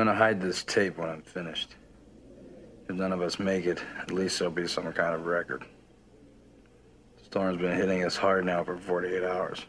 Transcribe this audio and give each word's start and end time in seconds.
gonna 0.00 0.16
hide 0.16 0.40
this 0.40 0.64
tape 0.64 0.96
when 0.96 1.10
I'm 1.10 1.20
finished. 1.20 1.74
If 2.88 2.96
none 2.96 3.12
of 3.12 3.20
us 3.20 3.38
make 3.38 3.66
it, 3.66 3.82
at 4.00 4.10
least 4.10 4.38
there'll 4.38 4.50
be 4.50 4.66
some 4.66 4.90
kind 4.94 5.14
of 5.14 5.26
record. 5.26 5.62
The 7.18 7.24
storm's 7.26 7.60
been 7.60 7.76
hitting 7.76 8.02
us 8.02 8.16
hard 8.16 8.46
now 8.46 8.64
for 8.64 8.78
48 8.78 9.22
hours. 9.22 9.66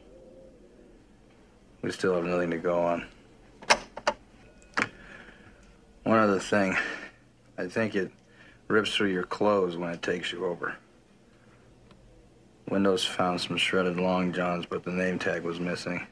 We 1.82 1.92
still 1.92 2.16
have 2.16 2.24
nothing 2.24 2.50
to 2.52 2.60
go 2.60 2.82
on. 2.82 3.06
One 6.04 6.20
other 6.20 6.40
thing. 6.40 6.78
I 7.58 7.68
think 7.68 7.94
it 7.96 8.10
rips 8.70 8.96
through 8.96 9.12
your 9.12 9.24
clothes 9.24 9.76
when 9.76 9.90
it 9.90 10.02
takes 10.02 10.32
you 10.32 10.46
over. 10.46 10.78
Windows 12.70 13.04
found 13.04 13.42
some 13.42 13.58
shredded 13.58 13.98
long 13.98 14.32
johns, 14.32 14.66
but 14.66 14.86
the 14.86 14.92
name 14.92 15.20
tag 15.20 15.44
was 15.44 15.60
missing. 15.60 16.08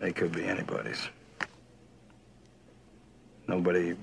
They 0.00 0.12
could 0.12 0.32
be 0.32 0.44
anybody's. 0.44 1.08
Nobody. 3.48 3.96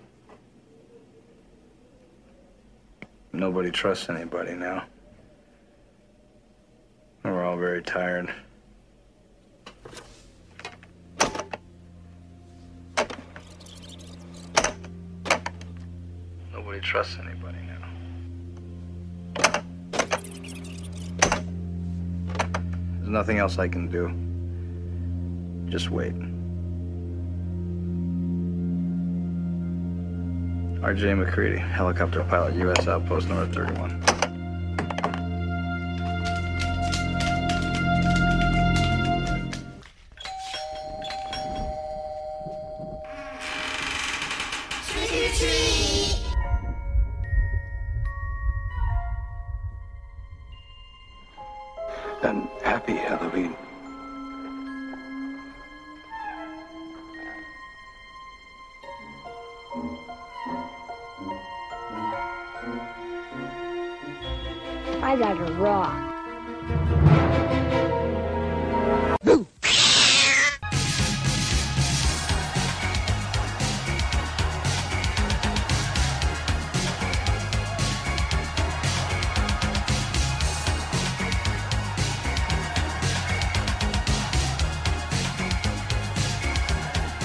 Nobody 3.32 3.72
trusts 3.72 4.10
anybody 4.10 4.54
now. 4.54 4.86
We're 7.24 7.44
all 7.44 7.58
very 7.58 7.82
tired. 7.82 8.34
Nobody 16.52 16.80
trusts 16.82 17.18
anybody 17.20 17.58
now. 17.68 19.64
There's 22.98 23.10
nothing 23.10 23.38
else 23.38 23.58
I 23.58 23.68
can 23.68 23.88
do. 23.88 24.12
Just 25.72 25.90
wait. 25.92 26.14
R.J. 30.82 31.14
MacReady, 31.14 31.58
helicopter 31.58 32.24
pilot, 32.24 32.56
U.S. 32.56 32.88
Outpost 32.88 33.28
Number 33.28 33.46
31. 33.54 34.19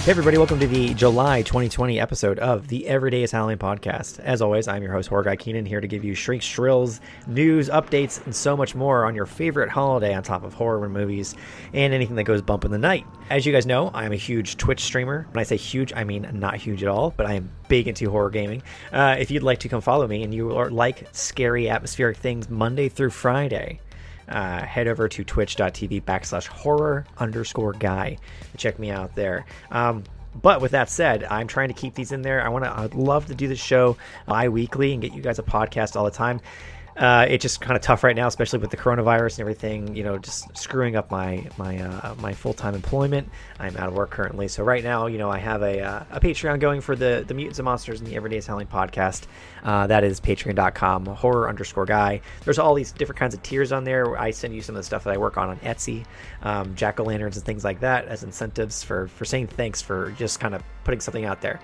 Hey, 0.04 0.10
everybody, 0.10 0.36
welcome 0.36 0.60
to 0.60 0.66
the 0.66 0.92
July 0.92 1.40
2020 1.40 1.98
episode 1.98 2.38
of 2.38 2.68
the 2.68 2.86
Everyday 2.86 3.26
Halloween 3.26 3.56
podcast. 3.56 4.20
As 4.20 4.42
always, 4.42 4.68
I'm 4.68 4.82
your 4.82 4.92
host, 4.92 5.08
Guy 5.08 5.34
Keenan, 5.34 5.64
here 5.64 5.80
to 5.80 5.88
give 5.88 6.04
you 6.04 6.14
shriek 6.14 6.42
shrills, 6.42 7.00
news, 7.26 7.70
updates, 7.70 8.22
and 8.26 8.36
so 8.36 8.54
much 8.54 8.74
more 8.74 9.06
on 9.06 9.14
your 9.14 9.24
favorite 9.24 9.70
holiday 9.70 10.12
on 10.12 10.22
top 10.22 10.44
of 10.44 10.52
horror 10.52 10.90
movies 10.90 11.34
and 11.72 11.94
anything 11.94 12.16
that 12.16 12.24
goes 12.24 12.42
bump 12.42 12.66
in 12.66 12.70
the 12.70 12.76
night. 12.76 13.06
As 13.30 13.46
you 13.46 13.52
guys 13.54 13.64
know, 13.64 13.90
I'm 13.94 14.12
a 14.12 14.16
huge 14.16 14.58
Twitch 14.58 14.82
streamer. 14.82 15.26
When 15.32 15.40
I 15.40 15.44
say 15.44 15.56
huge, 15.56 15.90
I 15.94 16.04
mean 16.04 16.28
not 16.34 16.56
huge 16.56 16.82
at 16.82 16.88
all, 16.90 17.14
but 17.16 17.24
I 17.24 17.32
am 17.32 17.50
big 17.68 17.88
into 17.88 18.10
horror 18.10 18.28
gaming. 18.28 18.62
Uh, 18.92 19.16
if 19.18 19.30
you'd 19.30 19.42
like 19.42 19.60
to 19.60 19.70
come 19.70 19.80
follow 19.80 20.06
me 20.06 20.22
and 20.22 20.34
you 20.34 20.54
are 20.54 20.68
like 20.68 21.08
scary 21.12 21.70
atmospheric 21.70 22.18
things 22.18 22.50
Monday 22.50 22.90
through 22.90 23.08
Friday, 23.08 23.80
uh, 24.28 24.64
head 24.64 24.88
over 24.88 25.08
to 25.08 25.24
twitch.tv 25.24 26.02
backslash 26.02 26.46
horror 26.46 27.06
underscore 27.18 27.72
guy 27.72 28.16
check 28.56 28.78
me 28.78 28.90
out 28.90 29.14
there. 29.14 29.44
Um, 29.70 30.04
but 30.40 30.60
with 30.60 30.72
that 30.72 30.88
said, 30.88 31.24
I'm 31.24 31.46
trying 31.46 31.68
to 31.68 31.74
keep 31.74 31.94
these 31.94 32.10
in 32.10 32.22
there. 32.22 32.44
I 32.44 32.48
want 32.48 32.64
to. 32.64 32.76
I'd 32.76 32.94
love 32.94 33.26
to 33.26 33.34
do 33.34 33.46
the 33.46 33.56
show 33.56 33.96
bi-weekly 34.26 34.92
and 34.92 35.00
get 35.00 35.12
you 35.12 35.22
guys 35.22 35.38
a 35.38 35.44
podcast 35.44 35.94
all 35.94 36.04
the 36.04 36.10
time. 36.10 36.40
Uh, 36.96 37.26
it's 37.28 37.42
just 37.42 37.60
kind 37.60 37.76
of 37.76 37.82
tough 37.82 38.04
right 38.04 38.14
now, 38.14 38.26
especially 38.26 38.60
with 38.60 38.70
the 38.70 38.76
coronavirus 38.76 39.32
and 39.32 39.40
everything. 39.40 39.96
You 39.96 40.04
know, 40.04 40.18
just 40.18 40.56
screwing 40.56 40.94
up 40.94 41.10
my 41.10 41.48
my 41.58 41.78
uh, 41.78 42.14
my 42.16 42.32
full 42.32 42.54
time 42.54 42.74
employment. 42.74 43.28
I'm 43.58 43.76
out 43.76 43.88
of 43.88 43.94
work 43.94 44.10
currently, 44.10 44.48
so 44.48 44.62
right 44.62 44.84
now, 44.84 45.06
you 45.06 45.18
know, 45.18 45.30
I 45.30 45.38
have 45.38 45.62
a, 45.62 45.80
uh, 45.80 46.04
a 46.12 46.20
Patreon 46.20 46.60
going 46.60 46.80
for 46.80 46.94
the 46.94 47.24
the 47.26 47.34
Mutants 47.34 47.58
and 47.58 47.64
Monsters 47.64 48.00
and 48.00 48.08
the 48.08 48.14
Everyday 48.14 48.40
Halloween 48.40 48.68
podcast. 48.68 49.26
Uh, 49.64 49.86
that 49.86 50.04
is 50.04 50.20
Patreon.com 50.20 51.06
horror 51.06 51.48
underscore 51.48 51.86
guy. 51.86 52.20
There's 52.44 52.58
all 52.58 52.74
these 52.74 52.92
different 52.92 53.18
kinds 53.18 53.34
of 53.34 53.42
tiers 53.42 53.72
on 53.72 53.84
there. 53.84 54.16
I 54.16 54.30
send 54.30 54.54
you 54.54 54.62
some 54.62 54.76
of 54.76 54.80
the 54.80 54.84
stuff 54.84 55.04
that 55.04 55.14
I 55.14 55.16
work 55.16 55.36
on 55.36 55.48
on 55.48 55.58
Etsy, 55.58 56.04
um, 56.42 56.74
jack 56.76 57.00
o' 57.00 57.04
lanterns 57.04 57.36
and 57.36 57.44
things 57.44 57.64
like 57.64 57.80
that 57.80 58.06
as 58.06 58.22
incentives 58.22 58.84
for 58.84 59.08
for 59.08 59.24
saying 59.24 59.48
thanks 59.48 59.82
for 59.82 60.12
just 60.12 60.38
kind 60.38 60.54
of 60.54 60.62
putting 60.84 61.00
something 61.00 61.24
out 61.24 61.40
there 61.40 61.60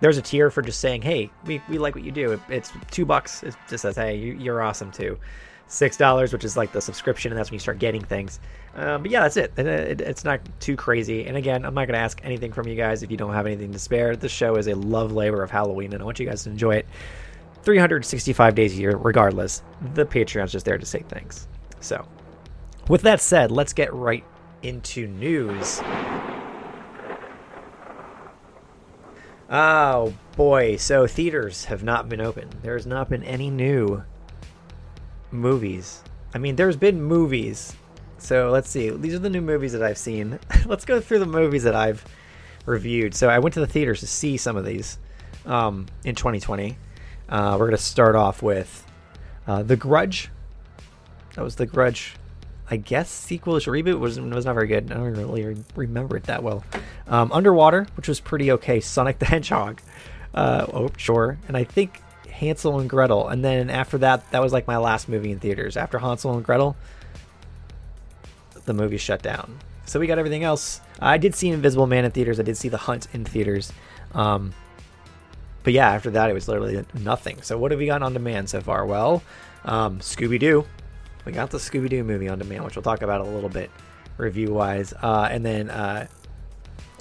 there's 0.00 0.18
a 0.18 0.22
tier 0.22 0.50
for 0.50 0.62
just 0.62 0.80
saying, 0.80 1.02
"Hey, 1.02 1.30
we, 1.44 1.62
we 1.68 1.78
like 1.78 1.94
what 1.94 2.04
you 2.04 2.10
do." 2.10 2.32
It, 2.32 2.40
it's 2.48 2.72
two 2.90 3.04
bucks. 3.04 3.42
It 3.42 3.54
just 3.68 3.82
says, 3.82 3.96
"Hey, 3.96 4.16
you, 4.16 4.32
you're 4.34 4.62
awesome 4.62 4.90
too." 4.90 5.18
Six 5.66 5.96
dollars, 5.96 6.32
which 6.32 6.44
is 6.44 6.56
like 6.56 6.72
the 6.72 6.80
subscription, 6.80 7.30
and 7.30 7.38
that's 7.38 7.50
when 7.50 7.54
you 7.56 7.60
start 7.60 7.78
getting 7.78 8.02
things. 8.02 8.40
Uh, 8.74 8.98
but 8.98 9.10
yeah, 9.10 9.20
that's 9.20 9.36
it. 9.36 9.52
It, 9.56 9.66
it. 9.66 10.00
It's 10.00 10.24
not 10.24 10.40
too 10.58 10.76
crazy. 10.76 11.26
And 11.26 11.36
again, 11.36 11.64
I'm 11.64 11.74
not 11.74 11.86
going 11.86 11.94
to 11.94 12.00
ask 12.00 12.20
anything 12.24 12.52
from 12.52 12.66
you 12.66 12.74
guys 12.74 13.02
if 13.02 13.10
you 13.10 13.16
don't 13.16 13.34
have 13.34 13.46
anything 13.46 13.72
to 13.72 13.78
spare. 13.78 14.16
This 14.16 14.32
show 14.32 14.56
is 14.56 14.66
a 14.66 14.74
love 14.74 15.12
labor 15.12 15.42
of 15.42 15.50
Halloween, 15.50 15.92
and 15.92 16.02
I 16.02 16.04
want 16.04 16.18
you 16.18 16.26
guys 16.26 16.44
to 16.44 16.50
enjoy 16.50 16.76
it. 16.76 16.86
365 17.62 18.54
days 18.54 18.72
a 18.72 18.80
year, 18.80 18.96
regardless. 18.96 19.62
The 19.94 20.06
Patreon's 20.06 20.52
just 20.52 20.64
there 20.64 20.78
to 20.78 20.86
say 20.86 21.04
thanks. 21.08 21.46
So, 21.80 22.06
with 22.88 23.02
that 23.02 23.20
said, 23.20 23.50
let's 23.50 23.72
get 23.72 23.92
right 23.92 24.24
into 24.62 25.06
news. 25.06 25.80
Oh 29.50 30.14
boy, 30.36 30.76
so 30.76 31.08
theaters 31.08 31.64
have 31.64 31.82
not 31.82 32.08
been 32.08 32.20
open. 32.20 32.48
There 32.62 32.74
has 32.74 32.86
not 32.86 33.08
been 33.08 33.24
any 33.24 33.50
new 33.50 34.04
movies. 35.32 36.04
I 36.32 36.38
mean, 36.38 36.54
there's 36.54 36.76
been 36.76 37.02
movies. 37.02 37.74
So 38.18 38.50
let's 38.50 38.70
see. 38.70 38.90
These 38.90 39.14
are 39.14 39.18
the 39.18 39.28
new 39.28 39.40
movies 39.40 39.72
that 39.72 39.82
I've 39.82 39.98
seen. 39.98 40.38
let's 40.66 40.84
go 40.84 41.00
through 41.00 41.18
the 41.18 41.26
movies 41.26 41.64
that 41.64 41.74
I've 41.74 42.04
reviewed. 42.64 43.12
So 43.12 43.28
I 43.28 43.40
went 43.40 43.54
to 43.54 43.60
the 43.60 43.66
theaters 43.66 43.98
to 44.00 44.06
see 44.06 44.36
some 44.36 44.56
of 44.56 44.64
these 44.64 45.00
um, 45.44 45.86
in 46.04 46.14
2020. 46.14 46.78
Uh, 47.28 47.56
we're 47.58 47.66
going 47.66 47.70
to 47.72 47.82
start 47.82 48.14
off 48.14 48.42
with 48.42 48.86
uh, 49.48 49.64
The 49.64 49.76
Grudge. 49.76 50.30
That 51.34 51.42
was 51.42 51.56
The 51.56 51.66
Grudge 51.66 52.14
I 52.70 52.76
guess 52.76 53.10
sequel-ish 53.10 53.66
reboot 53.66 53.98
was 53.98 54.20
was 54.20 54.46
not 54.46 54.54
very 54.54 54.68
good. 54.68 54.92
I 54.92 54.94
don't 54.94 55.14
really 55.14 55.64
remember 55.74 56.16
it 56.16 56.24
that 56.24 56.42
well. 56.42 56.64
Um, 57.08 57.32
Underwater, 57.32 57.88
which 57.96 58.06
was 58.06 58.20
pretty 58.20 58.52
okay. 58.52 58.80
Sonic 58.80 59.18
the 59.18 59.24
Hedgehog, 59.26 59.80
uh, 60.34 60.66
oh 60.72 60.90
sure, 60.96 61.36
and 61.48 61.56
I 61.56 61.64
think 61.64 62.00
Hansel 62.28 62.78
and 62.78 62.88
Gretel. 62.88 63.28
And 63.28 63.44
then 63.44 63.70
after 63.70 63.98
that, 63.98 64.30
that 64.30 64.40
was 64.40 64.52
like 64.52 64.66
my 64.66 64.76
last 64.76 65.08
movie 65.08 65.32
in 65.32 65.40
theaters. 65.40 65.76
After 65.76 65.98
Hansel 65.98 66.34
and 66.34 66.44
Gretel, 66.44 66.76
the 68.64 68.72
movie 68.72 68.98
shut 68.98 69.20
down. 69.20 69.58
So 69.84 69.98
we 69.98 70.06
got 70.06 70.18
everything 70.18 70.44
else. 70.44 70.80
I 71.00 71.18
did 71.18 71.34
see 71.34 71.48
Invisible 71.48 71.88
Man 71.88 72.04
in 72.04 72.12
theaters. 72.12 72.38
I 72.38 72.44
did 72.44 72.56
see 72.56 72.68
The 72.68 72.76
Hunt 72.76 73.08
in 73.12 73.24
theaters. 73.24 73.72
Um, 74.14 74.54
but 75.64 75.72
yeah, 75.72 75.90
after 75.90 76.10
that, 76.10 76.30
it 76.30 76.32
was 76.32 76.46
literally 76.46 76.84
nothing. 76.94 77.42
So 77.42 77.58
what 77.58 77.72
have 77.72 77.80
we 77.80 77.86
got 77.86 78.02
on 78.02 78.12
demand 78.12 78.48
so 78.48 78.60
far? 78.60 78.86
Well, 78.86 79.22
um, 79.64 79.98
Scooby 79.98 80.38
Doo 80.38 80.64
we 81.24 81.32
got 81.32 81.50
the 81.50 81.58
Scooby 81.58 81.88
Doo 81.88 82.04
movie 82.04 82.28
on 82.28 82.38
demand, 82.38 82.64
which 82.64 82.76
we'll 82.76 82.82
talk 82.82 83.02
about 83.02 83.20
a 83.20 83.24
little 83.24 83.48
bit 83.48 83.70
review 84.16 84.52
wise. 84.52 84.92
Uh, 85.02 85.28
and 85.30 85.44
then 85.44 85.70
uh, 85.70 86.06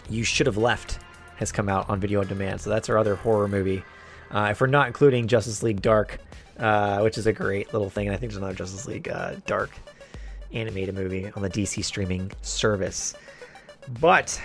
You 0.09 0.23
Should 0.23 0.47
Have 0.47 0.57
Left 0.57 0.99
has 1.37 1.51
come 1.51 1.69
out 1.69 1.89
on 1.89 1.99
video 1.99 2.19
on 2.19 2.27
demand. 2.27 2.61
So 2.61 2.69
that's 2.69 2.89
our 2.89 2.97
other 2.97 3.15
horror 3.15 3.47
movie. 3.47 3.83
Uh, 4.31 4.49
if 4.51 4.61
we're 4.61 4.67
not 4.67 4.87
including 4.87 5.27
Justice 5.27 5.63
League 5.63 5.81
Dark, 5.81 6.19
uh, 6.59 6.99
which 6.99 7.17
is 7.17 7.25
a 7.25 7.33
great 7.33 7.71
little 7.73 7.89
thing. 7.89 8.07
And 8.07 8.15
I 8.15 8.19
think 8.19 8.31
there's 8.31 8.37
another 8.37 8.53
Justice 8.53 8.85
League 8.85 9.09
uh, 9.09 9.35
Dark 9.45 9.71
animated 10.51 10.95
movie 10.95 11.31
on 11.35 11.41
the 11.41 11.49
DC 11.49 11.83
streaming 11.83 12.31
service. 12.41 13.13
But 13.99 14.39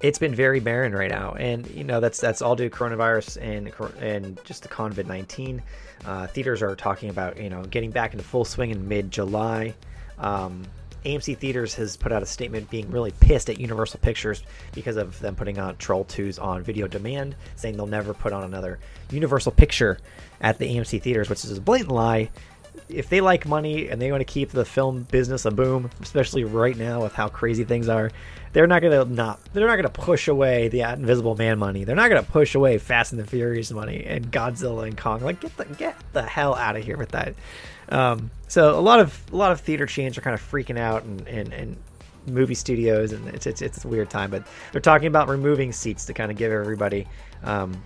it's 0.00 0.18
been 0.18 0.34
very 0.34 0.60
barren 0.60 0.94
right 0.94 1.10
now, 1.10 1.34
and 1.34 1.68
you 1.70 1.84
know 1.84 2.00
that's 2.00 2.20
that's 2.20 2.40
all 2.42 2.56
due 2.56 2.68
to 2.68 2.74
coronavirus 2.74 3.40
and 3.42 3.72
and 4.02 4.40
just 4.44 4.62
the 4.62 4.68
COVID 4.68 5.06
nineteen. 5.06 5.62
Uh, 6.04 6.26
theaters 6.26 6.62
are 6.62 6.74
talking 6.76 7.10
about 7.10 7.40
you 7.40 7.50
know 7.50 7.62
getting 7.64 7.90
back 7.90 8.12
into 8.12 8.24
full 8.24 8.44
swing 8.44 8.70
in 8.70 8.88
mid 8.88 9.10
July. 9.10 9.74
Um, 10.18 10.64
AMC 11.04 11.38
Theaters 11.38 11.74
has 11.74 11.96
put 11.96 12.12
out 12.12 12.22
a 12.22 12.26
statement 12.26 12.68
being 12.70 12.90
really 12.90 13.12
pissed 13.20 13.48
at 13.48 13.58
Universal 13.58 14.00
Pictures 14.00 14.42
because 14.72 14.96
of 14.96 15.18
them 15.20 15.34
putting 15.34 15.58
out 15.58 15.78
Trolls 15.78 16.06
2 16.08 16.32
on 16.40 16.62
video 16.62 16.86
demand, 16.86 17.36
saying 17.56 17.76
they'll 17.76 17.86
never 17.86 18.12
put 18.12 18.32
on 18.32 18.44
another 18.44 18.78
Universal 19.10 19.52
picture 19.52 19.98
at 20.40 20.58
the 20.58 20.66
AMC 20.66 21.00
Theaters, 21.00 21.30
which 21.30 21.44
is 21.44 21.56
a 21.56 21.60
blatant 21.60 21.90
lie. 21.90 22.30
If 22.88 23.08
they 23.08 23.20
like 23.20 23.46
money 23.46 23.88
and 23.88 24.00
they 24.00 24.10
want 24.10 24.20
to 24.20 24.26
keep 24.26 24.50
the 24.50 24.64
film 24.64 25.04
business 25.10 25.44
a 25.44 25.50
boom, 25.50 25.90
especially 26.00 26.44
right 26.44 26.76
now 26.76 27.02
with 27.02 27.14
how 27.14 27.28
crazy 27.28 27.64
things 27.64 27.88
are, 27.88 28.10
they're 28.52 28.66
not 28.66 28.82
gonna 28.82 29.04
not 29.04 29.40
they're 29.52 29.66
not 29.66 29.76
gonna 29.76 29.88
push 29.88 30.28
away 30.28 30.68
the 30.68 30.80
Invisible 30.80 31.36
Man 31.36 31.58
money. 31.58 31.84
They're 31.84 31.96
not 31.96 32.08
gonna 32.08 32.22
push 32.22 32.54
away 32.54 32.78
Fast 32.78 33.12
and 33.12 33.20
the 33.20 33.26
Furious 33.26 33.70
money 33.70 34.04
and 34.04 34.30
Godzilla 34.30 34.86
and 34.86 34.96
Kong. 34.96 35.20
Like 35.20 35.40
get 35.40 35.56
the 35.56 35.64
get 35.66 35.96
the 36.12 36.22
hell 36.22 36.54
out 36.54 36.76
of 36.76 36.84
here 36.84 36.96
with 36.96 37.10
that. 37.10 37.34
Um, 37.90 38.30
so 38.48 38.78
a 38.78 38.80
lot 38.80 39.00
of 39.00 39.22
a 39.32 39.36
lot 39.36 39.52
of 39.52 39.60
theater 39.60 39.86
chains 39.86 40.18
are 40.18 40.20
kind 40.20 40.34
of 40.34 40.40
freaking 40.40 40.78
out 40.78 41.04
and 41.04 41.26
and, 41.28 41.52
and 41.52 41.76
movie 42.26 42.54
studios 42.54 43.12
and 43.12 43.26
it's, 43.28 43.46
it's 43.46 43.62
it's 43.62 43.84
a 43.84 43.88
weird 43.88 44.10
time. 44.10 44.30
But 44.30 44.44
they're 44.72 44.80
talking 44.80 45.06
about 45.06 45.28
removing 45.28 45.72
seats 45.72 46.04
to 46.06 46.12
kind 46.12 46.30
of 46.30 46.36
give 46.36 46.52
everybody. 46.52 47.06
Um, 47.44 47.80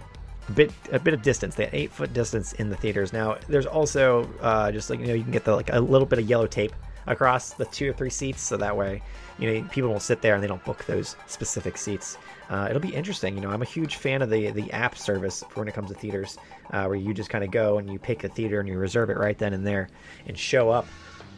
a 0.46 0.52
bit 0.52 0.72
a 0.92 0.98
bit 0.98 1.14
of 1.14 1.22
distance. 1.22 1.54
They 1.54 1.70
eight 1.72 1.90
foot 1.90 2.12
distance 2.12 2.52
in 2.54 2.68
the 2.68 2.76
theaters. 2.76 3.14
Now 3.14 3.38
there's 3.48 3.64
also 3.64 4.28
uh, 4.42 4.70
just 4.72 4.90
like 4.90 5.00
you 5.00 5.06
know 5.06 5.14
you 5.14 5.22
can 5.22 5.32
get 5.32 5.44
the 5.44 5.54
like 5.54 5.70
a 5.72 5.80
little 5.80 6.06
bit 6.06 6.18
of 6.18 6.28
yellow 6.28 6.46
tape 6.46 6.74
across 7.06 7.54
the 7.54 7.64
two 7.66 7.90
or 7.90 7.92
three 7.94 8.10
seats, 8.10 8.42
so 8.42 8.58
that 8.58 8.76
way 8.76 9.02
you 9.38 9.52
know 9.52 9.68
people 9.68 9.90
will 9.90 10.00
sit 10.00 10.22
there 10.22 10.34
and 10.34 10.42
they 10.42 10.46
don't 10.48 10.64
book 10.64 10.84
those 10.86 11.16
specific 11.26 11.76
seats. 11.76 12.18
Uh, 12.50 12.66
it'll 12.68 12.80
be 12.80 12.94
interesting. 12.94 13.34
You 13.34 13.40
know, 13.40 13.50
I'm 13.50 13.62
a 13.62 13.66
huge 13.66 13.96
fan 13.96 14.22
of 14.22 14.30
the 14.30 14.50
the 14.50 14.70
app 14.72 14.96
service 14.96 15.42
for 15.50 15.60
when 15.60 15.68
it 15.68 15.74
comes 15.74 15.88
to 15.88 15.94
theaters, 15.94 16.38
uh, 16.72 16.84
where 16.84 16.96
you 16.96 17.14
just 17.14 17.30
kind 17.30 17.44
of 17.44 17.50
go 17.50 17.78
and 17.78 17.90
you 17.90 17.98
pick 17.98 18.24
a 18.24 18.28
theater 18.28 18.60
and 18.60 18.68
you 18.68 18.78
reserve 18.78 19.10
it 19.10 19.16
right 19.16 19.36
then 19.36 19.52
and 19.52 19.66
there 19.66 19.88
and 20.26 20.38
show 20.38 20.70
up. 20.70 20.86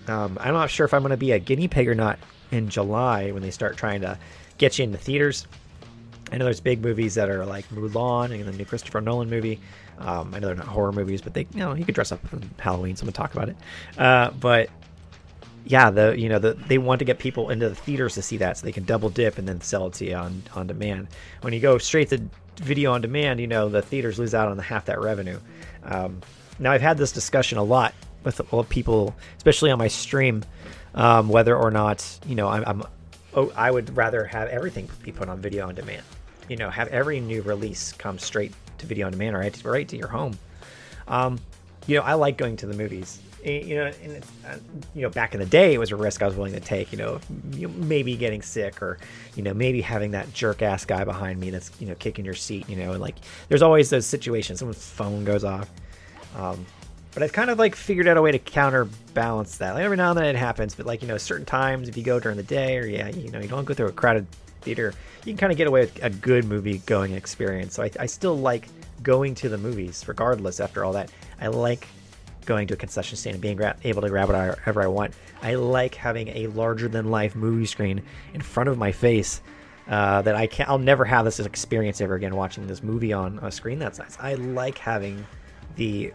Um, 0.08 0.38
I'm 0.40 0.54
not 0.54 0.70
sure 0.70 0.86
if 0.86 0.94
I'm 0.94 1.02
going 1.02 1.10
to 1.10 1.16
be 1.16 1.32
a 1.32 1.38
guinea 1.38 1.68
pig 1.68 1.88
or 1.88 1.94
not 1.94 2.18
in 2.50 2.68
July 2.68 3.32
when 3.32 3.42
they 3.42 3.50
start 3.50 3.76
trying 3.76 4.02
to 4.02 4.18
get 4.58 4.78
you 4.78 4.84
into 4.84 4.98
theaters. 4.98 5.46
I 6.32 6.38
know 6.38 6.44
there's 6.44 6.60
big 6.60 6.82
movies 6.82 7.14
that 7.14 7.28
are 7.28 7.44
like 7.44 7.68
Mulan 7.68 8.32
and 8.34 8.44
the 8.44 8.52
new 8.52 8.64
Christopher 8.64 9.00
Nolan 9.00 9.30
movie. 9.30 9.60
Um, 9.98 10.34
I 10.34 10.38
know 10.38 10.48
they're 10.48 10.56
not 10.56 10.66
horror 10.66 10.92
movies, 10.92 11.22
but 11.22 11.34
they, 11.34 11.46
you 11.52 11.60
know, 11.60 11.74
you 11.74 11.84
could 11.84 11.94
dress 11.94 12.12
up 12.12 12.26
for 12.26 12.38
Halloween. 12.58 12.96
So 12.96 13.02
I'm 13.02 13.06
gonna 13.06 13.12
talk 13.12 13.34
about 13.34 13.48
it. 13.48 13.56
Uh, 13.96 14.30
but 14.32 14.68
yeah, 15.66 15.90
the 15.90 16.18
you 16.18 16.28
know 16.28 16.38
the 16.38 16.54
they 16.54 16.78
want 16.78 17.00
to 17.00 17.04
get 17.04 17.18
people 17.18 17.50
into 17.50 17.68
the 17.68 17.74
theaters 17.74 18.14
to 18.14 18.22
see 18.22 18.36
that 18.38 18.56
so 18.56 18.64
they 18.64 18.72
can 18.72 18.84
double 18.84 19.10
dip 19.10 19.36
and 19.36 19.48
then 19.48 19.60
sell 19.60 19.88
it 19.88 19.94
to 19.94 20.06
you 20.06 20.14
on 20.14 20.42
on 20.54 20.68
demand. 20.68 21.08
When 21.40 21.52
you 21.52 21.60
go 21.60 21.78
straight 21.78 22.08
to 22.10 22.22
video 22.56 22.92
on 22.92 23.00
demand, 23.00 23.40
you 23.40 23.48
know 23.48 23.68
the 23.68 23.82
theaters 23.82 24.18
lose 24.18 24.34
out 24.34 24.48
on 24.48 24.56
the 24.56 24.62
half 24.62 24.84
that 24.86 25.00
revenue. 25.00 25.40
Um, 25.82 26.20
now 26.58 26.70
I've 26.70 26.80
had 26.80 26.98
this 26.98 27.10
discussion 27.10 27.58
a 27.58 27.64
lot 27.64 27.94
with 28.22 28.40
people, 28.68 29.14
especially 29.36 29.70
on 29.70 29.78
my 29.78 29.88
stream, 29.88 30.44
um, 30.94 31.28
whether 31.28 31.56
or 31.56 31.70
not 31.70 32.18
you 32.26 32.36
know 32.36 32.48
I'm, 32.48 32.64
I'm 32.64 32.82
oh, 33.34 33.52
I 33.56 33.70
would 33.70 33.96
rather 33.96 34.24
have 34.24 34.48
everything 34.48 34.88
be 35.02 35.10
put 35.10 35.28
on 35.28 35.40
video 35.40 35.66
on 35.66 35.74
demand. 35.74 36.02
You 36.48 36.56
know, 36.56 36.70
have 36.70 36.86
every 36.88 37.18
new 37.18 37.42
release 37.42 37.92
come 37.92 38.20
straight 38.20 38.52
to 38.78 38.86
video 38.86 39.06
on 39.06 39.12
demand 39.12 39.34
or 39.34 39.70
right 39.70 39.88
to 39.88 39.96
your 39.96 40.08
home. 40.08 40.38
Um, 41.08 41.40
you 41.88 41.96
know, 41.96 42.02
I 42.02 42.14
like 42.14 42.36
going 42.36 42.56
to 42.58 42.66
the 42.66 42.74
movies 42.74 43.18
you 43.46 43.76
know, 43.76 43.90
and 44.02 44.24
uh, 44.46 44.56
you 44.94 45.02
know, 45.02 45.10
back 45.10 45.34
in 45.34 45.40
the 45.40 45.46
day, 45.46 45.74
it 45.74 45.78
was 45.78 45.92
a 45.92 45.96
risk 45.96 46.22
I 46.22 46.26
was 46.26 46.36
willing 46.36 46.52
to 46.54 46.60
take. 46.60 46.92
You 46.92 46.98
know, 46.98 47.20
maybe 47.52 48.16
getting 48.16 48.42
sick, 48.42 48.82
or 48.82 48.98
you 49.34 49.42
know, 49.42 49.54
maybe 49.54 49.80
having 49.80 50.10
that 50.12 50.32
jerk 50.32 50.62
ass 50.62 50.84
guy 50.84 51.04
behind 51.04 51.38
me 51.38 51.50
that's 51.50 51.70
you 51.80 51.86
know 51.86 51.94
kicking 51.94 52.24
your 52.24 52.34
seat. 52.34 52.68
You 52.68 52.76
know, 52.76 52.92
and 52.92 53.00
like 53.00 53.16
there's 53.48 53.62
always 53.62 53.90
those 53.90 54.06
situations. 54.06 54.58
Someone's 54.58 54.84
phone 54.84 55.24
goes 55.24 55.44
off. 55.44 55.70
Um, 56.36 56.66
but 57.14 57.22
I've 57.22 57.32
kind 57.32 57.48
of 57.48 57.58
like 57.58 57.74
figured 57.74 58.08
out 58.08 58.18
a 58.18 58.22
way 58.22 58.32
to 58.32 58.38
counterbalance 58.38 59.56
that. 59.58 59.74
Like 59.74 59.84
every 59.84 59.96
now 59.96 60.10
and 60.10 60.18
then 60.18 60.26
it 60.26 60.36
happens, 60.36 60.74
but 60.74 60.84
like 60.84 61.00
you 61.00 61.08
know, 61.08 61.16
certain 61.16 61.46
times 61.46 61.88
if 61.88 61.96
you 61.96 62.02
go 62.02 62.20
during 62.20 62.36
the 62.36 62.42
day, 62.42 62.76
or 62.78 62.84
yeah, 62.84 63.08
you 63.08 63.30
know, 63.30 63.38
you 63.38 63.48
don't 63.48 63.64
go 63.64 63.74
through 63.74 63.88
a 63.88 63.92
crowded 63.92 64.26
theater, 64.60 64.92
you 65.24 65.32
can 65.32 65.38
kind 65.38 65.52
of 65.52 65.56
get 65.56 65.66
away 65.66 65.80
with 65.80 66.04
a 66.04 66.10
good 66.10 66.44
movie 66.44 66.78
going 66.78 67.12
experience. 67.12 67.74
So 67.74 67.84
I, 67.84 67.90
I 68.00 68.06
still 68.06 68.36
like 68.36 68.68
going 69.02 69.34
to 69.36 69.48
the 69.48 69.56
movies, 69.56 70.04
regardless. 70.06 70.60
After 70.60 70.84
all 70.84 70.92
that, 70.92 71.10
I 71.40 71.46
like 71.46 71.86
going 72.46 72.66
to 72.68 72.74
a 72.74 72.76
concession 72.76 73.16
stand 73.16 73.34
and 73.34 73.42
being 73.42 73.56
gra- 73.56 73.76
able 73.84 74.02
to 74.02 74.08
grab 74.08 74.28
whatever 74.28 74.82
I 74.82 74.86
want. 74.86 75.14
I 75.42 75.54
like 75.54 75.94
having 75.94 76.28
a 76.28 76.46
larger 76.48 76.88
than 76.88 77.10
life 77.10 77.36
movie 77.36 77.66
screen 77.66 78.02
in 78.34 78.40
front 78.40 78.68
of 78.68 78.78
my 78.78 78.92
face. 78.92 79.42
Uh, 79.88 80.20
that 80.22 80.34
I 80.34 80.48
can't, 80.48 80.68
I'll 80.68 80.80
never 80.80 81.04
have 81.04 81.24
this 81.24 81.38
experience 81.38 82.00
ever 82.00 82.16
again 82.16 82.34
watching 82.34 82.66
this 82.66 82.82
movie 82.82 83.12
on 83.12 83.38
a 83.38 83.52
screen 83.52 83.78
that 83.78 83.94
size. 83.94 84.18
I 84.20 84.34
like 84.34 84.78
having 84.78 85.24
the 85.76 86.12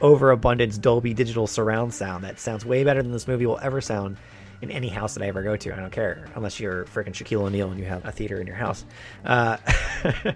overabundance 0.00 0.78
Dolby 0.78 1.12
digital 1.12 1.48
surround 1.48 1.92
sound 1.92 2.22
that 2.22 2.38
sounds 2.38 2.64
way 2.64 2.84
better 2.84 3.02
than 3.02 3.10
this 3.10 3.26
movie 3.26 3.44
will 3.44 3.58
ever 3.60 3.80
sound 3.80 4.18
in 4.62 4.70
any 4.70 4.88
house 4.88 5.14
that 5.14 5.22
I 5.22 5.26
ever 5.26 5.42
go 5.42 5.56
to. 5.56 5.72
I 5.74 5.76
don't 5.76 5.90
care 5.90 6.26
unless 6.34 6.60
you're 6.60 6.84
freaking 6.84 7.12
Shaquille 7.12 7.42
O'Neal 7.42 7.70
and 7.70 7.78
you 7.78 7.86
have 7.86 8.04
a 8.04 8.12
theater 8.12 8.40
in 8.40 8.46
your 8.46 8.56
house. 8.56 8.84
Uh, 9.24 9.56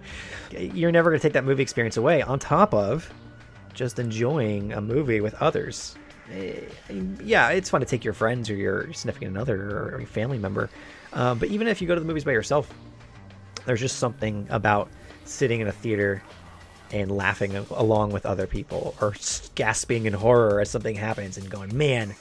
you're 0.50 0.92
never 0.92 1.10
going 1.10 1.20
to 1.20 1.22
take 1.22 1.34
that 1.34 1.44
movie 1.44 1.62
experience 1.62 1.96
away. 1.96 2.22
On 2.22 2.38
top 2.38 2.72
of 2.72 3.12
just 3.74 3.98
enjoying 3.98 4.72
a 4.72 4.80
movie 4.80 5.20
with 5.20 5.34
others. 5.34 5.96
Eh, 6.32 6.60
yeah, 7.22 7.50
it's 7.50 7.68
fun 7.68 7.80
to 7.80 7.86
take 7.86 8.04
your 8.04 8.14
friends 8.14 8.48
or 8.48 8.54
your 8.54 8.92
significant 8.92 9.36
other 9.36 9.78
or 9.78 9.98
your 9.98 10.08
family 10.08 10.38
member. 10.38 10.70
Um, 11.12 11.38
but 11.38 11.48
even 11.48 11.68
if 11.68 11.80
you 11.80 11.86
go 11.86 11.94
to 11.94 12.00
the 12.00 12.06
movies 12.06 12.24
by 12.24 12.32
yourself, 12.32 12.72
there's 13.66 13.80
just 13.80 13.98
something 13.98 14.46
about 14.50 14.88
sitting 15.24 15.60
in 15.60 15.68
a 15.68 15.72
theater 15.72 16.22
and 16.90 17.10
laughing 17.10 17.56
along 17.70 18.12
with 18.12 18.26
other 18.26 18.46
people 18.46 18.94
or 19.00 19.14
gasping 19.54 20.06
in 20.06 20.12
horror 20.12 20.60
as 20.60 20.70
something 20.70 20.94
happens 20.94 21.36
and 21.36 21.50
going, 21.50 21.76
man, 21.76 22.14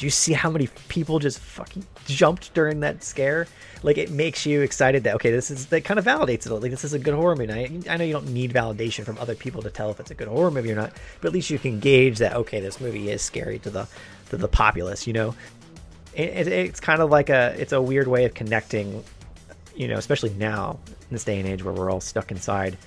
do 0.00 0.06
you 0.06 0.10
see 0.10 0.32
how 0.32 0.48
many 0.48 0.66
people 0.88 1.18
just 1.18 1.38
fucking 1.38 1.86
jumped 2.06 2.54
during 2.54 2.80
that 2.80 3.04
scare? 3.04 3.46
Like 3.82 3.98
it 3.98 4.10
makes 4.10 4.46
you 4.46 4.62
excited 4.62 5.04
that 5.04 5.16
okay, 5.16 5.30
this 5.30 5.50
is 5.50 5.66
that 5.66 5.84
kind 5.84 5.98
of 5.98 6.06
validates 6.06 6.46
it. 6.46 6.54
Like 6.54 6.70
this 6.70 6.84
is 6.84 6.94
a 6.94 6.98
good 6.98 7.12
horror 7.12 7.36
movie. 7.36 7.52
I, 7.52 7.92
I 7.92 7.98
know 7.98 8.04
you 8.04 8.14
don't 8.14 8.28
need 8.28 8.50
validation 8.50 9.04
from 9.04 9.18
other 9.18 9.34
people 9.34 9.60
to 9.60 9.68
tell 9.68 9.90
if 9.90 10.00
it's 10.00 10.10
a 10.10 10.14
good 10.14 10.26
horror 10.26 10.50
movie 10.50 10.72
or 10.72 10.74
not, 10.74 10.94
but 11.20 11.28
at 11.28 11.34
least 11.34 11.50
you 11.50 11.58
can 11.58 11.80
gauge 11.80 12.16
that 12.16 12.32
okay, 12.32 12.60
this 12.60 12.80
movie 12.80 13.10
is 13.10 13.20
scary 13.20 13.58
to 13.58 13.68
the 13.68 13.86
to 14.30 14.38
the 14.38 14.48
populace. 14.48 15.06
You 15.06 15.12
know, 15.12 15.34
it, 16.14 16.30
it, 16.30 16.48
it's 16.48 16.80
kind 16.80 17.02
of 17.02 17.10
like 17.10 17.28
a 17.28 17.54
it's 17.58 17.72
a 17.72 17.82
weird 17.82 18.08
way 18.08 18.24
of 18.24 18.32
connecting. 18.32 19.04
You 19.76 19.88
know, 19.88 19.96
especially 19.96 20.30
now 20.30 20.78
in 20.86 21.08
this 21.10 21.24
day 21.24 21.38
and 21.38 21.46
age 21.46 21.62
where 21.62 21.74
we're 21.74 21.90
all 21.90 22.00
stuck 22.00 22.30
inside 22.30 22.78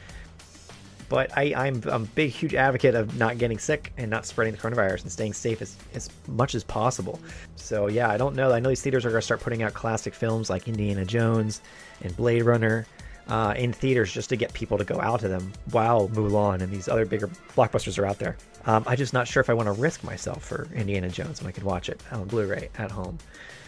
but 1.13 1.29
I, 1.37 1.53
I'm, 1.55 1.79
I'm 1.85 2.01
a 2.01 2.07
big, 2.07 2.31
huge 2.31 2.55
advocate 2.55 2.95
of 2.95 3.19
not 3.19 3.37
getting 3.37 3.59
sick 3.59 3.93
and 3.97 4.09
not 4.09 4.25
spreading 4.25 4.51
the 4.51 4.59
coronavirus 4.59 5.03
and 5.03 5.11
staying 5.11 5.33
safe 5.33 5.61
as, 5.61 5.77
as 5.93 6.09
much 6.27 6.55
as 6.55 6.63
possible. 6.63 7.19
So, 7.55 7.85
yeah, 7.85 8.09
I 8.09 8.17
don't 8.17 8.35
know. 8.35 8.51
I 8.51 8.59
know 8.59 8.69
these 8.69 8.81
theaters 8.81 9.05
are 9.05 9.11
going 9.11 9.21
to 9.21 9.25
start 9.25 9.39
putting 9.39 9.61
out 9.61 9.75
classic 9.75 10.15
films 10.15 10.49
like 10.49 10.67
Indiana 10.67 11.05
Jones 11.05 11.61
and 12.01 12.17
Blade 12.17 12.41
Runner 12.41 12.87
uh, 13.27 13.53
in 13.55 13.73
theaters 13.73 14.11
just 14.11 14.29
to 14.29 14.35
get 14.35 14.53
people 14.53 14.75
to 14.79 14.83
go 14.83 14.99
out 14.99 15.19
to 15.19 15.27
them 15.27 15.53
while 15.69 16.09
Mulan 16.09 16.61
and 16.61 16.71
these 16.71 16.87
other 16.87 17.05
bigger 17.05 17.27
blockbusters 17.55 17.99
are 17.99 18.07
out 18.07 18.17
there. 18.17 18.35
Um, 18.65 18.83
I'm 18.87 18.97
just 18.97 19.13
not 19.13 19.27
sure 19.27 19.39
if 19.39 19.51
I 19.51 19.53
want 19.53 19.67
to 19.67 19.73
risk 19.73 20.03
myself 20.03 20.43
for 20.43 20.67
Indiana 20.73 21.09
Jones 21.09 21.43
when 21.43 21.47
I 21.47 21.51
could 21.51 21.61
watch 21.61 21.89
it 21.89 22.01
on 22.11 22.25
Blu 22.25 22.47
ray 22.47 22.69
at 22.79 22.89
home 22.89 23.19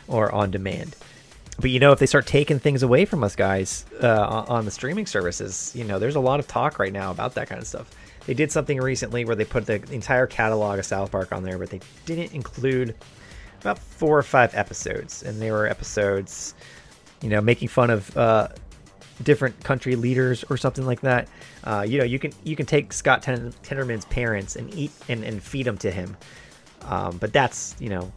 or 0.08 0.32
on 0.32 0.50
demand 0.50 0.96
but 1.60 1.70
you 1.70 1.80
know, 1.80 1.92
if 1.92 2.00
they 2.00 2.06
start 2.06 2.28
taking 2.28 2.60
things 2.60 2.84
away 2.84 3.06
from 3.06 3.24
us 3.24 3.36
guys 3.36 3.86
uh, 4.02 4.46
on 4.48 4.66
the 4.66 4.72
streaming 4.72 5.06
services, 5.06 5.72
you 5.76 5.84
know, 5.84 6.00
there's 6.00 6.16
a 6.16 6.20
lot 6.20 6.40
of 6.40 6.48
talk 6.48 6.80
right 6.80 6.92
now 6.92 7.12
about 7.12 7.36
that 7.36 7.48
kind 7.48 7.62
of 7.62 7.68
stuff. 7.68 7.90
They 8.26 8.34
did 8.34 8.52
something 8.52 8.80
recently 8.80 9.24
where 9.24 9.36
they 9.36 9.46
put 9.46 9.66
the 9.66 9.82
entire 9.92 10.28
catalog 10.28 10.80
of 10.80 10.86
South 10.86 11.12
Park 11.12 11.32
on 11.32 11.44
there, 11.44 11.58
but 11.58 11.70
they 11.70 11.80
didn't 12.06 12.34
include 12.34 12.96
about 13.62 13.80
four 13.80 14.18
or 14.18 14.24
five 14.24 14.54
episodes, 14.56 15.24
and 15.24 15.42
they 15.42 15.52
were 15.52 15.68
episodes, 15.68 16.56
you 17.22 17.30
know, 17.30 17.40
making 17.40 17.68
fun 17.68 17.90
of 17.90 18.16
uh, 18.18 18.50
different 19.24 19.64
country 19.64 19.96
leaders 19.96 20.44
or 20.50 20.58
something 20.58 20.86
like 20.86 21.02
that. 21.02 21.28
Uh, 21.64 21.86
you 21.88 22.00
know, 22.00 22.04
you 22.04 22.20
can 22.20 22.32
you 22.44 22.56
can 22.56 22.66
take 22.66 22.92
Scott 22.92 23.22
Ten- 23.22 23.54
Tenderman's 23.64 24.06
parents 24.06 24.56
and 24.56 24.74
eat 24.74 24.92
and, 25.08 25.24
and 25.24 25.42
feed 25.42 25.66
them 25.66 25.78
to 25.80 25.92
him, 25.92 26.18
um, 26.82 27.18
but 27.18 27.32
that's 27.32 27.76
you 27.80 27.90
know 27.90 28.12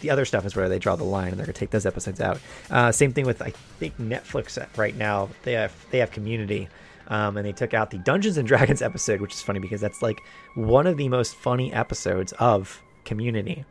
the 0.00 0.10
other 0.10 0.24
stuff 0.24 0.44
is 0.44 0.54
where 0.54 0.68
they 0.68 0.78
draw 0.78 0.96
the 0.96 1.04
line, 1.04 1.28
and 1.28 1.38
they're 1.38 1.46
gonna 1.46 1.54
take 1.54 1.70
those 1.70 1.86
episodes 1.86 2.20
out. 2.20 2.38
Uh, 2.70 2.92
same 2.92 3.12
thing 3.12 3.26
with 3.26 3.42
I 3.42 3.50
think 3.78 3.98
Netflix 3.98 4.58
right 4.76 4.96
now. 4.96 5.28
They 5.42 5.52
have 5.52 5.74
they 5.90 5.98
have 5.98 6.10
Community, 6.10 6.68
um, 7.08 7.36
and 7.36 7.46
they 7.46 7.52
took 7.52 7.74
out 7.74 7.90
the 7.90 7.98
Dungeons 7.98 8.36
and 8.36 8.46
Dragons 8.46 8.82
episode, 8.90 9.20
which 9.20 9.34
is 9.34 9.42
funny 9.42 9.58
because 9.60 9.80
that's 9.80 10.02
like 10.02 10.20
one 10.54 10.86
of 10.86 10.96
the 10.96 11.08
most 11.08 11.36
funny 11.36 11.72
episodes 11.72 12.32
of 12.32 12.82
Community. 13.04 13.64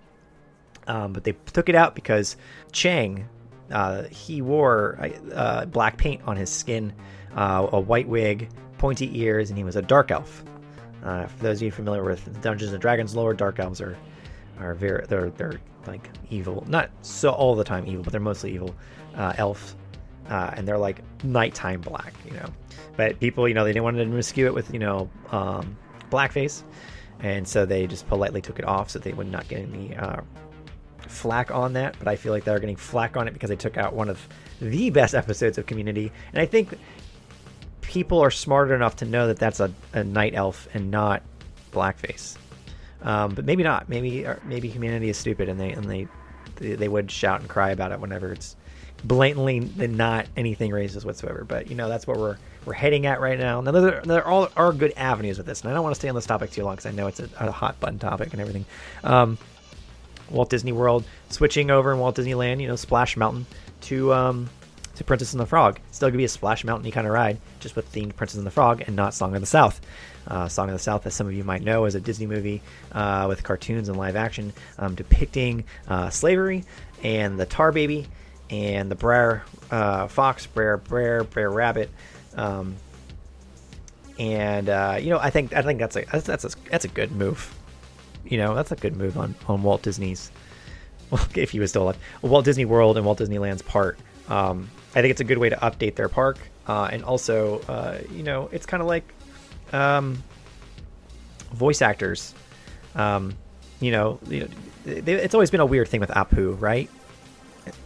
Um, 0.87 1.13
but 1.13 1.23
they 1.23 1.33
took 1.53 1.69
it 1.69 1.75
out 1.75 1.95
because 1.95 2.37
Chang, 2.71 3.27
uh, 3.71 4.03
he 4.03 4.41
wore 4.41 5.11
uh, 5.33 5.65
black 5.65 5.97
paint 5.97 6.21
on 6.25 6.37
his 6.37 6.49
skin, 6.49 6.93
uh, 7.35 7.67
a 7.71 7.79
white 7.79 8.07
wig, 8.07 8.49
pointy 8.77 9.19
ears, 9.19 9.49
and 9.49 9.57
he 9.57 9.63
was 9.63 9.75
a 9.75 9.81
dark 9.81 10.11
elf. 10.11 10.43
Uh, 11.03 11.25
for 11.27 11.43
those 11.43 11.57
of 11.59 11.63
you 11.63 11.71
familiar 11.71 12.03
with 12.03 12.41
Dungeons 12.41 12.71
and 12.71 12.81
Dragons 12.81 13.15
lore, 13.15 13.33
dark 13.33 13.59
elves 13.59 13.81
are 13.81 13.97
are 14.59 14.73
very 14.73 15.05
they're 15.07 15.29
they're 15.31 15.59
like 15.85 16.09
evil, 16.29 16.65
not 16.67 16.89
so 17.01 17.31
all 17.31 17.55
the 17.55 17.63
time 17.63 17.85
evil, 17.87 18.03
but 18.03 18.11
they're 18.11 18.19
mostly 18.19 18.53
evil 18.53 18.75
uh, 19.15 19.33
elf, 19.37 19.75
uh, 20.29 20.51
and 20.55 20.67
they're 20.67 20.77
like 20.77 21.01
nighttime 21.23 21.81
black, 21.81 22.13
you 22.25 22.33
know. 22.33 22.45
But 22.95 23.19
people, 23.19 23.47
you 23.47 23.53
know, 23.53 23.63
they 23.63 23.71
didn't 23.71 23.83
want 23.83 23.97
to 23.97 24.05
miscue 24.05 24.45
it 24.45 24.53
with 24.53 24.73
you 24.73 24.79
know 24.79 25.09
um, 25.31 25.77
blackface, 26.11 26.63
and 27.19 27.47
so 27.47 27.65
they 27.65 27.87
just 27.87 28.07
politely 28.07 28.41
took 28.41 28.59
it 28.59 28.65
off 28.65 28.89
so 28.89 28.99
they 28.99 29.13
would 29.13 29.31
not 29.31 29.47
get 29.47 29.61
any 29.61 29.95
uh, 29.95 30.21
flack 31.07 31.51
on 31.51 31.73
that, 31.73 31.95
but 31.99 32.07
I 32.07 32.15
feel 32.15 32.33
like 32.33 32.43
they're 32.43 32.59
getting 32.59 32.75
flack 32.75 33.17
on 33.17 33.27
it 33.27 33.33
because 33.33 33.49
they 33.49 33.55
took 33.55 33.77
out 33.77 33.93
one 33.93 34.09
of 34.09 34.27
the 34.59 34.89
best 34.89 35.15
episodes 35.15 35.57
of 35.57 35.65
Community, 35.65 36.11
and 36.33 36.41
I 36.41 36.45
think 36.45 36.77
people 37.81 38.19
are 38.19 38.31
smart 38.31 38.71
enough 38.71 38.97
to 38.97 39.05
know 39.05 39.27
that 39.27 39.39
that's 39.39 39.59
a, 39.59 39.71
a 39.93 40.03
night 40.03 40.33
elf 40.35 40.67
and 40.73 40.91
not 40.91 41.23
blackface. 41.71 42.37
Um, 43.01 43.33
but 43.33 43.45
maybe 43.45 43.63
not. 43.63 43.89
Maybe 43.89 44.25
maybe 44.45 44.69
Community 44.69 45.09
is 45.09 45.17
stupid 45.17 45.49
and 45.49 45.59
they 45.59 45.71
and 45.71 45.85
they 45.85 46.07
they 46.55 46.87
would 46.87 47.11
shout 47.11 47.41
and 47.41 47.49
cry 47.49 47.71
about 47.71 47.91
it 47.91 47.99
whenever 47.99 48.31
it's 48.31 48.55
blatantly 49.03 49.59
not 49.59 50.25
anything 50.35 50.71
racist 50.71 51.05
whatsoever. 51.05 51.43
But 51.43 51.69
you 51.69 51.75
know 51.75 51.89
that's 51.89 52.07
what 52.07 52.17
we're 52.17 52.37
we're 52.65 52.73
heading 52.73 53.05
at 53.05 53.21
right 53.21 53.39
now. 53.39 53.61
Now 53.61 53.71
there, 53.71 54.01
there 54.01 54.27
all 54.27 54.49
are 54.57 54.73
good 54.73 54.93
avenues 54.97 55.37
with 55.37 55.47
this, 55.47 55.61
and 55.61 55.71
I 55.71 55.73
don't 55.73 55.83
want 55.83 55.95
to 55.95 55.99
stay 55.99 56.09
on 56.09 56.15
this 56.15 56.25
topic 56.25 56.51
too 56.51 56.63
long 56.63 56.75
because 56.75 56.85
I 56.85 56.91
know 56.91 57.07
it's 57.07 57.19
a, 57.19 57.29
a, 57.39 57.51
hot 57.51 57.79
button 57.79 57.97
topic 57.97 58.33
and 58.33 58.41
everything. 58.41 58.65
Um, 59.03 59.37
Walt 60.29 60.49
Disney 60.49 60.73
World 60.73 61.05
switching 61.29 61.71
over 61.71 61.93
in 61.93 61.99
Walt 61.99 62.17
Disneyland, 62.17 62.61
you 62.61 62.67
know, 62.67 62.75
Splash 62.75 63.15
Mountain 63.15 63.45
to 63.81 64.13
um, 64.13 64.49
to 64.97 65.03
Princess 65.03 65.33
and 65.33 65.39
the 65.39 65.45
Frog. 65.45 65.79
Still 65.91 66.09
gonna 66.09 66.17
be 66.17 66.25
a 66.25 66.29
Splash 66.29 66.63
Mountain 66.63 66.91
kind 66.91 67.07
of 67.07 67.13
ride, 67.13 67.37
just 67.59 67.75
with 67.75 67.91
themed 67.91 68.15
Princess 68.15 68.37
and 68.37 68.45
the 68.45 68.51
Frog 68.51 68.83
and 68.85 68.95
not 68.95 69.13
Song 69.13 69.33
of 69.35 69.41
the 69.41 69.47
South. 69.47 69.79
Uh, 70.27 70.47
Song 70.47 70.67
of 70.67 70.73
the 70.73 70.79
South, 70.79 71.05
as 71.05 71.13
some 71.13 71.27
of 71.27 71.33
you 71.33 71.43
might 71.43 71.63
know, 71.63 71.85
is 71.85 71.95
a 71.95 72.01
Disney 72.01 72.25
movie 72.25 72.61
uh, 72.91 73.25
with 73.29 73.43
cartoons 73.43 73.87
and 73.87 73.97
live 73.97 74.15
action 74.15 74.51
um, 74.77 74.93
depicting 74.95 75.63
uh, 75.87 76.09
slavery 76.09 76.65
and 77.03 77.39
the 77.39 77.45
Tar 77.45 77.71
Baby 77.71 78.07
and 78.49 78.91
the 78.91 78.95
Brer 78.95 79.43
uh, 79.71 80.07
Fox, 80.07 80.45
Brer 80.47 80.77
Brer 80.77 81.23
Brer 81.23 81.49
Rabbit. 81.49 81.89
Um, 82.35 82.75
and 84.19 84.69
uh, 84.69 84.97
you 84.99 85.09
know, 85.09 85.19
I 85.19 85.29
think 85.29 85.53
I 85.53 85.61
think 85.61 85.79
that's 85.79 85.95
a 85.95 86.05
that's 86.11 86.25
that's 86.25 86.45
a, 86.45 86.49
that's 86.69 86.85
a 86.85 86.89
good 86.89 87.11
move. 87.11 87.53
You 88.25 88.37
know, 88.37 88.55
that's 88.55 88.71
a 88.71 88.75
good 88.75 88.95
move 88.95 89.17
on 89.17 89.35
on 89.47 89.63
Walt 89.63 89.83
Disney's. 89.83 90.31
Well, 91.09 91.25
if 91.35 91.51
he 91.51 91.59
was 91.59 91.69
still 91.69 91.83
alive, 91.83 91.97
Walt 92.21 92.45
Disney 92.45 92.65
World 92.65 92.97
and 92.97 93.05
Walt 93.05 93.19
Disneyland's 93.19 93.61
part. 93.61 93.97
Um, 94.27 94.69
I 94.97 95.01
think 95.01 95.11
it's 95.11 95.21
a 95.21 95.25
good 95.25 95.37
way 95.37 95.49
to 95.49 95.55
update 95.57 95.93
their 95.93 96.09
park, 96.09 96.39
uh, 96.65 96.89
and 96.91 97.03
also, 97.03 97.59
uh, 97.67 97.99
you 98.11 98.23
know, 98.23 98.49
it's 98.51 98.65
kind 98.65 98.81
of 98.81 98.87
like 98.87 99.03
um, 99.71 100.23
voice 101.53 101.83
actors. 101.83 102.33
Um, 102.95 103.35
you 103.79 103.91
know, 103.91 104.19
you 104.27 104.39
know 104.39 104.47
they, 104.85 105.13
it's 105.13 105.35
always 105.35 105.51
been 105.51 105.59
a 105.59 105.67
weird 105.67 105.87
thing 105.87 105.99
with 105.99 106.09
Apu, 106.09 106.59
right? 106.59 106.89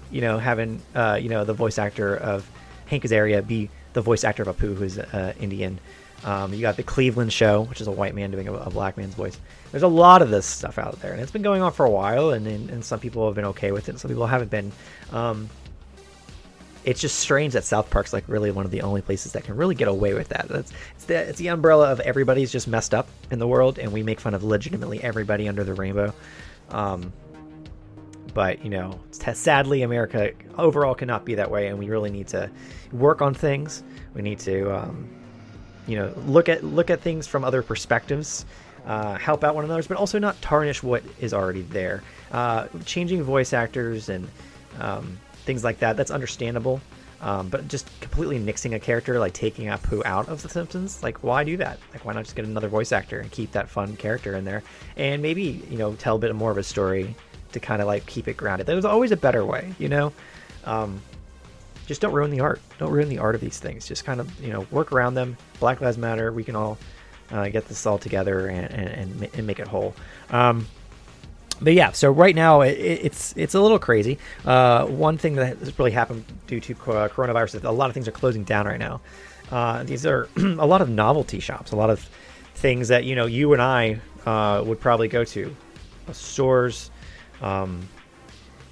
You 0.10 0.22
know, 0.22 0.38
having 0.38 0.82
uh, 0.96 1.20
you 1.22 1.28
know 1.28 1.44
the 1.44 1.54
voice 1.54 1.78
actor 1.78 2.16
of 2.16 2.50
Hank 2.86 3.04
Azaria 3.04 3.46
be 3.46 3.70
the 3.92 4.02
voice 4.02 4.24
actor 4.24 4.44
of 4.44 4.58
Apu, 4.58 4.74
who's 4.74 4.98
uh, 4.98 5.34
Indian. 5.38 5.82
Um, 6.24 6.54
you 6.54 6.62
got 6.62 6.78
the 6.78 6.84
Cleveland 6.84 7.34
Show, 7.34 7.64
which 7.64 7.82
is 7.82 7.88
a 7.88 7.92
white 7.92 8.16
man 8.16 8.32
doing 8.32 8.48
a, 8.48 8.54
a, 8.54 8.70
black 8.70 8.96
man's 8.96 9.16
voice. 9.16 9.38
There's 9.72 9.84
a 9.84 9.88
lot 9.88 10.22
of 10.22 10.30
this 10.30 10.46
stuff 10.46 10.78
out 10.78 11.02
there, 11.02 11.12
and 11.12 11.22
it's 11.22 11.32
been 11.32 11.42
going 11.42 11.62
on 11.62 11.74
for 11.74 11.86
a 11.86 11.90
while, 11.90 12.30
and, 12.30 12.48
and, 12.48 12.70
and 12.70 12.86
some 12.86 13.02
people 13.02 13.26
have 13.26 13.36
been 13.36 13.46
okay 13.46 13.74
with 13.74 13.90
it, 13.90 13.94
and 13.94 14.00
some 14.00 14.08
people 14.08 14.28
haven't 14.28 14.52
been. 14.52 14.72
Um, 15.12 15.50
it's 16.84 17.00
just 17.00 17.20
strange 17.20 17.54
that 17.54 17.64
South 17.64 17.90
Park's 17.90 18.14
like 18.14 18.24
really 18.28 18.52
one 18.52 18.66
of 18.66 18.72
the 18.72 18.82
only 18.82 19.02
places 19.02 19.34
that 19.34 19.44
can 19.44 19.56
really 19.56 19.76
get 19.76 19.88
away 19.88 20.14
with 20.14 20.30
that. 20.30 20.50
It's, 20.50 20.74
it's 20.96 21.06
the 21.06 21.16
it's 21.16 21.38
the 21.38 21.48
umbrella 21.48 21.92
of 21.92 22.00
everybody's 22.00 22.52
just 22.52 22.68
messed 22.68 22.94
up 22.94 23.08
in 23.30 23.40
the 23.40 23.48
world, 23.48 23.80
and 23.80 23.92
we 23.92 24.04
make 24.04 24.20
fun 24.20 24.34
of 24.34 24.44
legitimately 24.44 25.04
everybody 25.04 25.48
under 25.48 25.64
the 25.64 25.74
rainbow. 25.74 26.14
Um, 26.70 27.14
but 28.34 28.64
you 28.64 28.70
know, 28.70 29.00
sadly, 29.12 29.84
America 29.84 30.32
overall 30.58 30.96
cannot 30.96 31.26
be 31.26 31.36
that 31.36 31.52
way, 31.52 31.68
and 31.68 31.78
we 31.78 31.90
really 31.90 32.12
need 32.12 32.28
to 32.30 32.50
work 32.92 33.22
on 33.22 33.34
things. 33.34 33.84
We 34.14 34.22
need 34.22 34.40
to, 34.40 34.76
um, 34.76 35.10
you 35.88 35.98
know, 35.98 36.14
look 36.26 36.50
at 36.50 36.64
look 36.64 36.90
at 36.90 37.02
things 37.02 37.28
from 37.28 37.44
other 37.44 37.62
perspectives. 37.62 38.46
Uh, 38.86 39.16
help 39.16 39.44
out 39.44 39.54
one 39.54 39.64
another, 39.64 39.84
but 39.84 39.96
also 39.96 40.18
not 40.18 40.42
tarnish 40.42 40.82
what 40.82 41.04
is 41.20 41.36
already 41.36 41.62
there. 41.62 42.02
Uh, 42.32 42.68
changing 42.84 43.22
voice 43.22 43.54
actors 43.54 44.10
and 44.10 44.28
um, 44.80 45.20
things 45.42 45.64
like 45.64 45.80
that. 45.80 45.98
That's 45.98 46.12
understandable. 46.12 46.82
Um, 47.22 47.50
but 47.50 47.68
just 47.68 47.88
completely 48.02 48.40
nixing 48.40 48.74
a 48.74 48.80
character, 48.80 49.20
like 49.20 49.34
taking 49.34 49.68
Apu 49.68 50.04
out 50.06 50.28
of 50.28 50.42
The 50.42 50.50
Simpsons, 50.50 51.04
like 51.04 51.24
why 51.24 51.44
do 51.44 51.56
that? 51.58 51.78
Like 51.94 52.04
why 52.04 52.14
not 52.14 52.24
just 52.24 52.36
get 52.36 52.46
another 52.46 52.68
voice 52.68 52.92
actor 52.92 53.20
and 53.20 53.30
keep 53.30 53.52
that 53.52 53.70
fun 53.70 53.96
character 53.96 54.36
in 54.36 54.44
there, 54.44 54.64
and 54.98 55.22
maybe 55.22 55.64
you 55.70 55.78
know 55.78 55.94
tell 55.94 56.16
a 56.16 56.20
bit 56.20 56.34
more 56.36 56.50
of 56.50 56.58
a 56.58 56.64
story 56.64 57.16
to 57.52 57.60
kind 57.60 57.80
of 57.80 57.88
like 57.88 58.08
keep 58.08 58.28
it 58.28 58.38
grounded. 58.38 58.66
There's 58.66 58.86
always 58.86 59.12
a 59.12 59.18
better 59.18 59.46
way, 59.46 59.72
you 59.78 59.88
know. 59.88 60.14
Um, 60.66 61.00
just 61.86 62.02
don't 62.02 62.14
ruin 62.14 62.32
the 62.32 62.40
art. 62.40 62.60
Don't 62.80 62.92
ruin 62.92 63.10
the 63.10 63.20
art 63.20 63.36
of 63.36 63.42
these 63.42 63.60
things. 63.60 63.88
Just 63.88 64.04
kind 64.04 64.20
of 64.20 64.42
you 64.42 64.52
know 64.52 64.66
work 64.72 64.92
around 64.92 65.14
them. 65.14 65.38
Black 65.60 65.80
Lives 65.80 66.00
Matter. 66.00 66.32
We 66.32 66.44
can 66.44 66.56
all 66.56 66.80
uh, 67.32 67.50
get 67.50 67.68
this 67.68 67.86
all 67.86 68.00
together 68.00 68.48
and, 68.48 68.72
and, 68.72 69.30
and 69.34 69.48
make 69.48 69.60
it 69.60 69.68
whole. 69.68 69.94
Um, 70.32 70.66
but 71.62 71.74
yeah, 71.74 71.92
so 71.92 72.12
right 72.12 72.36
now 72.36 72.62
it, 72.62 72.72
it's 72.72 73.34
it's 73.38 73.54
a 73.54 73.62
little 73.62 73.80
crazy. 73.80 74.18
Uh, 74.44 74.86
one 74.86 75.18
thing 75.18 75.36
that 75.36 75.58
has 75.58 75.78
really 75.78 75.92
happened 75.92 76.26
due 76.48 76.60
to 76.60 76.76
coronavirus 76.76 77.56
is 77.56 77.64
a 77.64 77.72
lot 77.72 77.90
of 77.90 77.94
things 77.94 78.08
are 78.08 78.12
closing 78.12 78.44
down 78.44 78.66
right 78.66 78.80
now. 78.80 79.02
Uh, 79.52 79.84
these 79.84 80.06
are 80.06 80.28
a 80.38 80.66
lot 80.66 80.82
of 80.82 80.90
novelty 80.90 81.40
shops, 81.40 81.72
a 81.72 81.76
lot 81.76 81.90
of 81.90 82.10
things 82.56 82.88
that 82.88 83.06
you 83.06 83.16
know 83.16 83.26
you 83.26 83.54
and 83.54 83.62
I 83.62 84.00
uh, 84.26 84.64
would 84.66 84.80
probably 84.80 85.08
go 85.08 85.24
to, 85.24 85.56
uh, 86.08 86.14
stores, 86.14 86.90
um, 87.42 87.88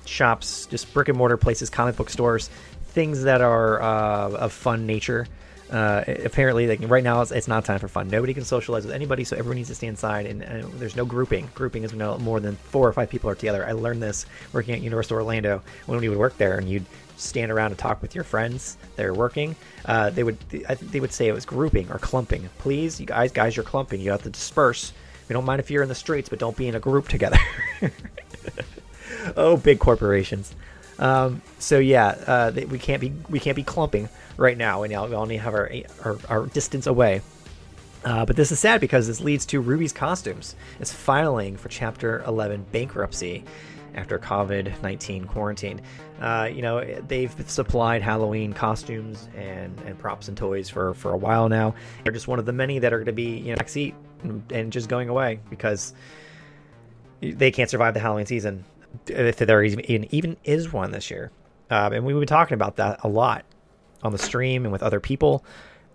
shops, 0.06 0.66
just 0.66 0.92
brick 0.94 1.10
and 1.10 1.18
mortar 1.18 1.38
places, 1.38 1.70
comic 1.70 1.96
book 1.96 2.10
stores, 2.10 2.50
things 2.88 3.24
that 3.24 3.42
are 3.42 3.82
uh, 3.82 4.32
of 4.32 4.52
fun 4.52 4.86
nature 4.88 5.28
uh, 5.72 6.04
apparently, 6.26 6.68
like 6.68 6.80
right 6.90 7.04
now, 7.04 7.22
it's, 7.22 7.32
it's, 7.32 7.48
not 7.48 7.64
time 7.64 7.80
for 7.80 7.88
fun. 7.88 8.08
Nobody 8.08 8.34
can 8.34 8.44
socialize 8.44 8.86
with 8.86 8.94
anybody, 8.94 9.24
so 9.24 9.38
everyone 9.38 9.58
needs 9.58 9.70
to 9.70 9.76
stay 9.76 9.88
inside. 9.88 10.26
And, 10.26 10.42
and 10.42 10.64
there's 10.74 10.96
no 10.96 11.06
grouping. 11.06 11.48
Grouping 11.54 11.84
is 11.84 11.94
no 11.94 12.18
more 12.18 12.40
than 12.40 12.56
four 12.56 12.88
or 12.88 12.94
five 12.94 13.10
people 13.10 13.30
are 13.30 13.36
together. 13.36 13.66
I 13.68 13.74
learned 13.74 14.02
this 14.02 14.26
working 14.52 14.74
at 14.74 14.82
Universal 14.82 15.18
Orlando 15.18 15.62
when 15.86 16.00
we 16.00 16.10
would 16.10 16.18
work 16.18 16.38
there, 16.38 16.58
and 16.58 16.68
you'd 16.68 16.86
stand 17.18 17.52
around 17.52 17.72
and 17.72 17.78
talk 17.78 18.02
with 18.02 18.16
your 18.16 18.24
friends 18.24 18.78
that 18.96 19.06
are 19.06 19.14
working. 19.14 19.56
Uh, 19.86 20.10
they 20.10 20.24
would 20.24 20.38
I 20.68 20.76
think 20.76 20.92
they 20.92 21.00
would 21.00 21.14
say 21.14 21.28
it 21.28 21.34
was 21.34 21.46
grouping 21.46 21.92
or 21.92 22.00
clumping. 22.00 22.50
Please, 22.58 23.00
you 23.00 23.06
guys, 23.06 23.32
guys, 23.32 23.56
you're 23.56 23.66
clumping. 23.66 24.02
You 24.02 24.12
have 24.12 24.24
to 24.24 24.30
disperse. 24.30 24.94
We 25.28 25.34
don't 25.34 25.46
mind 25.46 25.60
if 25.60 25.70
you're 25.70 25.84
in 25.84 25.90
the 25.90 25.96
streets, 25.96 26.30
but 26.30 26.40
don't 26.40 26.58
be 26.58 26.68
in 26.68 26.74
a 26.74 26.80
group 26.80 27.08
together. 27.08 27.38
oh, 29.38 29.58
big 29.58 29.78
corporations. 29.78 30.56
Um, 30.98 31.44
so 31.60 31.78
yeah, 31.78 32.08
uh, 32.26 32.52
we 32.70 32.80
can't 32.80 33.02
be 33.02 33.14
we 33.30 33.40
can't 33.40 33.56
be 33.56 33.64
clumping 33.64 34.10
right 34.40 34.58
now, 34.58 34.84
and 34.84 34.92
we 34.92 35.16
only 35.16 35.38
have 35.38 35.54
our, 35.54 35.72
our, 36.04 36.18
our 36.30 36.46
distance 36.48 36.88
away. 36.88 37.22
Uh, 38.06 38.26
but 38.26 38.36
this 38.36 38.52
is 38.52 38.60
sad 38.60 38.80
because 38.80 39.08
this 39.08 39.20
leads 39.20 39.46
to 39.48 39.60
Rubie's 39.60 39.92
Costumes 39.92 40.56
is 40.80 40.92
filing 40.92 41.58
for 41.58 41.68
Chapter 41.68 42.24
11 42.26 42.66
bankruptcy 42.72 43.44
after 43.94 44.18
COVID 44.18 44.82
19 44.82 45.26
quarantine. 45.26 45.82
Uh, 46.22 46.50
you 46.52 46.62
know, 46.62 46.84
they've 47.08 47.34
supplied 47.48 48.02
Halloween 48.02 48.54
costumes 48.54 49.28
and, 49.36 49.78
and 49.82 50.00
props 50.00 50.30
and 50.30 50.38
toys 50.38 50.70
for, 50.70 50.94
for 50.94 51.12
a 51.12 51.18
while 51.18 51.50
now. 51.50 51.76
They're 52.04 52.14
just 52.14 52.28
one 52.28 52.40
of 52.40 52.46
the 52.46 52.54
many 52.54 52.80
that 52.80 52.94
are 52.94 52.98
going 52.98 53.08
to 53.08 53.12
be, 53.12 53.38
you 53.38 53.52
know, 53.52 53.58
backseat 53.58 53.94
and, 54.24 54.50
and 54.52 54.72
just 54.72 54.88
going 54.88 55.10
away 55.10 55.42
because 55.50 55.94
they 57.20 57.52
can't 57.52 57.70
survive 57.70 57.94
the 57.94 58.00
Halloween 58.00 58.26
season 58.26 58.64
if 59.08 59.38
there 59.38 59.64
even, 59.64 60.14
even 60.14 60.38
is 60.46 60.72
one 60.72 60.92
this 60.92 61.12
year. 61.12 61.32
Um, 61.70 61.94
and 61.94 62.06
we've 62.06 62.18
been 62.18 62.28
talking 62.28 62.56
about 62.56 62.78
that 62.78 63.02
a 63.04 63.10
lot 63.10 63.44
on 64.04 64.12
the 64.12 64.18
stream 64.18 64.66
and 64.66 64.72
with 64.72 64.84
other 64.84 65.00
people. 65.00 65.44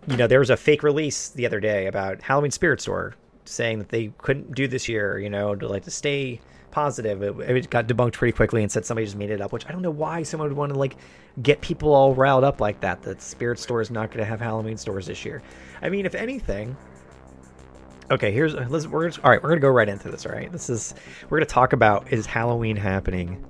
You 0.06 0.16
know, 0.16 0.26
there 0.26 0.38
was 0.38 0.50
a 0.50 0.56
fake 0.56 0.82
release 0.82 1.30
the 1.30 1.46
other 1.46 1.60
day 1.60 1.86
about 1.86 2.22
Halloween 2.22 2.50
Spirit 2.50 2.80
Store 2.80 3.14
saying 3.46 3.78
that 3.78 3.88
they 3.88 4.12
couldn't 4.18 4.54
do 4.54 4.68
this 4.68 4.88
year, 4.88 5.18
you 5.18 5.30
know, 5.30 5.54
to 5.54 5.68
like 5.68 5.84
to 5.84 5.90
stay 5.90 6.40
positive. 6.70 7.22
It, 7.22 7.56
it, 7.56 7.70
got 7.70 7.86
debunked 7.86 8.14
pretty 8.14 8.32
quickly 8.32 8.62
and 8.62 8.70
said 8.70 8.84
somebody 8.84 9.06
just 9.06 9.16
made 9.16 9.30
it 9.30 9.40
up, 9.40 9.52
which 9.52 9.66
I 9.66 9.72
don't 9.72 9.82
know 9.82 9.90
why 9.90 10.22
someone 10.22 10.48
would 10.48 10.56
want 10.56 10.72
to 10.72 10.78
like 10.78 10.96
get 11.42 11.60
people 11.60 11.94
all 11.94 12.14
riled 12.14 12.44
up 12.44 12.60
like 12.60 12.80
that. 12.80 13.02
That 13.02 13.22
Spirit 13.22 13.58
Store 13.58 13.80
is 13.80 13.90
not 13.90 14.08
going 14.08 14.18
to 14.18 14.24
have 14.24 14.40
Halloween 14.40 14.76
stores 14.76 15.06
this 15.06 15.24
year. 15.24 15.42
I 15.80 15.88
mean, 15.88 16.04
if 16.04 16.14
anything, 16.14 16.76
okay, 18.10 18.32
here's 18.32 18.54
let's 18.54 18.86
we're 18.86 19.10
all 19.10 19.30
right. 19.30 19.42
We're 19.42 19.50
gonna 19.50 19.60
go 19.60 19.68
right 19.68 19.88
into 19.88 20.10
this. 20.10 20.26
All 20.26 20.32
right, 20.32 20.50
this 20.50 20.68
is 20.68 20.94
we're 21.30 21.38
gonna 21.38 21.46
talk 21.46 21.72
about 21.72 22.12
is 22.12 22.26
Halloween 22.26 22.76
happening 22.76 23.44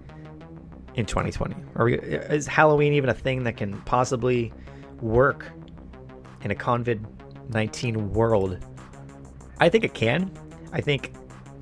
in 0.94 1.06
2020? 1.06 1.54
Are 1.76 1.84
we, 1.84 1.94
is 1.98 2.46
Halloween 2.46 2.92
even 2.92 3.10
a 3.10 3.14
thing 3.14 3.44
that 3.44 3.56
can 3.56 3.80
possibly 3.82 4.52
work 5.00 5.50
in 6.42 6.50
a 6.50 6.54
COVID 6.54 7.04
19 7.50 8.12
world? 8.12 8.58
I 9.60 9.68
think 9.68 9.84
it 9.84 9.94
can. 9.94 10.30
I 10.72 10.80
think 10.80 11.12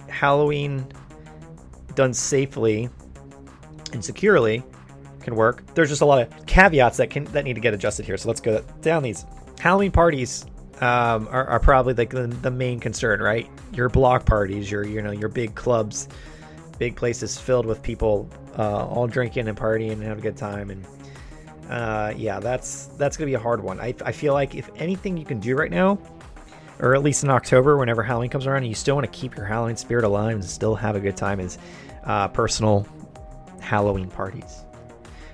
Halloween 0.08 0.86
done 1.94 2.14
safely 2.14 2.88
and 3.92 4.04
securely 4.04 4.62
can 5.20 5.36
work. 5.36 5.64
There's 5.74 5.88
just 5.88 6.02
a 6.02 6.06
lot 6.06 6.22
of 6.22 6.46
caveats 6.46 6.96
that 6.96 7.10
can 7.10 7.24
that 7.26 7.44
need 7.44 7.54
to 7.54 7.60
get 7.60 7.74
adjusted 7.74 8.06
here. 8.06 8.16
So 8.16 8.28
let's 8.28 8.40
go 8.40 8.60
down 8.80 9.02
these. 9.02 9.24
Halloween 9.58 9.92
parties 9.92 10.46
um, 10.80 11.28
are, 11.30 11.46
are, 11.46 11.60
probably 11.60 11.94
like 11.94 12.10
the, 12.10 12.26
the 12.26 12.50
main 12.50 12.80
concern, 12.80 13.20
right? 13.20 13.48
Your 13.72 13.88
block 13.88 14.26
parties, 14.26 14.70
your 14.70 14.84
you 14.84 15.00
know 15.00 15.12
your 15.12 15.28
big 15.28 15.54
clubs, 15.54 16.08
big 16.78 16.96
places 16.96 17.38
filled 17.38 17.66
with 17.66 17.82
people 17.82 18.28
uh, 18.58 18.86
all 18.86 19.06
drinking 19.06 19.48
and 19.48 19.56
partying 19.56 19.92
and 19.92 20.02
having 20.02 20.18
a 20.18 20.22
good 20.22 20.36
time. 20.36 20.70
And 20.70 20.86
uh, 21.70 22.12
yeah, 22.16 22.40
that's 22.40 22.86
that's 22.98 23.16
gonna 23.16 23.26
be 23.26 23.34
a 23.34 23.40
hard 23.40 23.62
one. 23.62 23.80
I, 23.80 23.94
I 24.04 24.12
feel 24.12 24.34
like 24.34 24.54
if 24.54 24.70
anything 24.76 25.16
you 25.16 25.24
can 25.24 25.40
do 25.40 25.56
right 25.56 25.70
now, 25.70 25.98
or 26.80 26.94
at 26.94 27.02
least 27.02 27.24
in 27.24 27.30
October, 27.30 27.76
whenever 27.76 28.02
Halloween 28.02 28.30
comes 28.30 28.46
around, 28.46 28.58
and 28.58 28.66
you 28.66 28.74
still 28.74 28.94
want 28.94 29.10
to 29.10 29.18
keep 29.18 29.36
your 29.36 29.46
Halloween 29.46 29.76
spirit 29.76 30.04
alive 30.04 30.34
and 30.34 30.44
still 30.44 30.74
have 30.74 30.96
a 30.96 31.00
good 31.00 31.16
time, 31.16 31.40
is 31.40 31.58
uh, 32.04 32.28
personal 32.28 32.86
Halloween 33.60 34.08
parties. 34.08 34.64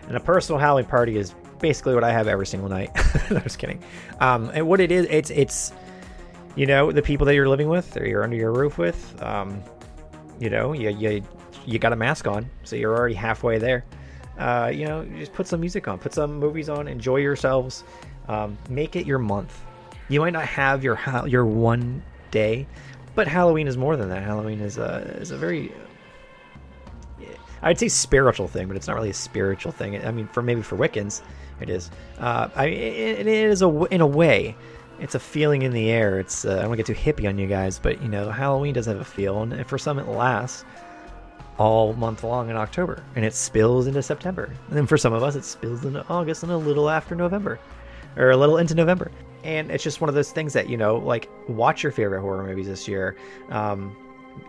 And 0.07 0.16
a 0.16 0.21
personal 0.21 0.59
Halloween 0.59 0.87
party 0.87 1.16
is 1.16 1.35
basically 1.61 1.95
what 1.95 2.04
I 2.04 2.12
have 2.12 2.28
every 2.28 2.47
single 2.47 2.68
night. 2.68 2.90
no, 3.30 3.40
just 3.40 3.59
kidding. 3.59 3.83
Um, 4.21 4.50
and 4.54 4.66
what 4.68 4.80
it 4.80 4.92
is, 4.92 5.07
it's 5.11 5.30
it's 5.30 5.73
you 6.57 6.66
know 6.66 6.92
the 6.92 7.02
people 7.02 7.26
that 7.26 7.35
you're 7.35 7.49
living 7.49 7.68
with 7.68 7.97
or 7.97 8.07
you're 8.07 8.23
under 8.23 8.37
your 8.37 8.52
roof 8.52 8.78
with. 8.78 9.23
Um, 9.23 9.62
you 10.38 10.50
know, 10.50 10.73
you 10.73 10.90
you 10.90 11.23
you 11.66 11.78
got 11.78 11.92
a 11.92 11.97
mask 11.97 12.26
on, 12.26 12.49
so 12.64 12.76
you're 12.76 12.97
already 12.97 13.14
halfway 13.14 13.59
there. 13.59 13.85
Uh, 14.38 14.71
you 14.73 14.87
know, 14.87 15.04
just 15.18 15.33
put 15.33 15.47
some 15.47 15.61
music 15.61 15.88
on, 15.88 15.99
put 15.99 16.14
some 16.14 16.38
movies 16.38 16.68
on, 16.68 16.87
enjoy 16.87 17.16
yourselves. 17.16 17.85
Um, 18.28 18.59
make 18.68 18.95
it 18.95 19.07
your 19.07 19.18
month. 19.18 19.61
You 20.09 20.21
might 20.21 20.33
not 20.33 20.47
have 20.47 20.85
your 20.85 20.99
your 21.26 21.45
one 21.45 22.02
day, 22.30 22.66
but 23.14 23.26
Halloween 23.26 23.66
is 23.66 23.76
more 23.76 23.97
than 23.97 24.09
that. 24.11 24.23
Halloween 24.23 24.61
is 24.61 24.78
a 24.78 25.16
is 25.21 25.30
a 25.30 25.37
very 25.37 25.73
I'd 27.62 27.78
say 27.78 27.88
spiritual 27.88 28.49
thing, 28.49 28.68
but 28.68 28.76
it's 28.76 28.87
not 28.87 28.97
really 28.97 29.11
a 29.11 29.14
spiritual 29.14 29.73
thing. 29.73 30.04
I 30.04 30.11
mean, 30.12 30.28
for 30.28 30.42
maybe 30.42 30.62
for 30.62 30.76
Wiccans, 30.76 31.23
it 31.61 31.68
is. 31.68 31.90
Uh, 32.18 32.49
I 32.54 32.66
it, 32.66 33.21
it 33.21 33.26
is 33.26 33.62
a 33.62 33.68
in 33.87 34.00
a 34.00 34.07
way, 34.07 34.57
it's 35.00 35.14
a 35.14 35.21
feeling 35.21 35.62
in 35.62 35.73
the 35.73 35.90
air. 35.90 36.19
It's 36.19 36.45
uh, 36.45 36.50
I 36.50 36.55
don't 36.61 36.69
want 36.69 36.78
to 36.78 36.93
get 36.93 36.97
too 36.97 37.12
hippie 37.12 37.28
on 37.28 37.38
you 37.38 37.47
guys, 37.47 37.78
but 37.78 38.02
you 38.02 38.09
know, 38.09 38.31
Halloween 38.31 38.75
does 38.75 38.87
have 38.87 39.00
a 39.00 39.05
feel, 39.05 39.43
and 39.43 39.67
for 39.67 39.78
some 39.78 39.99
it 39.99 40.09
lasts 40.09 40.64
all 41.59 41.93
month 41.95 42.23
long 42.25 42.50
in 42.50 42.57
October, 42.57 43.02
and 43.17 43.25
it 43.25 43.35
spills 43.35 43.87
into 43.87 44.02
September, 44.02 44.45
and 44.69 44.76
then 44.76 44.87
for 44.87 44.97
some 44.97 45.12
of 45.12 45.23
us 45.23 45.35
it 45.35 45.45
spills 45.45 45.85
into 45.85 46.07
August 46.09 46.43
and 46.43 46.52
a 46.52 46.57
little 46.57 46.88
after 46.88 47.14
November, 47.14 47.59
or 48.17 48.31
a 48.31 48.37
little 48.37 48.59
into 48.59 48.75
November. 48.75 49.11
And 49.45 49.71
it's 49.71 49.85
just 49.85 50.00
one 50.00 50.09
of 50.09 50.14
those 50.14 50.33
things 50.33 50.52
that 50.52 50.69
you 50.69 50.76
know, 50.76 50.97
like 50.97 51.28
watch 51.49 51.83
your 51.83 51.93
favorite 51.93 52.21
horror 52.21 52.45
movies 52.45 52.67
this 52.67 52.88
year. 52.88 53.17
Um, 53.50 53.97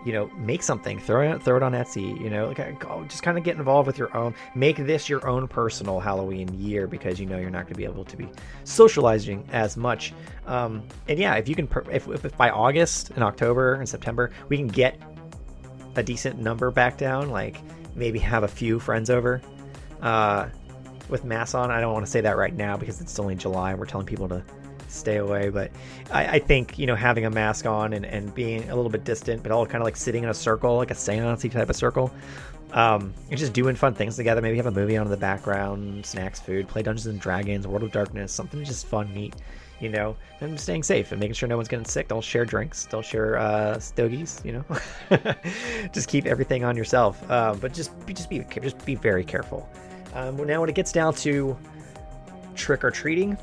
you 0.05 0.13
know, 0.13 0.29
make 0.37 0.63
something, 0.63 0.99
throw 0.99 1.31
it, 1.31 1.43
throw 1.43 1.57
it 1.57 1.63
on 1.63 1.73
Etsy. 1.73 2.19
You 2.19 2.29
know, 2.29 2.47
like 2.47 3.07
just 3.07 3.23
kind 3.23 3.37
of 3.37 3.43
get 3.43 3.57
involved 3.57 3.87
with 3.87 3.97
your 3.97 4.15
own. 4.15 4.33
Make 4.55 4.77
this 4.77 5.09
your 5.09 5.27
own 5.27 5.47
personal 5.47 5.99
Halloween 5.99 6.53
year 6.59 6.87
because 6.87 7.19
you 7.19 7.25
know 7.25 7.37
you're 7.37 7.49
not 7.49 7.63
going 7.63 7.73
to 7.73 7.77
be 7.77 7.85
able 7.85 8.05
to 8.05 8.17
be 8.17 8.29
socializing 8.63 9.47
as 9.51 9.77
much. 9.77 10.13
Um, 10.47 10.83
and 11.07 11.19
yeah, 11.19 11.35
if 11.35 11.47
you 11.47 11.55
can, 11.55 11.69
if, 11.91 12.07
if 12.07 12.37
by 12.37 12.49
August 12.49 13.11
and 13.11 13.23
October 13.23 13.73
and 13.75 13.87
September 13.87 14.31
we 14.47 14.57
can 14.57 14.67
get 14.67 14.99
a 15.95 16.03
decent 16.03 16.39
number 16.39 16.71
back 16.71 16.97
down, 16.97 17.29
like 17.29 17.57
maybe 17.95 18.19
have 18.19 18.43
a 18.43 18.47
few 18.47 18.79
friends 18.79 19.09
over. 19.09 19.41
Uh, 20.01 20.47
with 21.09 21.23
masks 21.23 21.55
on, 21.55 21.71
I 21.71 21.81
don't 21.81 21.91
want 21.91 22.05
to 22.05 22.11
say 22.11 22.21
that 22.21 22.37
right 22.37 22.53
now 22.53 22.77
because 22.77 23.01
it's 23.01 23.17
only 23.19 23.35
July 23.35 23.71
and 23.71 23.79
we're 23.79 23.87
telling 23.87 24.05
people 24.05 24.29
to 24.29 24.43
stay 24.91 25.17
away. 25.17 25.49
But 25.49 25.71
I, 26.11 26.25
I, 26.25 26.39
think 26.39 26.77
you 26.77 26.87
know 26.87 26.95
having 26.95 27.25
a 27.25 27.29
mask 27.29 27.65
on 27.65 27.93
and, 27.93 28.05
and 28.05 28.33
being 28.33 28.69
a 28.69 28.75
little 28.75 28.91
bit 28.91 29.03
distant, 29.03 29.43
but 29.43 29.51
all 29.51 29.65
kind 29.65 29.81
of 29.81 29.85
like 29.85 29.95
sitting 29.95 30.23
in 30.23 30.29
a 30.29 30.33
circle, 30.33 30.77
like 30.77 30.91
a 30.91 30.95
seance 30.95 31.43
type 31.43 31.69
of 31.69 31.75
circle, 31.75 32.11
um, 32.73 33.13
and 33.29 33.39
just 33.39 33.53
doing 33.53 33.75
fun 33.75 33.93
things 33.93 34.15
together. 34.15 34.41
Maybe 34.41 34.57
have 34.57 34.65
a 34.65 34.71
movie 34.71 34.97
on 34.97 35.05
in 35.05 35.11
the 35.11 35.17
background, 35.17 36.05
snacks, 36.05 36.39
food, 36.39 36.67
play 36.67 36.81
Dungeons 36.81 37.07
and 37.07 37.19
Dragons, 37.19 37.67
World 37.67 37.83
of 37.83 37.91
Darkness, 37.91 38.31
something 38.31 38.63
just 38.63 38.85
fun, 38.87 39.13
neat. 39.13 39.35
You 39.79 39.87
know, 39.87 40.17
and 40.41 40.59
staying 40.59 40.83
safe 40.83 41.13
and 41.13 41.21
making 41.21 41.35
sure 41.35 41.47
no 41.47 41.55
one's 41.55 41.69
getting 41.69 41.85
sick. 41.85 42.09
Don't 42.09 42.21
share 42.21 42.43
drinks. 42.43 42.85
Don't 42.87 43.05
share 43.05 43.37
uh, 43.37 43.79
stogies. 43.79 44.41
You 44.43 44.51
know, 44.51 44.65
just 45.93 46.09
keep 46.09 46.25
everything 46.25 46.65
on 46.65 46.75
yourself. 46.75 47.31
Um, 47.31 47.59
but 47.59 47.73
just 47.73 48.05
be, 48.05 48.13
just 48.13 48.29
be 48.29 48.45
just 48.61 48.85
be 48.85 48.95
very 48.95 49.23
careful. 49.23 49.69
Um, 50.13 50.35
now, 50.45 50.59
when 50.59 50.69
it 50.69 50.75
gets 50.75 50.91
down 50.91 51.13
to 51.15 51.57
trick 52.55 52.83
or 52.83 52.91
treating, 52.91 53.37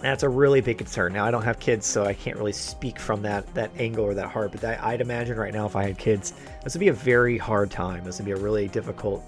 that's 0.00 0.22
a 0.22 0.28
really 0.28 0.60
big 0.60 0.78
concern. 0.78 1.12
Now 1.12 1.24
I 1.24 1.30
don't 1.30 1.42
have 1.42 1.58
kids, 1.58 1.86
so 1.86 2.04
I 2.04 2.14
can't 2.14 2.36
really 2.36 2.52
speak 2.52 2.98
from 2.98 3.22
that 3.22 3.52
that 3.54 3.70
angle 3.78 4.04
or 4.04 4.14
that 4.14 4.28
heart. 4.28 4.52
But 4.52 4.64
I, 4.64 4.92
would 4.92 5.00
imagine 5.00 5.36
right 5.36 5.52
now, 5.52 5.66
if 5.66 5.76
I 5.76 5.84
had 5.84 5.98
kids, 5.98 6.34
this 6.62 6.74
would 6.74 6.80
be 6.80 6.88
a 6.88 6.92
very 6.92 7.38
hard 7.38 7.70
time. 7.70 8.04
This 8.04 8.18
would 8.18 8.26
be 8.26 8.32
a 8.32 8.36
really 8.36 8.68
difficult 8.68 9.24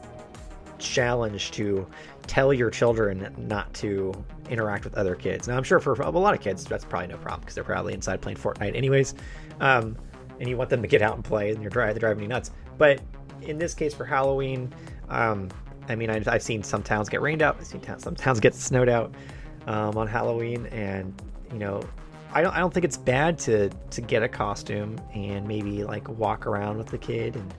challenge 0.79 1.51
to 1.53 1.87
tell 2.27 2.53
your 2.53 2.71
children 2.71 3.35
not 3.37 3.73
to 3.75 4.13
interact 4.51 4.85
with 4.85 4.95
other 4.95 5.15
kids. 5.15 5.49
Now 5.49 5.57
I'm 5.57 5.65
sure 5.65 5.81
for 5.81 5.95
a 5.95 6.11
lot 6.11 6.35
of 6.35 6.41
kids 6.41 6.65
that's 6.65 6.85
probably 6.85 7.09
no 7.09 7.17
problem 7.17 7.41
because 7.41 7.55
they're 7.55 7.65
probably 7.65 7.95
inside 7.95 8.21
playing 8.21 8.39
Fortnite 8.39 8.77
anyways, 8.77 9.15
um, 9.61 9.97
and 10.39 10.49
you 10.49 10.57
want 10.57 10.71
them 10.71 10.83
to 10.83 10.89
get 10.89 11.03
out 11.03 11.15
and 11.15 11.25
play, 11.25 11.51
and 11.51 11.63
you're 11.63 11.71
they're 11.71 11.95
driving 11.95 12.23
you 12.23 12.29
nuts. 12.29 12.51
But 12.77 13.01
in 13.43 13.59
this 13.59 13.75
case, 13.75 13.95
for 13.95 14.05
Halloween, 14.05 14.73
um, 15.09 15.49
I 15.89 15.95
mean 15.97 16.11
I've, 16.11 16.29
I've 16.29 16.43
seen 16.43 16.63
some 16.63 16.83
towns 16.83 17.09
get 17.09 17.23
rained 17.23 17.43
out. 17.43 17.57
I've 17.59 17.67
seen 17.67 17.81
towns, 17.81 18.05
some 18.05 18.15
towns 18.15 18.39
get 18.39 18.55
snowed 18.55 18.91
out 18.91 19.15
um, 19.69 19.99
on 19.99 20.09
Halloween, 20.09 20.67
and 20.67 21.15
you 21.53 21.59
know, 21.59 21.83
I 22.33 22.43
don't 22.43 22.55
I 22.57 22.59
don't 22.59 22.73
think 22.73 22.85
it's 22.85 22.97
bad 22.97 23.39
to 23.41 23.69
to 23.69 24.01
get 24.01 24.23
a 24.23 24.29
costume 24.29 25.01
and 25.15 25.47
maybe 25.47 25.85
like 25.85 26.09
walk 26.09 26.47
around 26.47 26.79
with 26.79 26.89
the 26.89 26.99
kid 26.99 27.37
and 27.37 27.55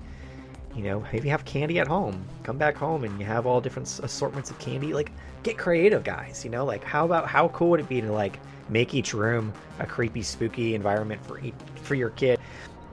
you 0.76 0.84
know 0.84 1.06
maybe 1.14 1.30
have 1.30 1.46
candy 1.46 1.80
at 1.80 1.88
home. 1.88 2.26
Come 2.44 2.58
back 2.58 2.76
home 2.76 3.04
and 3.04 3.18
you 3.20 3.26
have 3.26 3.46
all 3.46 3.62
different 3.62 3.88
assortments 4.04 4.50
of 4.50 4.60
candy. 4.60 4.92
Like 4.92 5.12
get 5.44 5.58
creative, 5.58 6.04
guys. 6.04 6.44
You 6.44 6.50
know, 6.50 6.66
like 6.66 6.84
how 6.84 7.06
about 7.06 7.28
how 7.28 7.50
cool 7.50 7.70
would 7.70 7.80
it 7.80 7.88
be 7.88 8.02
to 8.02 8.12
like 8.12 8.40
make 8.70 8.94
each 8.94 9.14
room 9.14 9.54
a 9.78 9.86
creepy, 9.86 10.24
spooky 10.24 10.76
environment 10.76 11.24
for 11.26 11.40
each, 11.40 11.56
for 11.76 11.96
your 11.96 12.10
kid? 12.10 12.40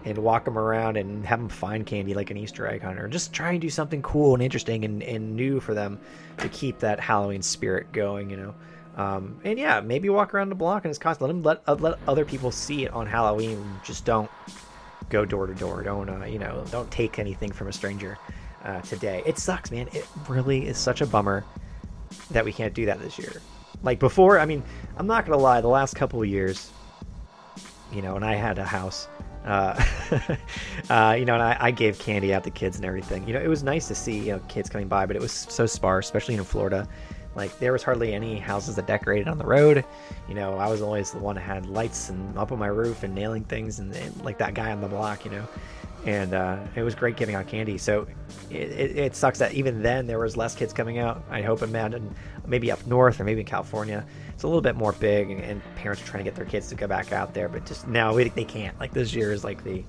and 0.05 0.17
walk 0.19 0.45
them 0.45 0.57
around 0.57 0.97
and 0.97 1.27
have 1.27 1.41
them 1.41 1.49
find 1.49 1.85
candy 1.85 2.15
like 2.15 2.31
an 2.31 2.37
Easter 2.37 2.65
egg 2.69 2.81
hunter. 2.81 3.09
Just 3.09 3.33
try 3.33 3.51
and 3.51 3.61
do 3.61 3.69
something 3.69 4.01
cool 4.03 4.35
and 4.35 4.43
interesting 4.43 4.85
and, 4.85 5.03
and 5.03 5.35
new 5.35 5.59
for 5.59 5.75
them 5.75 5.99
to 6.39 6.49
keep 6.51 6.79
that 6.79 7.01
Halloween 7.01 7.43
spirit 7.43 7.91
going, 7.91 8.31
you 8.31 8.37
know. 8.37 8.55
Um, 8.97 9.41
and 9.45 9.59
yeah, 9.59 9.81
maybe 9.81 10.09
walk 10.09 10.33
around 10.33 10.49
the 10.49 10.55
block 10.55 10.85
and 10.85 10.99
costume. 10.99 11.27
Let 11.27 11.37
him 11.37 11.43
let, 11.43 11.63
uh, 11.67 11.75
let 11.75 11.99
other 12.09 12.25
people 12.25 12.51
see 12.51 12.85
it 12.85 12.93
on 12.93 13.07
Halloween. 13.07 13.63
Just 13.85 14.05
don't 14.05 14.31
go 15.11 15.25
door 15.25 15.47
to 15.47 15.55
door. 15.55 15.83
Don't 15.83 16.09
uh, 16.09 16.25
you 16.25 16.39
know? 16.39 16.65
Don't 16.71 16.91
take 16.91 17.19
anything 17.19 17.53
from 17.53 17.69
a 17.69 17.73
stranger 17.73 18.19
uh, 18.65 18.81
today. 18.81 19.23
It 19.27 19.39
sucks, 19.39 19.71
man. 19.71 19.89
It 19.93 20.07
really 20.29 20.67
is 20.67 20.79
such 20.79 21.03
a 21.03 21.07
bummer 21.07 21.45
that 22.31 22.45
we 22.45 22.53
can't 22.53 22.73
do 22.73 22.87
that 22.87 22.99
this 23.01 23.19
year. 23.19 23.43
Like 23.83 23.99
before, 23.99 24.39
I 24.39 24.47
mean, 24.47 24.63
I'm 24.97 25.07
not 25.07 25.27
gonna 25.27 25.37
lie. 25.39 25.61
The 25.61 25.69
last 25.69 25.95
couple 25.95 26.23
of 26.23 26.29
years, 26.29 26.71
you 27.93 28.01
know, 28.01 28.17
and 28.17 28.25
I 28.25 28.35
had 28.35 28.59
a 28.59 28.65
house. 28.65 29.09
Uh, 29.45 29.81
uh, 30.91 31.15
you 31.17 31.25
know, 31.25 31.35
and 31.35 31.43
I, 31.43 31.57
I, 31.61 31.71
gave 31.71 32.01
candy 32.01 32.35
out 32.35 32.43
to 32.43 32.51
kids 32.51 32.75
and 32.75 32.85
everything. 32.85 33.25
You 33.29 33.35
know, 33.35 33.41
it 33.41 33.47
was 33.47 33.63
nice 33.63 33.87
to 33.87 33.95
see 33.95 34.19
you 34.19 34.33
know 34.33 34.41
kids 34.49 34.69
coming 34.69 34.89
by, 34.89 35.07
but 35.07 35.15
it 35.15 35.23
was 35.23 35.31
so 35.31 35.67
sparse, 35.67 36.07
especially 36.07 36.35
in 36.35 36.43
Florida. 36.43 36.89
Like 37.37 37.57
there 37.59 37.73
was 37.73 37.83
hardly 37.83 38.15
any 38.15 38.39
houses 38.39 38.77
that 38.77 38.87
decorated 38.87 39.29
on 39.29 39.37
the 39.37 39.45
road. 39.45 39.85
You 40.27 40.35
know, 40.35 40.57
I 40.57 40.69
was 40.69 40.81
always 40.81 41.13
the 41.13 41.19
one 41.19 41.35
that 41.37 41.43
had 41.43 41.67
lights 41.67 42.09
and 42.09 42.37
up 42.39 42.51
on 42.51 42.59
my 42.59 42.67
roof 42.67 43.03
and 43.03 43.15
nailing 43.15 43.45
things 43.45 43.79
and, 43.79 43.95
and 43.95 44.25
like 44.25 44.39
that 44.39 44.55
guy 44.55 44.73
on 44.73 44.81
the 44.81 44.89
block, 44.89 45.25
you 45.25 45.31
know. 45.31 45.47
And 46.07 46.35
uh, 46.35 46.59
it 46.75 46.83
was 46.83 46.95
great 46.95 47.17
giving 47.17 47.35
out 47.35 47.47
candy. 47.47 47.79
So 47.79 48.07
it, 48.49 48.57
it, 48.57 48.97
it, 48.97 49.17
sucks 49.17 49.39
that 49.41 49.55
even 49.55 49.83
then 49.83 50.07
there 50.07 50.19
was 50.19 50.37
less 50.37 50.55
kids 50.55 50.73
coming 50.73 50.99
out. 50.99 51.23
I 51.31 51.43
hope 51.43 51.63
imagine 51.63 52.15
maybe 52.47 52.71
up 52.71 52.87
north 52.87 53.21
or 53.21 53.25
maybe 53.25 53.41
in 53.41 53.47
California, 53.47 54.07
it's 54.33 54.45
a 54.45 54.47
little 54.47 54.63
bit 54.63 54.77
more 54.77 54.93
big, 54.93 55.31
and, 55.31 55.41
and 55.41 55.63
parents 55.75 56.03
are 56.03 56.07
trying 56.07 56.25
to 56.25 56.31
get 56.31 56.37
their 56.37 56.45
kids 56.45 56.69
to 56.69 56.75
go 56.75 56.87
back 56.87 57.13
out 57.13 57.35
there. 57.35 57.49
But 57.49 57.67
just 57.67 57.89
now 57.89 58.15
they 58.15 58.45
can't. 58.45 58.79
Like 58.79 58.93
this 58.93 59.15
year 59.15 59.33
is 59.33 59.43
like 59.43 59.65
the 59.65 59.85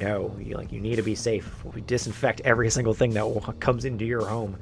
no, 0.00 0.34
you 0.40 0.56
like 0.56 0.72
you 0.72 0.80
need 0.80 0.96
to 0.96 1.02
be 1.02 1.14
safe. 1.14 1.64
We 1.64 1.82
disinfect 1.82 2.40
every 2.42 2.70
single 2.70 2.94
thing 2.94 3.10
that 3.10 3.56
comes 3.60 3.84
into 3.84 4.04
your 4.04 4.24
home. 4.26 4.56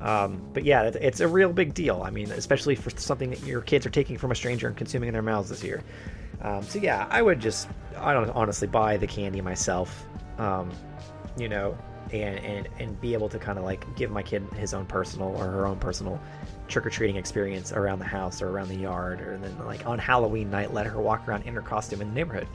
Um, 0.00 0.40
but 0.52 0.64
yeah, 0.64 0.84
it's, 0.94 1.20
a 1.20 1.28
real 1.28 1.52
big 1.52 1.74
deal. 1.74 2.02
I 2.04 2.10
mean, 2.10 2.30
especially 2.30 2.74
for 2.76 2.90
something 2.90 3.30
that 3.30 3.42
your 3.42 3.60
kids 3.62 3.84
are 3.84 3.90
taking 3.90 4.16
from 4.16 4.30
a 4.30 4.34
stranger 4.34 4.68
and 4.68 4.76
consuming 4.76 5.08
in 5.08 5.12
their 5.12 5.22
mouths 5.22 5.48
this 5.48 5.64
year. 5.64 5.82
Um, 6.40 6.62
so 6.62 6.78
yeah, 6.78 7.08
I 7.10 7.20
would 7.20 7.40
just, 7.40 7.68
I 7.96 8.12
don't 8.12 8.30
honestly 8.30 8.68
buy 8.68 8.96
the 8.96 9.08
candy 9.08 9.40
myself, 9.40 10.06
um, 10.38 10.70
you 11.36 11.48
know, 11.48 11.76
and, 12.12 12.38
and, 12.38 12.68
and 12.78 13.00
be 13.00 13.12
able 13.12 13.28
to 13.28 13.38
kind 13.38 13.58
of 13.58 13.64
like 13.64 13.84
give 13.96 14.10
my 14.10 14.22
kid 14.22 14.46
his 14.56 14.72
own 14.72 14.86
personal 14.86 15.28
or 15.36 15.44
her 15.44 15.66
own 15.66 15.78
personal 15.78 16.20
trick 16.68 16.86
or 16.86 16.90
treating 16.90 17.16
experience 17.16 17.72
around 17.72 17.98
the 17.98 18.04
house 18.04 18.40
or 18.40 18.50
around 18.50 18.68
the 18.68 18.76
yard, 18.76 19.20
or 19.20 19.36
then 19.38 19.58
like 19.66 19.84
on 19.86 19.98
Halloween 19.98 20.50
night, 20.50 20.72
let 20.72 20.86
her 20.86 21.00
walk 21.00 21.26
around 21.26 21.42
in 21.42 21.54
her 21.54 21.62
costume 21.62 22.00
in 22.00 22.08
the 22.08 22.14
neighborhood. 22.14 22.46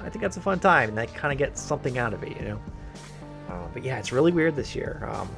I 0.00 0.10
think 0.10 0.22
that's 0.22 0.36
a 0.36 0.40
fun 0.40 0.60
time, 0.60 0.90
and 0.90 1.00
I 1.00 1.06
kind 1.06 1.32
of 1.32 1.38
gets 1.38 1.60
something 1.60 1.98
out 1.98 2.12
of 2.12 2.22
it, 2.22 2.36
you 2.36 2.42
know. 2.42 2.60
Uh, 3.48 3.66
but 3.72 3.82
yeah, 3.82 3.98
it's 3.98 4.12
really 4.12 4.30
weird 4.30 4.54
this 4.54 4.74
year. 4.76 5.08
Um, 5.10 5.28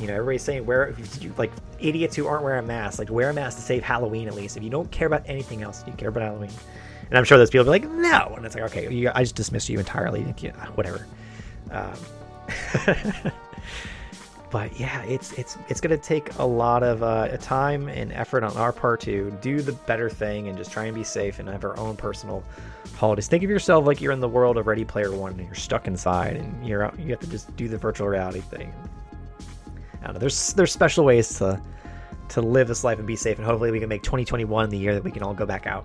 you 0.00 0.06
know, 0.06 0.14
everybody's 0.14 0.42
saying 0.42 0.64
wear 0.64 0.94
like 1.36 1.52
idiots 1.78 2.16
who 2.16 2.26
aren't 2.26 2.42
wearing 2.42 2.66
masks, 2.66 2.98
like 2.98 3.10
wear 3.10 3.30
a 3.30 3.34
mask 3.34 3.58
to 3.58 3.62
save 3.62 3.82
Halloween 3.82 4.28
at 4.28 4.34
least. 4.34 4.56
If 4.56 4.62
you 4.62 4.70
don't 4.70 4.90
care 4.90 5.06
about 5.06 5.22
anything 5.26 5.62
else, 5.62 5.84
you 5.86 5.92
care 5.92 6.08
about 6.08 6.22
Halloween. 6.22 6.50
And 7.10 7.18
I'm 7.18 7.24
sure 7.24 7.38
those 7.38 7.50
people 7.50 7.64
be 7.64 7.70
like, 7.70 7.88
no, 7.88 8.34
and 8.36 8.46
it's 8.46 8.54
like, 8.54 8.64
okay, 8.64 8.92
you, 8.92 9.10
I 9.14 9.22
just 9.22 9.34
dismiss 9.34 9.68
you 9.68 9.78
entirely. 9.78 10.34
Yeah, 10.38 10.52
whatever. 10.74 11.06
Um, 11.70 11.92
but 14.50 14.78
yeah, 14.78 15.02
it's 15.02 15.32
it's 15.32 15.58
it's 15.68 15.80
gonna 15.80 15.96
take 15.96 16.36
a 16.38 16.44
lot 16.44 16.82
of 16.82 17.02
uh, 17.02 17.36
time 17.38 17.88
and 17.88 18.12
effort 18.12 18.44
on 18.44 18.56
our 18.56 18.72
part 18.72 19.00
to 19.02 19.36
do 19.42 19.60
the 19.60 19.72
better 19.72 20.08
thing 20.08 20.48
and 20.48 20.56
just 20.56 20.72
try 20.72 20.84
and 20.84 20.94
be 20.94 21.04
safe 21.04 21.38
and 21.38 21.48
have 21.48 21.64
our 21.64 21.76
own 21.78 21.96
personal 21.96 22.44
holidays. 22.96 23.28
Think 23.28 23.42
of 23.42 23.50
yourself 23.50 23.86
like 23.86 24.00
you're 24.00 24.12
in 24.12 24.20
the 24.20 24.28
world 24.28 24.56
of 24.56 24.66
Ready 24.66 24.84
Player 24.84 25.12
One 25.14 25.32
and 25.32 25.46
you're 25.46 25.54
stuck 25.54 25.86
inside 25.86 26.36
and 26.36 26.66
you're 26.66 26.92
you 26.98 27.10
have 27.10 27.20
to 27.20 27.28
just 27.28 27.54
do 27.56 27.68
the 27.68 27.78
virtual 27.78 28.08
reality 28.08 28.40
thing. 28.40 28.72
Don't 30.04 30.14
know. 30.14 30.18
There's 30.18 30.52
there's 30.54 30.72
special 30.72 31.04
ways 31.04 31.38
to 31.38 31.60
to 32.30 32.40
live 32.40 32.68
this 32.68 32.84
life 32.84 32.98
and 32.98 33.06
be 33.06 33.16
safe, 33.16 33.38
and 33.38 33.46
hopefully 33.46 33.70
we 33.70 33.80
can 33.80 33.88
make 33.88 34.02
2021 34.02 34.70
the 34.70 34.78
year 34.78 34.94
that 34.94 35.04
we 35.04 35.10
can 35.10 35.22
all 35.22 35.34
go 35.34 35.46
back 35.46 35.66
out, 35.66 35.84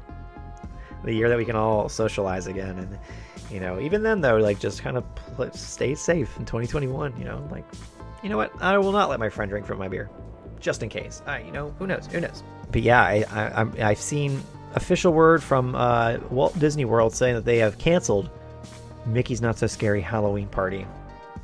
the 1.03 1.13
year 1.13 1.27
that 1.29 1.37
we 1.37 1.45
can 1.45 1.55
all 1.55 1.89
socialize 1.89 2.47
again, 2.47 2.77
and 2.77 2.97
you 3.51 3.59
know, 3.59 3.79
even 3.79 4.03
then 4.03 4.21
though, 4.21 4.37
like 4.37 4.59
just 4.59 4.81
kind 4.81 4.97
of 4.97 5.05
stay 5.53 5.95
safe 5.95 6.37
in 6.37 6.45
2021. 6.45 7.17
You 7.17 7.25
know, 7.25 7.47
like 7.51 7.65
you 8.23 8.29
know 8.29 8.37
what? 8.37 8.51
I 8.61 8.77
will 8.77 8.91
not 8.91 9.09
let 9.09 9.19
my 9.19 9.29
friend 9.29 9.49
drink 9.49 9.65
from 9.65 9.79
my 9.79 9.87
beer, 9.87 10.09
just 10.59 10.83
in 10.83 10.89
case. 10.89 11.21
I, 11.25 11.39
you 11.39 11.51
know, 11.51 11.73
who 11.77 11.87
knows? 11.87 12.07
Who 12.07 12.19
knows? 12.19 12.43
But 12.71 12.81
yeah, 12.81 13.01
I, 13.01 13.23
I, 13.31 13.89
I've 13.89 13.99
seen 13.99 14.41
official 14.75 15.13
word 15.13 15.41
from 15.43 15.75
uh, 15.75 16.17
Walt 16.29 16.57
Disney 16.59 16.85
World 16.85 17.13
saying 17.15 17.35
that 17.35 17.45
they 17.45 17.57
have 17.57 17.77
canceled 17.77 18.29
Mickey's 19.05 19.41
Not 19.41 19.57
So 19.57 19.67
Scary 19.67 20.01
Halloween 20.01 20.47
Party, 20.47 20.85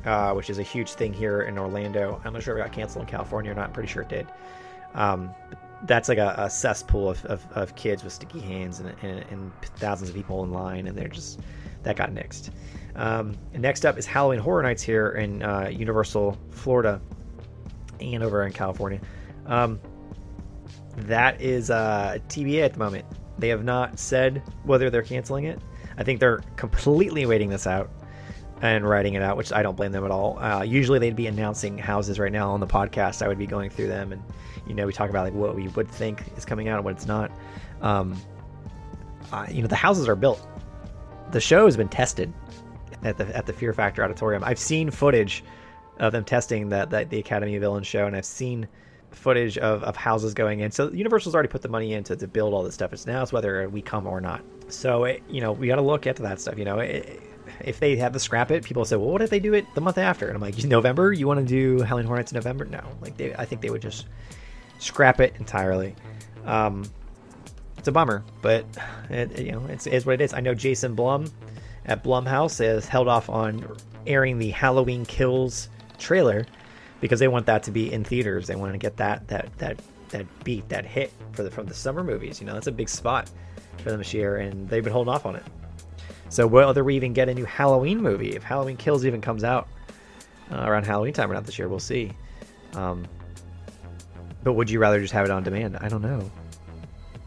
uh, 0.04 0.32
which 0.32 0.50
is 0.50 0.58
a 0.58 0.62
huge 0.62 0.90
thing 0.92 1.12
here 1.12 1.42
in 1.42 1.58
Orlando. 1.58 2.20
I'm 2.24 2.32
not 2.32 2.42
sure 2.42 2.56
if 2.56 2.60
it 2.60 2.68
got 2.68 2.74
canceled 2.74 3.04
in 3.04 3.10
California 3.10 3.52
or 3.52 3.54
not. 3.54 3.68
I'm 3.68 3.72
pretty 3.72 3.88
sure 3.88 4.02
it 4.02 4.08
did. 4.08 4.26
Um, 4.94 5.34
that's 5.84 6.08
like 6.08 6.18
a, 6.18 6.34
a 6.38 6.50
cesspool 6.50 7.10
of, 7.10 7.24
of, 7.26 7.46
of, 7.52 7.74
kids 7.74 8.04
with 8.04 8.12
sticky 8.12 8.40
hands 8.40 8.78
and, 8.78 8.94
and, 9.02 9.24
and, 9.30 9.52
thousands 9.76 10.10
of 10.10 10.16
people 10.16 10.44
in 10.44 10.52
line, 10.52 10.86
and 10.86 10.96
they're 10.96 11.08
just 11.08 11.40
that 11.82 11.96
got 11.96 12.10
nixed. 12.10 12.50
Um, 12.94 13.36
next 13.54 13.84
up 13.84 13.98
is 13.98 14.06
Halloween 14.06 14.38
Horror 14.38 14.62
Nights 14.62 14.82
here 14.82 15.10
in 15.12 15.42
uh, 15.42 15.68
Universal, 15.72 16.38
Florida, 16.50 17.00
and 18.00 18.22
over 18.22 18.46
in 18.46 18.52
California. 18.52 19.00
Um, 19.46 19.80
that 20.96 21.40
is 21.40 21.70
uh, 21.70 22.18
TBA 22.28 22.62
at 22.62 22.74
the 22.74 22.78
moment. 22.78 23.04
They 23.38 23.48
have 23.48 23.64
not 23.64 23.98
said 23.98 24.42
whether 24.64 24.90
they're 24.90 25.02
canceling 25.02 25.44
it. 25.44 25.58
I 25.96 26.04
think 26.04 26.20
they're 26.20 26.42
completely 26.56 27.26
waiting 27.26 27.48
this 27.48 27.66
out 27.66 27.90
and 28.62 28.88
writing 28.88 29.14
it 29.14 29.22
out, 29.22 29.36
which 29.36 29.52
I 29.52 29.62
don't 29.62 29.76
blame 29.76 29.90
them 29.90 30.04
at 30.04 30.12
all. 30.12 30.38
Uh, 30.38 30.62
usually 30.62 31.00
they'd 31.00 31.16
be 31.16 31.26
announcing 31.26 31.76
houses 31.76 32.18
right 32.18 32.32
now 32.32 32.52
on 32.52 32.60
the 32.60 32.66
podcast. 32.66 33.20
I 33.20 33.28
would 33.28 33.38
be 33.38 33.46
going 33.46 33.70
through 33.70 33.88
them 33.88 34.12
and, 34.12 34.22
you 34.66 34.74
know, 34.74 34.86
we 34.86 34.92
talk 34.92 35.10
about 35.10 35.24
like 35.24 35.34
what 35.34 35.56
we 35.56 35.66
would 35.68 35.88
think 35.88 36.22
is 36.36 36.44
coming 36.44 36.68
out 36.68 36.76
and 36.76 36.84
what 36.84 36.94
it's 36.94 37.06
not. 37.06 37.32
Um, 37.82 38.16
uh, 39.32 39.46
you 39.50 39.62
know, 39.62 39.68
the 39.68 39.76
houses 39.76 40.08
are 40.08 40.14
built. 40.14 40.46
The 41.32 41.40
show 41.40 41.64
has 41.64 41.76
been 41.76 41.88
tested 41.88 42.32
at 43.02 43.18
the 43.18 43.36
at 43.36 43.46
the 43.46 43.52
Fear 43.52 43.72
Factor 43.72 44.04
Auditorium. 44.04 44.44
I've 44.44 44.58
seen 44.58 44.90
footage 44.90 45.42
of 45.98 46.12
them 46.12 46.24
testing 46.24 46.68
that, 46.68 46.90
that 46.90 47.10
the 47.10 47.18
Academy 47.18 47.56
of 47.56 47.62
Villains 47.62 47.86
show, 47.86 48.06
and 48.06 48.14
I've 48.14 48.24
seen 48.24 48.68
footage 49.10 49.58
of, 49.58 49.82
of 49.82 49.96
houses 49.96 50.34
going 50.34 50.60
in. 50.60 50.70
So 50.70 50.90
Universal's 50.90 51.34
already 51.34 51.48
put 51.48 51.62
the 51.62 51.68
money 51.68 51.94
in 51.94 52.04
to, 52.04 52.16
to 52.16 52.28
build 52.28 52.54
all 52.54 52.62
this 52.62 52.74
stuff. 52.74 52.92
It's 52.92 53.06
now 53.06 53.22
it's 53.22 53.32
whether 53.32 53.68
we 53.68 53.82
come 53.82 54.06
or 54.06 54.20
not. 54.20 54.42
So 54.68 55.04
it, 55.04 55.22
you 55.28 55.40
know 55.40 55.52
we 55.52 55.66
got 55.66 55.76
to 55.76 55.82
look 55.82 56.06
at 56.06 56.16
that 56.16 56.40
stuff. 56.40 56.58
You 56.58 56.64
know, 56.64 56.78
it, 56.78 57.20
if 57.60 57.80
they 57.80 57.96
have 57.96 58.12
to 58.12 58.18
scrap 58.18 58.50
it, 58.50 58.64
people 58.64 58.84
say, 58.84 58.96
well, 58.96 59.10
what 59.10 59.22
if 59.22 59.30
they 59.30 59.40
do 59.40 59.54
it 59.54 59.66
the 59.74 59.80
month 59.80 59.98
after? 59.98 60.26
And 60.26 60.34
I'm 60.34 60.40
like, 60.40 60.62
November? 60.64 61.12
You 61.12 61.26
want 61.26 61.40
to 61.40 61.46
do 61.46 61.82
Halloween 61.82 62.06
Horrors 62.06 62.32
in 62.32 62.36
November? 62.36 62.64
No, 62.64 62.82
like 63.00 63.16
they, 63.16 63.34
I 63.34 63.44
think 63.44 63.60
they 63.60 63.70
would 63.70 63.82
just 63.82 64.06
scrap 64.78 65.20
it 65.20 65.34
entirely. 65.38 65.94
Um, 66.44 66.84
it's 67.78 67.88
a 67.88 67.92
bummer, 67.92 68.24
but 68.42 68.64
it, 69.10 69.40
you 69.40 69.52
know 69.52 69.64
it's, 69.68 69.86
it's 69.86 70.06
what 70.06 70.14
it 70.14 70.20
is. 70.20 70.32
I 70.32 70.40
know 70.40 70.54
Jason 70.54 70.94
Blum 70.94 71.26
at 71.86 72.04
Blumhouse 72.04 72.64
has 72.64 72.86
held 72.86 73.08
off 73.08 73.28
on 73.28 73.76
airing 74.06 74.38
the 74.38 74.50
Halloween 74.50 75.04
Kills 75.04 75.68
trailer 75.98 76.46
because 77.00 77.18
they 77.18 77.28
want 77.28 77.46
that 77.46 77.64
to 77.64 77.70
be 77.70 77.92
in 77.92 78.04
theaters. 78.04 78.46
They 78.46 78.54
want 78.54 78.72
to 78.72 78.78
get 78.78 78.96
that 78.98 79.26
that 79.28 79.56
that 79.58 79.80
that 80.10 80.44
beat, 80.44 80.68
that 80.68 80.84
hit 80.84 81.12
for 81.32 81.42
the 81.42 81.50
from 81.50 81.66
the 81.66 81.74
summer 81.74 82.04
movies. 82.04 82.40
You 82.40 82.46
know, 82.46 82.54
that's 82.54 82.68
a 82.68 82.72
big 82.72 82.88
spot 82.88 83.30
for 83.78 83.90
them 83.90 83.98
this 83.98 84.14
year, 84.14 84.36
and 84.36 84.68
they've 84.68 84.84
been 84.84 84.92
holding 84.92 85.12
off 85.12 85.26
on 85.26 85.36
it. 85.36 85.42
So 86.32 86.46
whether 86.46 86.82
we 86.82 86.96
even 86.96 87.12
get 87.12 87.28
a 87.28 87.34
new 87.34 87.44
Halloween 87.44 88.00
movie, 88.00 88.30
if 88.34 88.42
Halloween 88.42 88.78
Kills 88.78 89.04
even 89.04 89.20
comes 89.20 89.44
out 89.44 89.68
uh, 90.50 90.64
around 90.64 90.86
Halloween 90.86 91.12
time 91.12 91.30
or 91.30 91.34
not 91.34 91.44
this 91.44 91.58
year, 91.58 91.68
we'll 91.68 91.78
see. 91.78 92.12
Um, 92.74 93.06
but 94.42 94.54
would 94.54 94.70
you 94.70 94.80
rather 94.80 94.98
just 94.98 95.12
have 95.12 95.26
it 95.26 95.30
on 95.30 95.42
demand? 95.42 95.76
I 95.76 95.88
don't 95.88 96.00
know. 96.00 96.30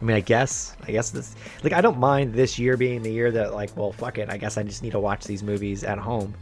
I 0.01 0.03
mean, 0.03 0.17
I 0.17 0.21
guess, 0.21 0.75
I 0.87 0.91
guess 0.91 1.11
this, 1.11 1.35
like, 1.63 1.71
I 1.71 1.81
don't 1.81 1.99
mind 1.99 2.33
this 2.33 2.57
year 2.57 2.77
being 2.77 3.03
the 3.03 3.11
year 3.11 3.29
that, 3.29 3.53
like, 3.53 3.77
well, 3.77 3.91
fuck 3.91 4.17
it. 4.17 4.29
I 4.31 4.37
guess 4.37 4.57
I 4.57 4.63
just 4.63 4.81
need 4.81 4.91
to 4.93 4.99
watch 4.99 5.25
these 5.25 5.43
movies 5.43 5.83
at 5.83 5.99
home 5.99 6.33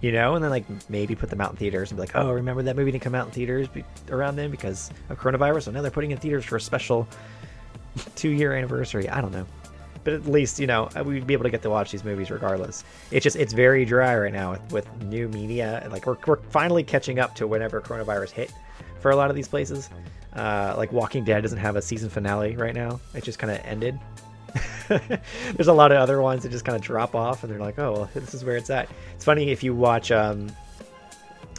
you 0.00 0.12
know, 0.12 0.34
and 0.34 0.44
then 0.44 0.50
like 0.50 0.64
maybe 0.90 1.14
put 1.14 1.30
them 1.30 1.40
out 1.40 1.50
in 1.50 1.56
theaters 1.56 1.90
and 1.90 1.96
be 1.96 2.02
like, 2.02 2.14
oh, 2.14 2.30
remember 2.30 2.62
that 2.62 2.76
movie 2.76 2.92
didn't 2.92 3.02
come 3.02 3.14
out 3.14 3.26
in 3.26 3.32
theaters 3.32 3.66
be- 3.66 3.84
around 4.10 4.36
then 4.36 4.50
because 4.50 4.90
of 5.08 5.18
coronavirus, 5.18 5.64
so 5.64 5.70
now 5.70 5.80
they're 5.80 5.90
putting 5.90 6.10
in 6.10 6.18
theaters 6.18 6.44
for 6.44 6.56
a 6.56 6.60
special 6.60 7.08
two 8.14 8.28
year 8.28 8.52
anniversary. 8.52 9.08
I 9.08 9.20
don't 9.20 9.32
know, 9.32 9.46
but 10.06 10.14
at 10.14 10.24
least 10.24 10.60
you 10.60 10.68
know 10.68 10.88
we'd 11.04 11.26
be 11.26 11.34
able 11.34 11.42
to 11.42 11.50
get 11.50 11.62
to 11.62 11.68
watch 11.68 11.90
these 11.90 12.04
movies 12.04 12.30
regardless. 12.30 12.84
It's 13.10 13.24
just 13.24 13.34
it's 13.34 13.52
very 13.52 13.84
dry 13.84 14.16
right 14.16 14.32
now 14.32 14.52
with, 14.52 14.72
with 14.72 15.02
new 15.02 15.28
media. 15.28 15.84
Like 15.90 16.06
we're 16.06 16.16
we're 16.28 16.36
finally 16.50 16.84
catching 16.84 17.18
up 17.18 17.34
to 17.34 17.46
whenever 17.48 17.80
coronavirus 17.80 18.30
hit 18.30 18.52
for 19.00 19.10
a 19.10 19.16
lot 19.16 19.30
of 19.30 19.36
these 19.36 19.48
places. 19.48 19.90
Uh, 20.32 20.74
like 20.76 20.92
Walking 20.92 21.24
Dead 21.24 21.40
doesn't 21.42 21.58
have 21.58 21.74
a 21.74 21.82
season 21.82 22.08
finale 22.08 22.54
right 22.54 22.74
now; 22.74 23.00
it 23.14 23.24
just 23.24 23.40
kind 23.40 23.52
of 23.52 23.60
ended. 23.66 23.98
There's 24.88 25.66
a 25.66 25.72
lot 25.72 25.90
of 25.90 25.98
other 25.98 26.22
ones 26.22 26.44
that 26.44 26.52
just 26.52 26.64
kind 26.64 26.76
of 26.76 26.82
drop 26.82 27.16
off, 27.16 27.42
and 27.42 27.52
they're 27.52 27.58
like, 27.58 27.80
"Oh, 27.80 27.92
well, 27.92 28.10
this 28.14 28.32
is 28.32 28.44
where 28.44 28.56
it's 28.56 28.70
at." 28.70 28.88
It's 29.16 29.24
funny 29.24 29.50
if 29.50 29.64
you 29.64 29.74
watch 29.74 30.12
um, 30.12 30.54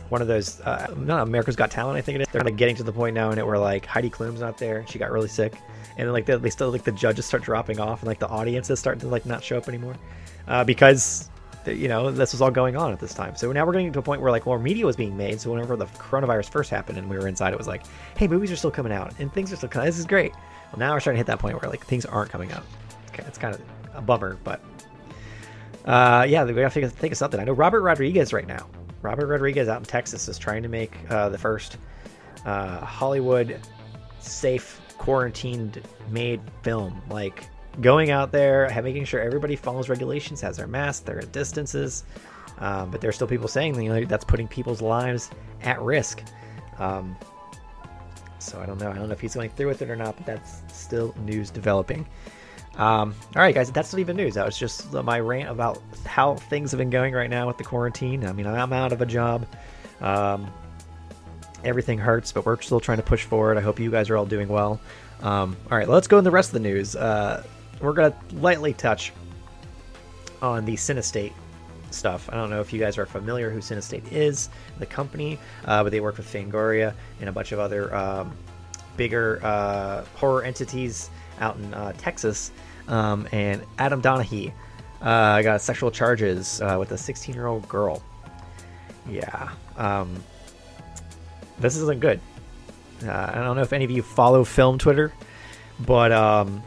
one 0.07 0.21
of 0.21 0.29
those, 0.29 0.61
uh, 0.61 0.95
not 0.97 1.27
America's 1.27 1.57
Got 1.57 1.69
Talent, 1.69 1.97
I 1.97 2.01
think 2.01 2.15
it 2.15 2.21
is. 2.21 2.27
They're 2.31 2.43
like 2.43 2.55
getting 2.55 2.77
to 2.77 2.83
the 2.83 2.93
point 2.93 3.13
now 3.13 3.29
in 3.31 3.39
it 3.39 3.45
where 3.45 3.59
like 3.59 3.85
Heidi 3.85 4.09
Klum's 4.09 4.39
not 4.39 4.57
there; 4.57 4.85
she 4.87 4.97
got 4.99 5.11
really 5.11 5.27
sick, 5.27 5.59
and 5.97 6.11
like 6.13 6.25
they, 6.25 6.35
they 6.37 6.49
still 6.49 6.71
like 6.71 6.83
the 6.83 6.91
judges 6.91 7.25
start 7.25 7.43
dropping 7.43 7.79
off, 7.79 8.01
and 8.01 8.07
like 8.07 8.19
the 8.19 8.27
audience 8.27 8.69
is 8.69 8.79
starting 8.79 9.01
to 9.01 9.07
like 9.07 9.25
not 9.25 9.43
show 9.43 9.57
up 9.57 9.67
anymore 9.67 9.95
uh, 10.47 10.63
because 10.63 11.29
you 11.65 11.89
know 11.89 12.11
this 12.11 12.31
was 12.31 12.41
all 12.41 12.51
going 12.51 12.77
on 12.77 12.93
at 12.93 12.99
this 12.99 13.13
time. 13.13 13.35
So 13.35 13.51
now 13.51 13.65
we're 13.65 13.73
getting 13.73 13.91
to 13.91 13.99
a 13.99 14.03
point 14.03 14.21
where 14.21 14.31
like 14.31 14.45
more 14.45 14.59
media 14.59 14.85
was 14.85 14.95
being 14.95 15.17
made. 15.17 15.41
So 15.41 15.51
whenever 15.51 15.75
the 15.75 15.85
coronavirus 15.85 16.49
first 16.49 16.69
happened 16.69 16.97
and 16.97 17.09
we 17.09 17.17
were 17.17 17.27
inside, 17.27 17.51
it 17.51 17.57
was 17.57 17.67
like, 17.67 17.83
hey, 18.17 18.27
movies 18.27 18.51
are 18.51 18.55
still 18.55 18.71
coming 18.71 18.93
out 18.93 19.13
and 19.19 19.33
things 19.33 19.51
are 19.51 19.57
still 19.57 19.69
coming. 19.69 19.87
This 19.87 19.99
is 19.99 20.05
great. 20.05 20.31
Well, 20.71 20.79
now 20.79 20.93
we're 20.93 20.99
starting 20.99 21.17
to 21.17 21.19
hit 21.19 21.27
that 21.27 21.39
point 21.39 21.61
where 21.61 21.69
like 21.69 21.85
things 21.85 22.05
aren't 22.05 22.31
coming 22.31 22.51
out 22.51 22.63
okay 23.17 23.27
it's 23.27 23.37
kind 23.37 23.55
of 23.55 23.61
a 23.95 24.01
bummer, 24.01 24.37
but 24.43 24.61
uh, 25.85 26.25
yeah, 26.27 26.43
we 26.43 26.53
got 26.53 26.71
to 26.71 26.89
think 26.89 27.11
of 27.11 27.17
something. 27.17 27.39
I 27.39 27.45
know 27.45 27.53
Robert 27.53 27.81
Rodriguez 27.81 28.33
right 28.33 28.45
now. 28.45 28.67
Robert 29.01 29.27
Rodriguez 29.27 29.69
out 29.69 29.79
in 29.79 29.85
Texas 29.85 30.27
is 30.27 30.37
trying 30.37 30.63
to 30.63 30.69
make 30.69 30.93
uh, 31.09 31.29
the 31.29 31.37
first 31.37 31.77
uh, 32.45 32.79
Hollywood 32.81 33.59
safe 34.19 34.81
quarantined 34.97 35.81
made 36.09 36.41
film. 36.63 37.01
Like 37.09 37.49
going 37.81 38.11
out 38.11 38.31
there, 38.31 38.69
making 38.81 39.05
sure 39.05 39.21
everybody 39.21 39.55
follows 39.55 39.89
regulations, 39.89 40.41
has 40.41 40.57
their 40.57 40.67
masks, 40.67 41.01
their 41.01 41.21
distances. 41.21 42.03
Um, 42.59 42.89
but 42.89 43.01
there's 43.01 43.15
still 43.15 43.27
people 43.27 43.47
saying 43.47 43.79
you 43.81 43.89
know, 43.89 44.05
that's 44.05 44.25
putting 44.25 44.47
people's 44.47 44.81
lives 44.81 45.29
at 45.61 45.81
risk. 45.81 46.23
Um, 46.79 47.15
so 48.39 48.59
I 48.59 48.65
don't 48.65 48.79
know. 48.79 48.89
I 48.89 48.95
don't 48.95 49.07
know 49.07 49.13
if 49.13 49.21
he's 49.21 49.35
going 49.35 49.49
through 49.51 49.67
with 49.67 49.81
it 49.81 49.89
or 49.89 49.95
not, 49.95 50.15
but 50.17 50.25
that's 50.25 50.61
still 50.71 51.13
news 51.19 51.49
developing. 51.49 52.07
Um, 52.77 53.15
all 53.35 53.41
right, 53.41 53.55
guys, 53.55 53.71
that's 53.71 53.91
not 53.91 53.99
even 53.99 54.15
news. 54.15 54.35
That 54.35 54.45
was 54.45 54.57
just 54.57 54.93
my 54.93 55.19
rant 55.19 55.49
about 55.49 55.81
how 56.05 56.35
things 56.35 56.71
have 56.71 56.77
been 56.77 56.91
going 56.91 57.13
right 57.13 57.29
now 57.29 57.47
with 57.47 57.57
the 57.57 57.63
quarantine. 57.63 58.25
I 58.25 58.31
mean, 58.33 58.45
I'm 58.45 58.71
out 58.71 58.91
of 58.91 59.01
a 59.01 59.05
job. 59.05 59.47
Um, 59.99 60.51
everything 61.63 61.99
hurts, 61.99 62.31
but 62.31 62.45
we're 62.45 62.59
still 62.61 62.79
trying 62.79 62.97
to 62.97 63.03
push 63.03 63.23
forward. 63.23 63.57
I 63.57 63.61
hope 63.61 63.79
you 63.79 63.91
guys 63.91 64.09
are 64.09 64.17
all 64.17 64.25
doing 64.25 64.47
well. 64.47 64.79
Um, 65.21 65.57
all 65.71 65.77
right, 65.77 65.87
let's 65.87 66.07
go 66.07 66.17
in 66.17 66.23
the 66.23 66.31
rest 66.31 66.49
of 66.49 66.53
the 66.53 66.59
news. 66.59 66.95
Uh, 66.95 67.43
we're 67.81 67.93
going 67.93 68.11
to 68.11 68.35
lightly 68.35 68.73
touch 68.73 69.11
on 70.41 70.65
the 70.65 70.73
Cinestate 70.73 71.33
stuff. 71.91 72.29
I 72.31 72.35
don't 72.35 72.49
know 72.49 72.61
if 72.61 72.71
you 72.73 72.79
guys 72.79 72.97
are 72.97 73.05
familiar 73.05 73.49
who 73.49 73.59
Cinestate 73.59 74.11
is, 74.11 74.49
the 74.79 74.85
company, 74.85 75.39
uh, 75.65 75.83
but 75.83 75.91
they 75.91 75.99
work 75.99 76.17
with 76.17 76.31
Fangoria 76.31 76.93
and 77.19 77.29
a 77.29 77.31
bunch 77.31 77.51
of 77.51 77.59
other 77.59 77.93
um, 77.95 78.35
bigger 78.95 79.39
uh, 79.43 80.03
horror 80.15 80.43
entities 80.43 81.09
out 81.39 81.55
in 81.57 81.73
uh, 81.73 81.93
Texas 81.97 82.51
um, 82.87 83.27
and 83.31 83.63
Adam 83.79 84.01
Donaghey 84.01 84.51
uh, 85.01 85.41
got 85.41 85.61
sexual 85.61 85.91
charges 85.91 86.61
uh, 86.61 86.75
with 86.79 86.91
a 86.91 86.97
16 86.97 87.33
year 87.35 87.47
old 87.47 87.67
girl. 87.67 88.01
Yeah. 89.09 89.49
Um, 89.77 90.23
this 91.59 91.75
isn't 91.77 91.99
good. 91.99 92.19
Uh, 93.05 93.31
I 93.33 93.35
don't 93.35 93.55
know 93.55 93.61
if 93.61 93.73
any 93.73 93.85
of 93.85 93.91
you 93.91 94.01
follow 94.01 94.43
film 94.43 94.77
Twitter, 94.77 95.13
but 95.79 96.11
um, 96.11 96.63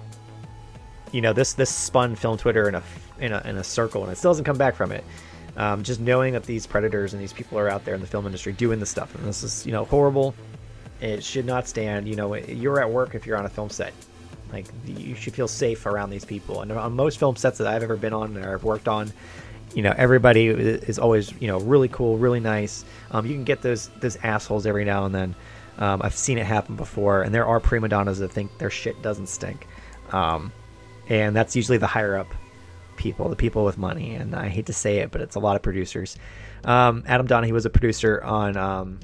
you 1.13 1.21
know 1.21 1.33
this 1.33 1.55
this 1.55 1.71
spun 1.71 2.15
film 2.15 2.39
Twitter 2.39 2.69
in 2.69 2.75
a 2.77 2.83
in 3.19 3.33
a 3.33 3.43
in 3.45 3.57
a 3.57 3.65
circle, 3.65 4.03
and 4.03 4.13
it 4.13 4.17
still 4.17 4.31
doesn't 4.31 4.45
come 4.45 4.59
back 4.59 4.75
from 4.75 4.93
it. 4.93 5.05
Um, 5.57 5.83
just 5.83 6.01
knowing 6.01 6.33
that 6.35 6.45
these 6.45 6.67
predators 6.67 7.13
and 7.13 7.21
these 7.21 7.33
people 7.33 7.59
are 7.59 7.69
out 7.69 7.85
there 7.85 7.95
in 7.95 8.01
the 8.01 8.07
film 8.07 8.27
industry 8.27 8.53
doing 8.53 8.79
this 8.79 8.91
stuff, 8.91 9.15
and 9.15 9.25
this 9.25 9.43
is 9.43 9.67
you 9.67 9.73
know 9.73 9.85
horrible. 9.85 10.35
It 11.01 11.25
should 11.25 11.47
not 11.47 11.67
stand. 11.67 12.07
You 12.07 12.17
know, 12.17 12.35
you're 12.35 12.81
at 12.81 12.91
work 12.91 13.15
if 13.15 13.27
you're 13.27 13.37
on 13.37 13.47
a 13.47 13.51
film 13.51 13.71
set. 13.71 13.93
Like 14.53 14.67
you 14.87 15.15
should 15.15 15.35
feel 15.35 15.49
safe 15.49 15.87
around 15.87 16.11
these 16.11 16.25
people. 16.25 16.63
And 16.63 16.73
on 16.73 16.95
most 16.95 17.19
film 17.19 17.37
sets 17.37 17.59
that 17.59 17.67
I've 17.67 17.83
ever 17.83 17.97
been 17.97 18.13
on 18.13 18.37
or 18.37 18.55
I've 18.55 18.65
worked 18.65 18.89
on, 18.89 19.13
you 19.75 19.83
know, 19.83 19.95
everybody 19.97 20.49
is 20.49 20.99
always 20.99 21.33
you 21.41 21.49
know 21.49 21.61
really 21.61 21.89
cool, 21.89 22.19
really 22.19 22.41
nice. 22.41 22.85
Um, 23.11 23.27
you 23.27 23.35
can 23.35 23.45
get 23.45 23.63
those 23.63 23.89
those 24.01 24.17
assholes 24.17 24.67
every 24.67 24.85
now 24.85 25.05
and 25.05 25.15
then. 25.15 25.35
Um, 25.79 26.03
I've 26.03 26.15
seen 26.15 26.39
it 26.39 26.47
happen 26.47 26.77
before, 26.77 27.23
and 27.23 27.35
there 27.35 27.47
are 27.47 27.61
prima 27.61 27.89
donnas 27.89 28.19
that 28.19 28.31
think 28.31 28.59
their 28.59 28.71
shit 28.71 29.01
doesn't 29.03 29.29
stink, 29.29 29.67
um, 30.13 30.53
and 31.09 31.35
that's 31.35 31.57
usually 31.57 31.79
the 31.79 31.87
higher 31.87 32.17
up 32.17 32.27
people, 32.97 33.29
the 33.31 33.37
people 33.37 33.65
with 33.65 33.79
money. 33.79 34.15
And 34.15 34.35
I 34.35 34.49
hate 34.49 34.67
to 34.67 34.75
say 34.75 34.99
it, 34.99 35.11
but 35.11 35.23
it's 35.23 35.37
a 35.37 35.41
lot 35.41 35.57
of 35.57 35.63
producers. 35.63 36.19
Um, 36.65 37.05
Adam 37.07 37.27
Donaghey 37.27 37.53
was 37.53 37.65
a 37.65 37.71
producer 37.71 38.23
on 38.23 38.59
um, 38.59 39.01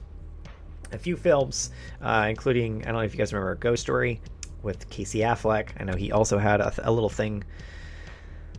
a 0.93 0.99
few 0.99 1.17
films, 1.17 1.71
uh, 2.03 2.27
including 2.29 2.83
I 2.83 2.87
don't 2.87 2.97
know 2.97 3.01
if 3.01 3.15
you 3.15 3.19
guys 3.19 3.33
remember 3.33 3.55
Ghost 3.55 3.83
Story, 3.83 4.21
with 4.67 4.91
Casey 4.91 5.21
Affleck. 5.21 5.69
I 5.81 5.85
know 5.85 5.95
he 5.95 6.13
also 6.13 6.37
had 6.37 6.61
a, 6.61 6.75
a 6.83 6.93
little 6.93 7.09
thing 7.09 7.45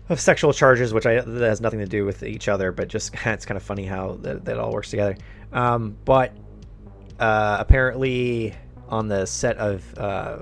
of 0.09 0.19
sexual 0.19 0.53
charges, 0.53 0.93
which 0.93 1.05
I, 1.05 1.21
that 1.21 1.47
has 1.47 1.61
nothing 1.61 1.79
to 1.79 1.85
do 1.85 2.05
with 2.05 2.23
each 2.23 2.47
other, 2.47 2.71
but 2.71 2.87
just 2.87 3.13
it's 3.25 3.45
kind 3.45 3.57
of 3.57 3.63
funny 3.63 3.85
how 3.85 4.13
that, 4.21 4.45
that 4.45 4.57
all 4.57 4.71
works 4.71 4.89
together. 4.89 5.17
Um, 5.51 5.97
but 6.05 6.33
uh, 7.19 7.57
apparently, 7.59 8.53
on 8.89 9.07
the 9.07 9.25
set 9.25 9.57
of 9.57 9.97
uh, 9.97 10.39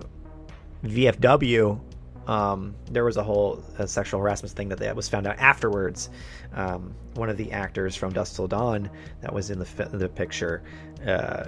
VFW, 0.83 1.79
um, 2.27 2.75
there 2.91 3.05
was 3.05 3.17
a 3.17 3.23
whole 3.23 3.63
sexual 3.85 4.19
harassment 4.19 4.53
thing 4.53 4.69
that, 4.69 4.79
that 4.79 4.95
was 4.95 5.07
found 5.07 5.27
out 5.27 5.37
afterwards. 5.37 6.09
Um, 6.53 6.95
one 7.13 7.29
of 7.29 7.37
the 7.37 7.51
actors 7.51 7.95
from 7.95 8.13
Dusk 8.13 8.35
Till 8.35 8.47
Dawn 8.47 8.89
that 9.21 9.33
was 9.33 9.51
in 9.51 9.59
the 9.59 9.89
the 9.91 10.09
picture 10.09 10.63
uh, 11.05 11.45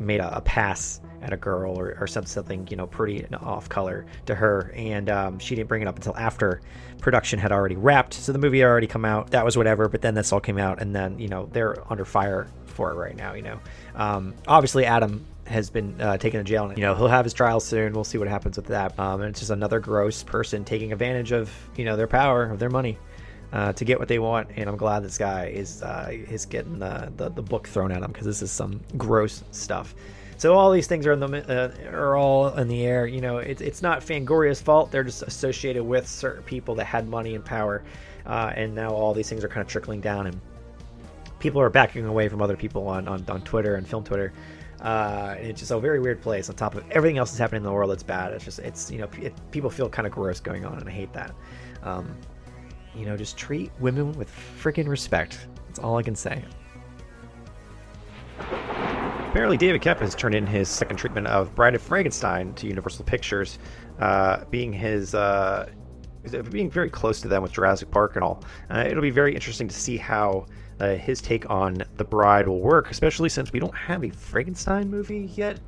made 0.00 0.20
a, 0.20 0.36
a 0.36 0.40
pass 0.40 1.00
at 1.22 1.32
a 1.32 1.36
girl 1.36 1.78
or, 1.78 1.96
or 2.00 2.06
some- 2.06 2.26
something 2.26 2.66
you 2.70 2.76
know 2.76 2.86
pretty 2.86 3.26
off 3.34 3.68
color 3.68 4.06
to 4.26 4.34
her. 4.34 4.72
And 4.74 5.08
um, 5.08 5.38
she 5.38 5.54
didn't 5.54 5.68
bring 5.68 5.82
it 5.82 5.88
up 5.88 5.96
until 5.96 6.16
after 6.16 6.60
production 7.00 7.38
had 7.38 7.52
already 7.52 7.76
wrapped. 7.76 8.14
So 8.14 8.32
the 8.32 8.38
movie 8.38 8.60
had 8.60 8.66
already 8.66 8.86
come 8.86 9.04
out. 9.04 9.30
That 9.30 9.44
was 9.44 9.56
whatever. 9.56 9.88
But 9.88 10.02
then 10.02 10.14
this 10.14 10.32
all 10.32 10.40
came 10.40 10.58
out. 10.58 10.80
And 10.80 10.94
then 10.94 11.18
you 11.18 11.28
know 11.28 11.48
they're 11.52 11.76
under 11.90 12.04
fire 12.04 12.48
for 12.66 12.92
it 12.92 12.94
right 12.94 13.16
now 13.16 13.34
you 13.34 13.42
know. 13.42 13.60
Um, 13.94 14.34
obviously 14.46 14.84
adam 14.84 15.24
has 15.48 15.70
been 15.70 15.98
uh, 16.00 16.18
taken 16.18 16.38
to 16.38 16.44
jail. 16.44 16.68
And 16.68 16.78
you 16.78 16.84
know 16.84 16.94
he'll 16.94 17.08
have 17.08 17.24
his 17.24 17.34
trial 17.34 17.60
soon. 17.60 17.92
We'll 17.92 18.04
see 18.04 18.18
what 18.18 18.28
happens 18.28 18.56
with 18.56 18.66
that. 18.66 18.98
Um, 18.98 19.20
and 19.20 19.30
it's 19.30 19.40
just 19.40 19.50
another 19.50 19.80
gross 19.80 20.22
person 20.22 20.64
taking 20.64 20.92
advantage 20.92 21.32
of 21.32 21.50
you 21.76 21.84
know 21.84 21.96
their 21.96 22.06
power 22.06 22.44
of 22.44 22.58
their 22.58 22.70
money 22.70 22.98
uh, 23.52 23.72
to 23.72 23.84
get 23.84 23.98
what 23.98 24.08
they 24.08 24.18
want. 24.18 24.48
And 24.56 24.68
I'm 24.68 24.76
glad 24.76 25.02
this 25.02 25.18
guy 25.18 25.46
is 25.46 25.82
uh, 25.82 26.08
is 26.10 26.46
getting 26.46 26.78
the, 26.78 27.12
the, 27.16 27.30
the 27.30 27.42
book 27.42 27.68
thrown 27.68 27.92
at 27.92 28.02
him 28.02 28.12
because 28.12 28.26
this 28.26 28.42
is 28.42 28.50
some 28.50 28.80
gross 28.96 29.42
stuff. 29.50 29.94
So 30.36 30.54
all 30.54 30.70
these 30.70 30.86
things 30.86 31.04
are 31.06 31.12
in 31.12 31.20
the 31.20 31.26
uh, 31.26 31.90
are 31.90 32.16
all 32.16 32.56
in 32.56 32.68
the 32.68 32.86
air. 32.86 33.06
You 33.06 33.20
know, 33.20 33.38
it's 33.38 33.60
it's 33.60 33.82
not 33.82 34.02
Fangoria's 34.02 34.60
fault. 34.60 34.92
They're 34.92 35.04
just 35.04 35.22
associated 35.22 35.82
with 35.82 36.06
certain 36.06 36.44
people 36.44 36.76
that 36.76 36.84
had 36.84 37.08
money 37.08 37.34
and 37.34 37.44
power, 37.44 37.82
uh, 38.24 38.52
and 38.54 38.74
now 38.74 38.90
all 38.90 39.14
these 39.14 39.28
things 39.28 39.42
are 39.42 39.48
kind 39.48 39.62
of 39.62 39.66
trickling 39.66 40.00
down, 40.00 40.28
and 40.28 40.40
people 41.40 41.60
are 41.60 41.70
backing 41.70 42.06
away 42.06 42.28
from 42.28 42.40
other 42.40 42.56
people 42.56 42.86
on 42.86 43.08
on, 43.08 43.24
on 43.28 43.42
Twitter 43.42 43.74
and 43.74 43.86
film 43.86 44.04
Twitter. 44.04 44.32
Uh, 44.80 45.34
and 45.36 45.48
it's 45.48 45.58
just 45.58 45.72
a 45.72 45.80
very 45.80 45.98
weird 45.98 46.22
place. 46.22 46.48
On 46.48 46.54
top 46.54 46.76
of 46.76 46.88
everything 46.92 47.18
else 47.18 47.30
that's 47.30 47.40
happening 47.40 47.60
in 47.60 47.64
the 47.64 47.72
world, 47.72 47.90
that's 47.90 48.04
bad. 48.04 48.32
It's 48.32 48.44
just 48.44 48.60
it's 48.60 48.92
you 48.92 48.98
know 48.98 49.08
it, 49.20 49.34
people 49.50 49.70
feel 49.70 49.88
kind 49.88 50.06
of 50.06 50.12
gross 50.12 50.38
going 50.38 50.64
on, 50.64 50.78
and 50.78 50.88
I 50.88 50.92
hate 50.92 51.12
that. 51.14 51.34
Um, 51.82 52.14
you 52.94 53.06
know, 53.06 53.16
just 53.16 53.36
treat 53.36 53.70
women 53.80 54.12
with 54.12 54.30
freaking 54.30 54.88
respect. 54.88 55.46
That's 55.66 55.78
all 55.78 55.96
I 55.96 56.02
can 56.02 56.14
say. 56.14 56.44
Apparently, 58.38 59.56
David 59.56 59.82
Koepp 59.82 60.00
has 60.00 60.14
turned 60.14 60.34
in 60.34 60.46
his 60.46 60.68
second 60.68 60.96
treatment 60.96 61.26
of 61.26 61.54
Bride 61.54 61.74
of 61.74 61.82
Frankenstein 61.82 62.54
to 62.54 62.66
Universal 62.66 63.04
Pictures, 63.04 63.58
uh, 64.00 64.44
being 64.50 64.72
his 64.72 65.14
uh, 65.14 65.68
being 66.50 66.70
very 66.70 66.90
close 66.90 67.20
to 67.20 67.28
them 67.28 67.42
with 67.42 67.52
Jurassic 67.52 67.90
Park 67.90 68.16
and 68.16 68.24
all. 68.24 68.42
Uh, 68.70 68.84
it'll 68.86 69.02
be 69.02 69.10
very 69.10 69.34
interesting 69.34 69.68
to 69.68 69.74
see 69.74 69.96
how 69.96 70.46
uh, 70.80 70.94
his 70.94 71.20
take 71.20 71.48
on 71.50 71.82
The 71.96 72.04
Bride 72.04 72.48
will 72.48 72.60
work, 72.60 72.90
especially 72.90 73.28
since 73.28 73.52
we 73.52 73.60
don't 73.60 73.74
have 73.74 74.04
a 74.04 74.10
Frankenstein 74.10 74.90
movie 74.90 75.30
yet. 75.34 75.58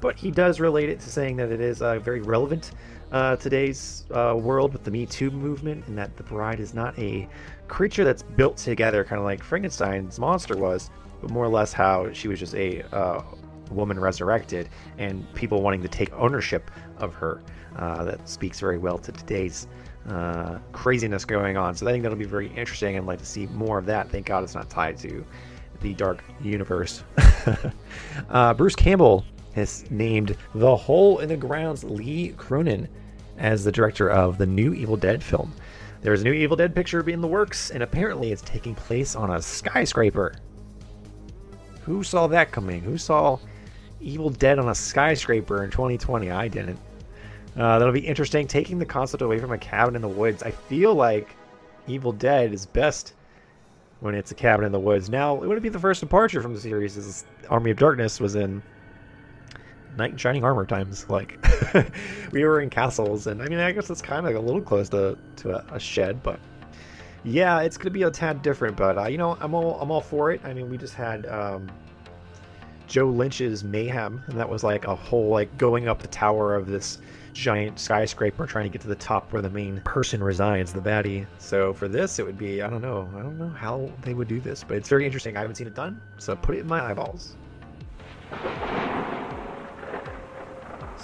But 0.00 0.16
he 0.16 0.30
does 0.30 0.60
relate 0.60 0.88
it 0.88 1.00
to 1.00 1.10
saying 1.10 1.36
that 1.36 1.52
it 1.52 1.60
is 1.60 1.82
uh, 1.82 1.98
very 1.98 2.20
relevant 2.20 2.72
uh, 3.12 3.36
today's 3.36 4.04
uh, 4.12 4.36
world 4.40 4.72
with 4.72 4.84
the 4.84 4.90
Me 4.90 5.04
Too 5.04 5.30
movement, 5.30 5.86
and 5.86 5.98
that 5.98 6.16
the 6.16 6.22
bride 6.22 6.60
is 6.60 6.74
not 6.74 6.96
a 6.98 7.28
creature 7.68 8.04
that's 8.04 8.22
built 8.22 8.56
together, 8.56 9.04
kind 9.04 9.18
of 9.18 9.24
like 9.24 9.42
Frankenstein's 9.42 10.18
monster 10.18 10.56
was, 10.56 10.90
but 11.20 11.30
more 11.30 11.44
or 11.44 11.48
less 11.48 11.72
how 11.72 12.12
she 12.12 12.28
was 12.28 12.38
just 12.38 12.54
a 12.54 12.82
uh, 12.94 13.22
woman 13.70 13.98
resurrected, 13.98 14.68
and 14.98 15.26
people 15.34 15.60
wanting 15.60 15.82
to 15.82 15.88
take 15.88 16.12
ownership 16.12 16.70
of 16.98 17.14
her. 17.14 17.42
Uh, 17.76 18.02
that 18.02 18.28
speaks 18.28 18.58
very 18.58 18.78
well 18.78 18.98
to 18.98 19.12
today's 19.12 19.68
uh, 20.08 20.58
craziness 20.72 21.24
going 21.24 21.56
on. 21.56 21.74
So 21.74 21.86
I 21.86 21.92
think 21.92 22.02
that'll 22.02 22.18
be 22.18 22.24
very 22.24 22.48
interesting, 22.48 22.96
and 22.96 23.06
like 23.06 23.20
to 23.20 23.26
see 23.26 23.46
more 23.46 23.78
of 23.78 23.86
that. 23.86 24.08
Thank 24.10 24.26
God 24.26 24.42
it's 24.42 24.56
not 24.56 24.68
tied 24.68 24.96
to 24.98 25.24
the 25.80 25.94
dark 25.94 26.22
universe. 26.42 27.04
Bruce 28.56 28.74
Campbell 28.74 29.24
has 29.54 29.90
named 29.90 30.36
The 30.54 30.76
Hole 30.76 31.18
in 31.18 31.28
the 31.28 31.36
Ground's 31.36 31.84
Lee 31.84 32.34
Cronin 32.36 32.88
as 33.38 33.64
the 33.64 33.72
director 33.72 34.10
of 34.10 34.38
the 34.38 34.46
new 34.46 34.72
Evil 34.74 34.96
Dead 34.96 35.22
film. 35.22 35.52
There's 36.02 36.22
a 36.22 36.24
new 36.24 36.32
Evil 36.32 36.56
Dead 36.56 36.74
picture 36.74 37.08
in 37.08 37.20
the 37.20 37.28
works, 37.28 37.70
and 37.70 37.82
apparently 37.82 38.32
it's 38.32 38.42
taking 38.42 38.74
place 38.74 39.14
on 39.14 39.30
a 39.30 39.42
skyscraper. 39.42 40.34
Who 41.82 42.02
saw 42.02 42.26
that 42.28 42.52
coming? 42.52 42.80
Who 42.80 42.96
saw 42.96 43.38
Evil 44.00 44.30
Dead 44.30 44.58
on 44.58 44.68
a 44.68 44.74
skyscraper 44.74 45.64
in 45.64 45.70
2020? 45.70 46.30
I 46.30 46.48
didn't. 46.48 46.78
Uh, 47.56 47.78
that'll 47.78 47.92
be 47.92 48.00
interesting. 48.00 48.46
Taking 48.46 48.78
the 48.78 48.86
concept 48.86 49.22
away 49.22 49.38
from 49.40 49.52
a 49.52 49.58
cabin 49.58 49.96
in 49.96 50.02
the 50.02 50.08
woods. 50.08 50.42
I 50.42 50.50
feel 50.50 50.94
like 50.94 51.36
Evil 51.86 52.12
Dead 52.12 52.52
is 52.52 52.66
best 52.66 53.14
when 54.00 54.14
it's 54.14 54.30
a 54.30 54.34
cabin 54.34 54.64
in 54.64 54.72
the 54.72 54.80
woods. 54.80 55.10
Now, 55.10 55.34
it 55.42 55.46
wouldn't 55.46 55.62
be 55.62 55.68
the 55.68 55.78
first 55.78 56.00
departure 56.00 56.40
from 56.40 56.54
the 56.54 56.60
series. 56.60 56.96
Is 56.96 57.24
Army 57.48 57.72
of 57.72 57.76
Darkness 57.76 58.20
was 58.20 58.36
in 58.36 58.62
knight 59.96 60.12
in 60.12 60.16
shining 60.16 60.44
armor 60.44 60.66
times. 60.66 61.08
Like 61.08 61.44
we 62.32 62.44
were 62.44 62.60
in 62.60 62.70
castles, 62.70 63.26
and 63.26 63.42
I 63.42 63.48
mean, 63.48 63.58
I 63.58 63.72
guess 63.72 63.90
it's 63.90 64.02
kind 64.02 64.26
of 64.26 64.34
a 64.34 64.40
little 64.40 64.60
close 64.60 64.88
to 64.90 65.16
to 65.36 65.56
a, 65.56 65.74
a 65.74 65.80
shed, 65.80 66.22
but 66.22 66.38
yeah, 67.24 67.60
it's 67.60 67.76
gonna 67.76 67.90
be 67.90 68.02
a 68.02 68.10
tad 68.10 68.42
different. 68.42 68.76
But 68.76 68.98
uh, 68.98 69.06
you 69.06 69.18
know, 69.18 69.36
I'm 69.40 69.54
all 69.54 69.80
I'm 69.80 69.90
all 69.90 70.00
for 70.00 70.30
it. 70.32 70.40
I 70.44 70.54
mean, 70.54 70.70
we 70.70 70.78
just 70.78 70.94
had 70.94 71.26
um, 71.26 71.70
Joe 72.86 73.08
Lynch's 73.08 73.62
Mayhem, 73.62 74.22
and 74.26 74.38
that 74.38 74.48
was 74.48 74.64
like 74.64 74.86
a 74.86 74.94
whole 74.94 75.28
like 75.28 75.56
going 75.58 75.88
up 75.88 76.00
the 76.00 76.08
tower 76.08 76.54
of 76.54 76.66
this 76.66 76.98
giant 77.32 77.78
skyscraper 77.78 78.46
trying 78.46 78.64
to 78.64 78.70
get 78.70 78.80
to 78.82 78.88
the 78.88 78.96
top 78.96 79.32
where 79.32 79.40
the 79.40 79.50
main 79.50 79.80
person 79.82 80.22
resides, 80.22 80.72
the 80.72 80.80
baddie. 80.80 81.26
So 81.38 81.72
for 81.72 81.88
this, 81.88 82.18
it 82.18 82.26
would 82.26 82.38
be 82.38 82.62
I 82.62 82.68
don't 82.68 82.82
know, 82.82 83.08
I 83.16 83.22
don't 83.22 83.38
know 83.38 83.48
how 83.48 83.90
they 84.02 84.14
would 84.14 84.28
do 84.28 84.40
this, 84.40 84.64
but 84.64 84.76
it's 84.76 84.88
very 84.88 85.06
interesting. 85.06 85.36
I 85.36 85.40
haven't 85.40 85.56
seen 85.56 85.66
it 85.66 85.74
done, 85.74 86.00
so 86.18 86.34
put 86.36 86.56
it 86.56 86.60
in 86.60 86.66
my 86.66 86.82
eyeballs. 86.82 87.36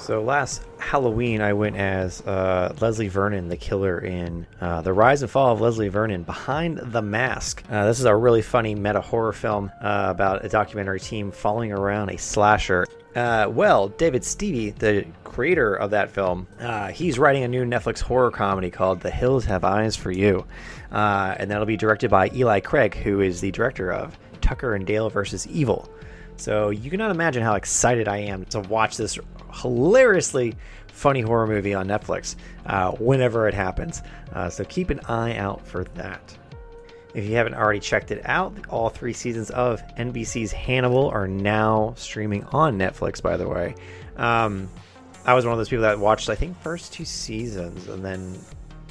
So 0.06 0.22
last 0.22 0.62
Halloween, 0.78 1.40
I 1.40 1.52
went 1.52 1.74
as 1.74 2.20
uh, 2.20 2.72
Leslie 2.80 3.08
Vernon, 3.08 3.48
the 3.48 3.56
killer 3.56 3.98
in 3.98 4.46
uh, 4.60 4.80
The 4.82 4.92
Rise 4.92 5.22
and 5.22 5.28
Fall 5.28 5.52
of 5.52 5.60
Leslie 5.60 5.88
Vernon, 5.88 6.22
Behind 6.22 6.78
the 6.78 7.02
Mask. 7.02 7.64
Uh, 7.68 7.86
this 7.86 7.98
is 7.98 8.04
a 8.04 8.14
really 8.14 8.40
funny 8.40 8.76
meta 8.76 9.00
horror 9.00 9.32
film 9.32 9.72
uh, 9.82 10.06
about 10.08 10.44
a 10.44 10.48
documentary 10.48 11.00
team 11.00 11.32
following 11.32 11.72
around 11.72 12.10
a 12.10 12.18
slasher. 12.18 12.86
Uh, 13.16 13.48
well, 13.50 13.88
David 13.88 14.22
Stieve, 14.22 14.78
the 14.78 15.04
creator 15.24 15.74
of 15.74 15.90
that 15.90 16.08
film, 16.12 16.46
uh, 16.60 16.86
he's 16.92 17.18
writing 17.18 17.42
a 17.42 17.48
new 17.48 17.64
Netflix 17.64 18.00
horror 18.00 18.30
comedy 18.30 18.70
called 18.70 19.00
The 19.00 19.10
Hills 19.10 19.44
Have 19.46 19.64
Eyes 19.64 19.96
for 19.96 20.12
You. 20.12 20.46
and 20.92 21.50
that'll 21.50 21.66
be 21.66 21.76
directed 21.76 22.12
by 22.12 22.30
Eli 22.32 22.60
Craig, 22.60 22.94
who 22.94 23.22
is 23.22 23.40
the 23.40 23.50
director 23.50 23.92
of 23.92 24.16
Tucker 24.40 24.76
and 24.76 24.86
Dale 24.86 25.10
versus 25.10 25.48
Evil. 25.48 25.90
So 26.36 26.70
you 26.70 26.90
cannot 26.90 27.10
imagine 27.10 27.42
how 27.42 27.54
excited 27.54 28.08
I 28.08 28.18
am 28.18 28.44
to 28.46 28.60
watch 28.60 28.96
this 28.96 29.18
hilariously 29.52 30.54
funny 30.92 31.20
horror 31.20 31.46
movie 31.46 31.74
on 31.74 31.86
Netflix 31.86 32.36
uh, 32.66 32.92
whenever 32.92 33.48
it 33.48 33.54
happens. 33.54 34.02
Uh, 34.32 34.48
so 34.48 34.64
keep 34.64 34.90
an 34.90 35.00
eye 35.00 35.36
out 35.36 35.66
for 35.66 35.84
that. 35.94 36.36
If 37.14 37.24
you 37.24 37.36
haven't 37.36 37.54
already 37.54 37.80
checked 37.80 38.10
it 38.10 38.20
out, 38.26 38.54
all 38.68 38.90
three 38.90 39.14
seasons 39.14 39.50
of 39.50 39.82
NBC's 39.96 40.52
Hannibal 40.52 41.08
are 41.08 41.26
now 41.26 41.94
streaming 41.96 42.44
on 42.44 42.78
Netflix, 42.78 43.22
by 43.22 43.38
the 43.38 43.48
way. 43.48 43.74
Um, 44.16 44.68
I 45.24 45.32
was 45.34 45.44
one 45.44 45.52
of 45.52 45.58
those 45.58 45.70
people 45.70 45.82
that 45.82 45.98
watched, 45.98 46.28
I 46.28 46.34
think, 46.34 46.60
first 46.60 46.92
two 46.92 47.06
seasons 47.06 47.88
and 47.88 48.04
then 48.04 48.38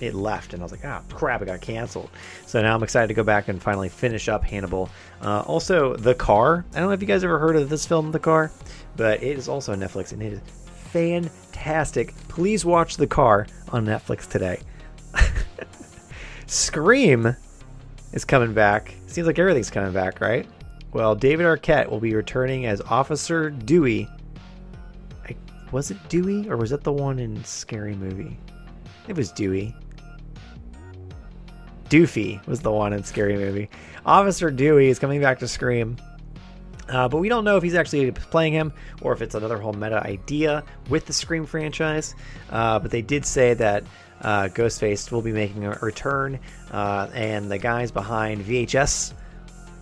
it 0.01 0.13
left 0.13 0.53
and 0.53 0.61
i 0.61 0.63
was 0.63 0.71
like 0.71 0.83
ah 0.83 1.01
crap 1.13 1.41
it 1.41 1.45
got 1.45 1.61
canceled. 1.61 2.09
So 2.45 2.61
now 2.61 2.75
i'm 2.75 2.83
excited 2.83 3.07
to 3.07 3.13
go 3.13 3.23
back 3.23 3.47
and 3.47 3.61
finally 3.61 3.89
finish 3.89 4.27
up 4.27 4.43
hannibal. 4.43 4.89
Uh, 5.21 5.41
also 5.41 5.95
the 5.95 6.15
car. 6.15 6.65
I 6.73 6.79
don't 6.79 6.87
know 6.87 6.93
if 6.93 7.01
you 7.01 7.07
guys 7.07 7.23
ever 7.23 7.39
heard 7.39 7.55
of 7.55 7.69
this 7.69 7.85
film 7.85 8.11
the 8.11 8.19
car 8.19 8.51
but 8.95 9.23
it 9.23 9.37
is 9.37 9.47
also 9.47 9.71
on 9.71 9.79
netflix 9.79 10.11
and 10.11 10.21
it 10.21 10.33
is 10.33 10.41
fantastic. 10.91 12.15
Please 12.27 12.65
watch 12.65 12.97
the 12.97 13.07
car 13.07 13.47
on 13.69 13.85
netflix 13.85 14.29
today. 14.29 14.59
Scream 16.47 17.35
is 18.13 18.25
coming 18.25 18.53
back. 18.53 18.93
Seems 19.07 19.27
like 19.27 19.39
everything's 19.39 19.71
coming 19.71 19.93
back 19.93 20.19
right? 20.19 20.45
Well 20.91 21.15
david 21.15 21.45
arquette 21.45 21.89
will 21.89 22.01
be 22.01 22.13
returning 22.13 22.65
as 22.65 22.81
officer 22.81 23.49
dewey. 23.49 24.09
Was 25.71 25.89
it 25.91 25.97
dewey 26.09 26.49
or 26.49 26.57
was 26.57 26.71
it 26.71 26.83
the 26.83 26.93
one 26.93 27.19
in 27.19 27.43
scary 27.43 27.95
movie? 27.95 28.37
It 29.07 29.15
was 29.15 29.31
Dewey. 29.31 29.75
Doofy 31.89 32.45
was 32.47 32.61
the 32.61 32.71
one 32.71 32.93
in 32.93 33.03
Scary 33.03 33.37
Movie. 33.37 33.69
Officer 34.05 34.51
Dewey 34.51 34.89
is 34.89 34.99
coming 34.99 35.21
back 35.21 35.39
to 35.39 35.47
Scream. 35.47 35.97
Uh, 36.87 37.07
but 37.07 37.17
we 37.17 37.29
don't 37.29 37.43
know 37.43 37.57
if 37.57 37.63
he's 37.63 37.73
actually 37.73 38.11
playing 38.11 38.53
him 38.53 38.71
or 39.01 39.11
if 39.11 39.21
it's 39.21 39.33
another 39.33 39.57
whole 39.57 39.73
meta 39.73 40.05
idea 40.05 40.63
with 40.89 41.05
the 41.05 41.13
Scream 41.13 41.45
franchise. 41.45 42.13
Uh, 42.49 42.77
but 42.77 42.91
they 42.91 43.01
did 43.01 43.25
say 43.25 43.55
that 43.55 43.83
uh, 44.21 44.47
Ghostface 44.47 45.11
will 45.11 45.21
be 45.21 45.31
making 45.31 45.65
a 45.65 45.71
return, 45.81 46.39
uh, 46.71 47.09
and 47.13 47.51
the 47.51 47.57
guys 47.57 47.91
behind 47.91 48.45
VHS 48.45 49.13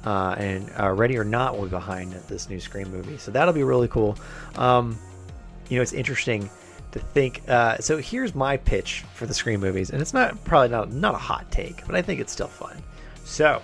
uh, 0.06 0.36
and 0.38 0.72
uh, 0.80 0.92
Ready 0.92 1.18
or 1.18 1.24
Not 1.24 1.58
will 1.58 1.66
be 1.66 1.70
behind 1.70 2.14
this 2.28 2.50
new 2.50 2.60
Scream 2.60 2.92
movie. 2.92 3.18
So 3.18 3.32
that'll 3.32 3.54
be 3.54 3.64
really 3.64 3.88
cool. 3.88 4.18
Um, 4.56 4.98
you 5.70 5.78
know, 5.78 5.82
it's 5.82 5.94
interesting 5.94 6.50
to 6.94 7.00
think. 7.00 7.42
Uh, 7.48 7.78
so 7.78 7.98
here's 7.98 8.34
my 8.34 8.58
pitch 8.58 9.04
for 9.14 9.26
the 9.26 9.34
Scream 9.34 9.60
movies, 9.60 9.90
and 9.90 10.02
it's 10.02 10.14
not 10.14 10.42
probably 10.46 10.70
not 10.70 10.92
not 10.92 11.14
a 11.14 11.20
hot 11.20 11.52
take, 11.52 11.86
but 11.86 11.96
I 11.96 12.02
think 12.02 12.20
it's 12.20 12.32
still 12.32 12.48
fun. 12.48 12.82
So 13.26 13.62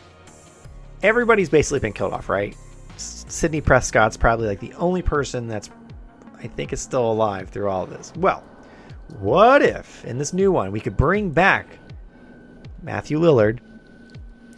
everybody's 1.01 1.49
basically 1.49 1.79
been 1.79 1.93
killed 1.93 2.13
off, 2.13 2.29
right? 2.29 2.55
Sidney 2.97 3.61
Prescott's 3.61 4.17
probably 4.17 4.47
like 4.47 4.59
the 4.59 4.73
only 4.73 5.01
person 5.01 5.47
that's 5.47 5.69
I 6.37 6.47
think 6.47 6.73
is 6.73 6.81
still 6.81 7.11
alive 7.11 7.49
through 7.49 7.69
all 7.69 7.83
of 7.83 7.89
this. 7.89 8.11
Well, 8.17 8.43
what 9.19 9.61
if 9.61 10.03
in 10.05 10.17
this 10.17 10.33
new 10.33 10.51
one 10.51 10.71
we 10.71 10.79
could 10.79 10.97
bring 10.97 11.31
back 11.31 11.67
Matthew 12.81 13.19
Lillard, 13.19 13.59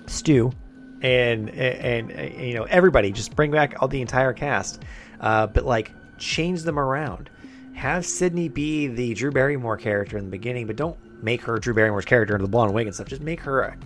Stu, 0.07 0.51
and 1.01 1.49
and, 1.49 2.11
and 2.11 2.47
you 2.47 2.53
know 2.53 2.63
everybody, 2.63 3.11
just 3.11 3.35
bring 3.35 3.51
back 3.51 3.81
all 3.81 3.87
the 3.87 4.01
entire 4.01 4.33
cast, 4.33 4.83
uh, 5.19 5.47
but 5.47 5.65
like 5.65 5.91
change 6.17 6.61
them 6.61 6.79
around. 6.79 7.30
Have 7.73 8.05
Sidney 8.05 8.47
be 8.47 8.87
the 8.87 9.13
Drew 9.13 9.31
Barrymore 9.31 9.77
character 9.77 10.17
in 10.17 10.25
the 10.25 10.31
beginning, 10.31 10.67
but 10.67 10.75
don't 10.75 10.97
make 11.23 11.41
her 11.41 11.57
Drew 11.57 11.73
Barrymore's 11.73 12.05
character 12.05 12.35
into 12.35 12.45
the 12.45 12.51
blonde 12.51 12.73
wig 12.73 12.87
and 12.87 12.93
stuff. 12.93 13.07
Just 13.07 13.21
make 13.21 13.39
her 13.41 13.61
a 13.61 13.77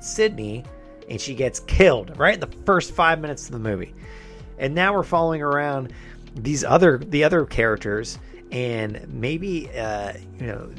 Sidney, 0.00 0.64
and 1.08 1.20
she 1.20 1.34
gets 1.34 1.60
killed 1.60 2.16
right 2.18 2.34
in 2.34 2.40
the 2.40 2.56
first 2.64 2.92
five 2.92 3.20
minutes 3.20 3.46
of 3.46 3.52
the 3.52 3.58
movie. 3.58 3.94
And 4.58 4.74
now 4.74 4.94
we're 4.94 5.02
following 5.02 5.42
around 5.42 5.92
these 6.34 6.64
other 6.64 6.98
the 6.98 7.24
other 7.24 7.44
characters, 7.44 8.18
and 8.52 9.06
maybe 9.12 9.70
uh, 9.76 10.12
you 10.38 10.46
know 10.46 10.70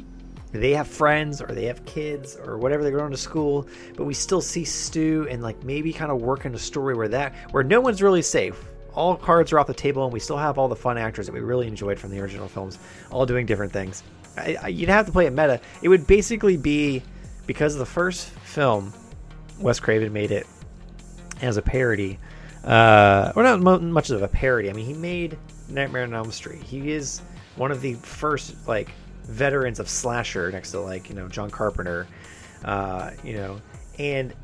they 0.52 0.72
have 0.72 0.88
friends 0.88 1.42
or 1.42 1.48
they 1.48 1.64
have 1.64 1.84
kids 1.84 2.36
or 2.36 2.58
whatever 2.58 2.82
they're 2.82 2.96
going 2.96 3.10
to 3.10 3.16
school, 3.16 3.68
but 3.96 4.04
we 4.04 4.14
still 4.14 4.40
see 4.40 4.64
Stu 4.64 5.26
and 5.30 5.42
like 5.42 5.62
maybe 5.64 5.92
kind 5.92 6.10
of 6.10 6.20
work 6.20 6.44
in 6.44 6.54
a 6.54 6.58
story 6.58 6.94
where 6.94 7.08
that 7.08 7.34
where 7.50 7.64
no 7.64 7.80
one's 7.80 8.02
really 8.02 8.22
safe. 8.22 8.62
All 8.96 9.14
cards 9.14 9.52
are 9.52 9.60
off 9.60 9.68
the 9.68 9.74
table, 9.74 10.02
and 10.04 10.12
we 10.12 10.18
still 10.18 10.38
have 10.38 10.58
all 10.58 10.66
the 10.66 10.74
fun 10.74 10.98
actors 10.98 11.26
that 11.26 11.32
we 11.32 11.40
really 11.40 11.68
enjoyed 11.68 11.98
from 11.98 12.10
the 12.10 12.18
original 12.18 12.48
films, 12.48 12.78
all 13.10 13.26
doing 13.26 13.46
different 13.46 13.72
things. 13.72 14.02
I, 14.36 14.56
I, 14.62 14.68
you'd 14.68 14.88
have 14.88 15.06
to 15.06 15.12
play 15.12 15.26
it 15.26 15.30
meta. 15.30 15.60
It 15.82 15.88
would 15.88 16.06
basically 16.06 16.56
be 16.56 17.02
because 17.46 17.76
the 17.76 17.86
first 17.86 18.28
film, 18.28 18.92
Wes 19.60 19.78
Craven 19.78 20.12
made 20.12 20.32
it 20.32 20.46
as 21.40 21.56
a 21.56 21.62
parody. 21.62 22.18
Uh, 22.64 23.32
or 23.36 23.44
not 23.44 23.82
much 23.82 24.10
of 24.10 24.22
a 24.22 24.28
parody. 24.28 24.70
I 24.70 24.72
mean, 24.72 24.86
he 24.86 24.94
made 24.94 25.38
Nightmare 25.68 26.02
on 26.02 26.14
Elm 26.14 26.32
Street. 26.32 26.62
He 26.62 26.90
is 26.90 27.20
one 27.56 27.70
of 27.70 27.80
the 27.80 27.94
first 27.94 28.54
like 28.66 28.90
veterans 29.24 29.80
of 29.80 29.88
slasher 29.88 30.50
next 30.52 30.70
to 30.72 30.80
like 30.80 31.08
you 31.08 31.14
know 31.14 31.28
John 31.28 31.50
Carpenter, 31.50 32.06
uh, 32.64 33.10
you 33.22 33.34
know, 33.34 33.60
and 33.98 34.34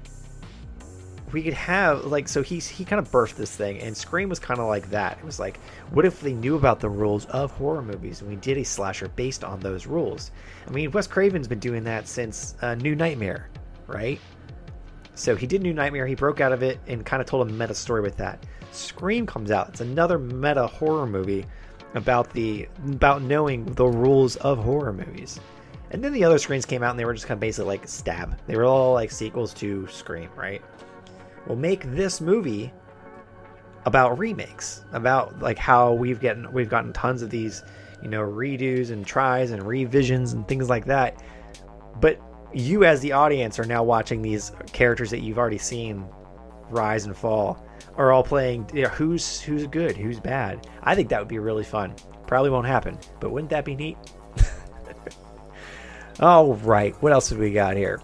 we 1.33 1.43
could 1.43 1.55
have 1.55 2.05
like 2.05 2.29
so 2.29 2.43
he's 2.43 2.69
he 2.69 2.85
kind 2.85 3.01
of 3.01 3.11
birthed 3.11 3.35
this 3.35 3.55
thing 3.55 3.81
and 3.81 3.97
scream 3.97 4.29
was 4.29 4.39
kind 4.39 4.61
of 4.61 4.67
like 4.67 4.91
that. 4.91 5.19
It 5.19 5.25
was 5.25 5.41
like 5.41 5.59
what 5.91 6.05
if 6.05 6.21
they 6.21 6.33
knew 6.33 6.57
about 6.57 6.81
the 6.81 6.91
rules 6.91 7.25
of 7.27 7.51
horror 7.53 7.83
movies 7.83 8.21
and 8.21 8.31
we 8.31 8.37
did 8.37 8.59
a 8.59 8.65
slasher 8.65 9.09
based 9.09 9.45
on 9.45 9.61
those 9.61 9.87
rules? 9.87 10.31
I 10.67 10.71
mean 10.71 10.91
wes 10.91 11.07
craven's 11.07 11.49
been 11.49 11.59
doing 11.59 11.85
that 11.85 12.07
since 12.07 12.55
uh, 12.63 12.75
new 12.75 12.95
nightmare 12.95 13.49
right? 13.87 14.21
So 15.15 15.37
he 15.37 15.47
did 15.47 15.63
new 15.63 15.75
nightmare 15.75 16.07
he 16.07 16.15
broke 16.15 16.41
out 16.41 16.53
of 16.53 16.63
it 16.63 16.79
and 16.87 17.05
kind 17.05 17.21
of 17.21 17.27
told 17.27 17.49
a 17.49 17.53
meta 17.53 17.75
story 17.75 18.01
with 18.01 18.17
that. 18.19 18.45
Scream 18.71 19.27
comes 19.27 19.51
out 19.51 19.69
it's 19.71 19.81
another 19.81 20.19
meta 20.19 20.67
horror 20.67 21.07
movie 21.07 21.47
about 21.95 22.31
the 22.33 22.69
about 22.87 23.23
knowing 23.23 23.65
the 23.75 23.87
rules 23.87 24.37
of 24.37 24.59
horror 24.59 24.93
movies. 24.93 25.41
And 25.91 26.03
then 26.03 26.15
the 26.15 26.25
other 26.25 26.39
screens 26.39 26.65
came 26.65 26.83
out 26.83 26.91
and 26.93 26.99
they 26.99 27.05
were 27.05 27.13
just 27.13 27.27
kind 27.27 27.37
of 27.37 27.41
basically 27.41 27.69
like 27.69 27.87
stab. 27.87 28.39
They 28.47 28.57
were 28.57 28.65
all 28.65 28.95
like 28.95 29.11
sequels 29.11 29.53
to 29.55 29.87
scream 29.89 30.31
right 30.35 30.63
will 31.47 31.57
make 31.57 31.85
this 31.93 32.21
movie 32.21 32.73
about 33.85 34.19
remakes, 34.19 34.85
about 34.93 35.41
like 35.41 35.59
how 35.59 35.93
we've 35.93 36.21
gotten 36.21 36.51
we've 36.53 36.69
gotten 36.69 36.93
tons 36.93 37.23
of 37.23 37.31
these, 37.31 37.65
you 38.03 38.09
know, 38.09 38.21
redos 38.21 38.91
and 38.91 39.05
tries 39.07 39.51
and 39.51 39.63
revisions 39.63 40.33
and 40.33 40.47
things 40.47 40.69
like 40.69 40.85
that. 40.87 41.23
But 42.01 42.21
you 42.55 42.85
as 42.85 43.01
the 43.01 43.13
audience 43.13 43.59
are 43.59 43.65
now 43.65 43.83
watching 43.83 44.23
these 44.23 44.53
characters 44.73 45.11
that 45.11 45.21
you've 45.21 45.39
already 45.39 45.59
seen 45.59 46.07
rise 46.71 47.07
and 47.07 47.17
fall 47.17 47.65
are 47.97 48.13
all 48.13 48.23
playing 48.23 48.69
you 48.73 48.83
know, 48.83 48.89
who's 48.89 49.41
who's 49.41 49.67
good, 49.67 49.97
who's 49.97 50.21
bad. 50.21 50.67
I 50.83 50.95
think 50.95 51.09
that 51.09 51.19
would 51.19 51.29
be 51.29 51.39
really 51.39 51.65
fun. 51.65 51.95
Probably 52.27 52.51
won't 52.51 52.67
happen, 52.67 52.99
but 53.21 53.31
wouldn't 53.31 53.51
that 53.51 53.65
be 53.65 53.75
neat? 53.75 53.99
all 56.21 56.55
right, 56.55 56.95
what 57.03 57.13
else 57.13 57.31
have 57.31 57.39
we 57.39 57.53
got 57.53 57.77
here? 57.77 58.01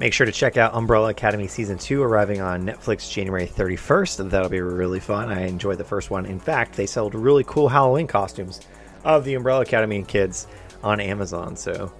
Make 0.00 0.14
sure 0.14 0.24
to 0.24 0.32
check 0.32 0.56
out 0.56 0.72
Umbrella 0.74 1.10
Academy 1.10 1.46
Season 1.46 1.76
2 1.76 2.02
arriving 2.02 2.40
on 2.40 2.64
Netflix 2.64 3.12
January 3.12 3.46
31st. 3.46 4.30
That'll 4.30 4.48
be 4.48 4.62
really 4.62 4.98
fun. 4.98 5.28
I 5.28 5.46
enjoyed 5.46 5.76
the 5.76 5.84
first 5.84 6.10
one. 6.10 6.24
In 6.24 6.40
fact, 6.40 6.74
they 6.74 6.86
sold 6.86 7.14
really 7.14 7.44
cool 7.44 7.68
Halloween 7.68 8.06
costumes 8.06 8.62
of 9.04 9.26
the 9.26 9.34
Umbrella 9.34 9.60
Academy 9.60 10.02
kids 10.02 10.46
on 10.82 11.00
Amazon. 11.00 11.54
So 11.54 11.92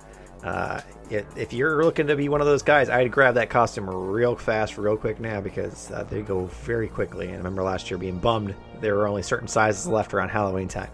uh, 0.43 0.81
if 1.11 1.53
you're 1.53 1.85
looking 1.85 2.07
to 2.07 2.17
be 2.17 2.31
one 2.31 2.41
of 2.41 2.47
those 2.47 2.63
guys, 2.63 2.89
I'd 2.89 3.13
grab 3.13 3.35
that 3.35 3.51
costume 3.51 3.91
real 3.91 4.35
fast, 4.35 4.79
real 4.79 4.97
quick 4.97 5.21
now 5.21 5.43
because 5.43 5.91
uh, 5.91 6.05
they 6.05 6.23
go 6.23 6.47
very 6.47 6.89
quickly. 6.89 7.27
And 7.27 7.35
I 7.35 7.37
remember 7.37 7.63
last 7.63 7.91
year 7.91 7.99
being 7.99 8.19
bummed 8.19 8.55
there 8.81 8.95
were 8.95 9.09
only 9.09 9.23
certain 9.23 9.47
sizes 9.47 9.87
left 9.87 10.15
around 10.15 10.31
Halloween 10.31 10.69
time 10.69 10.91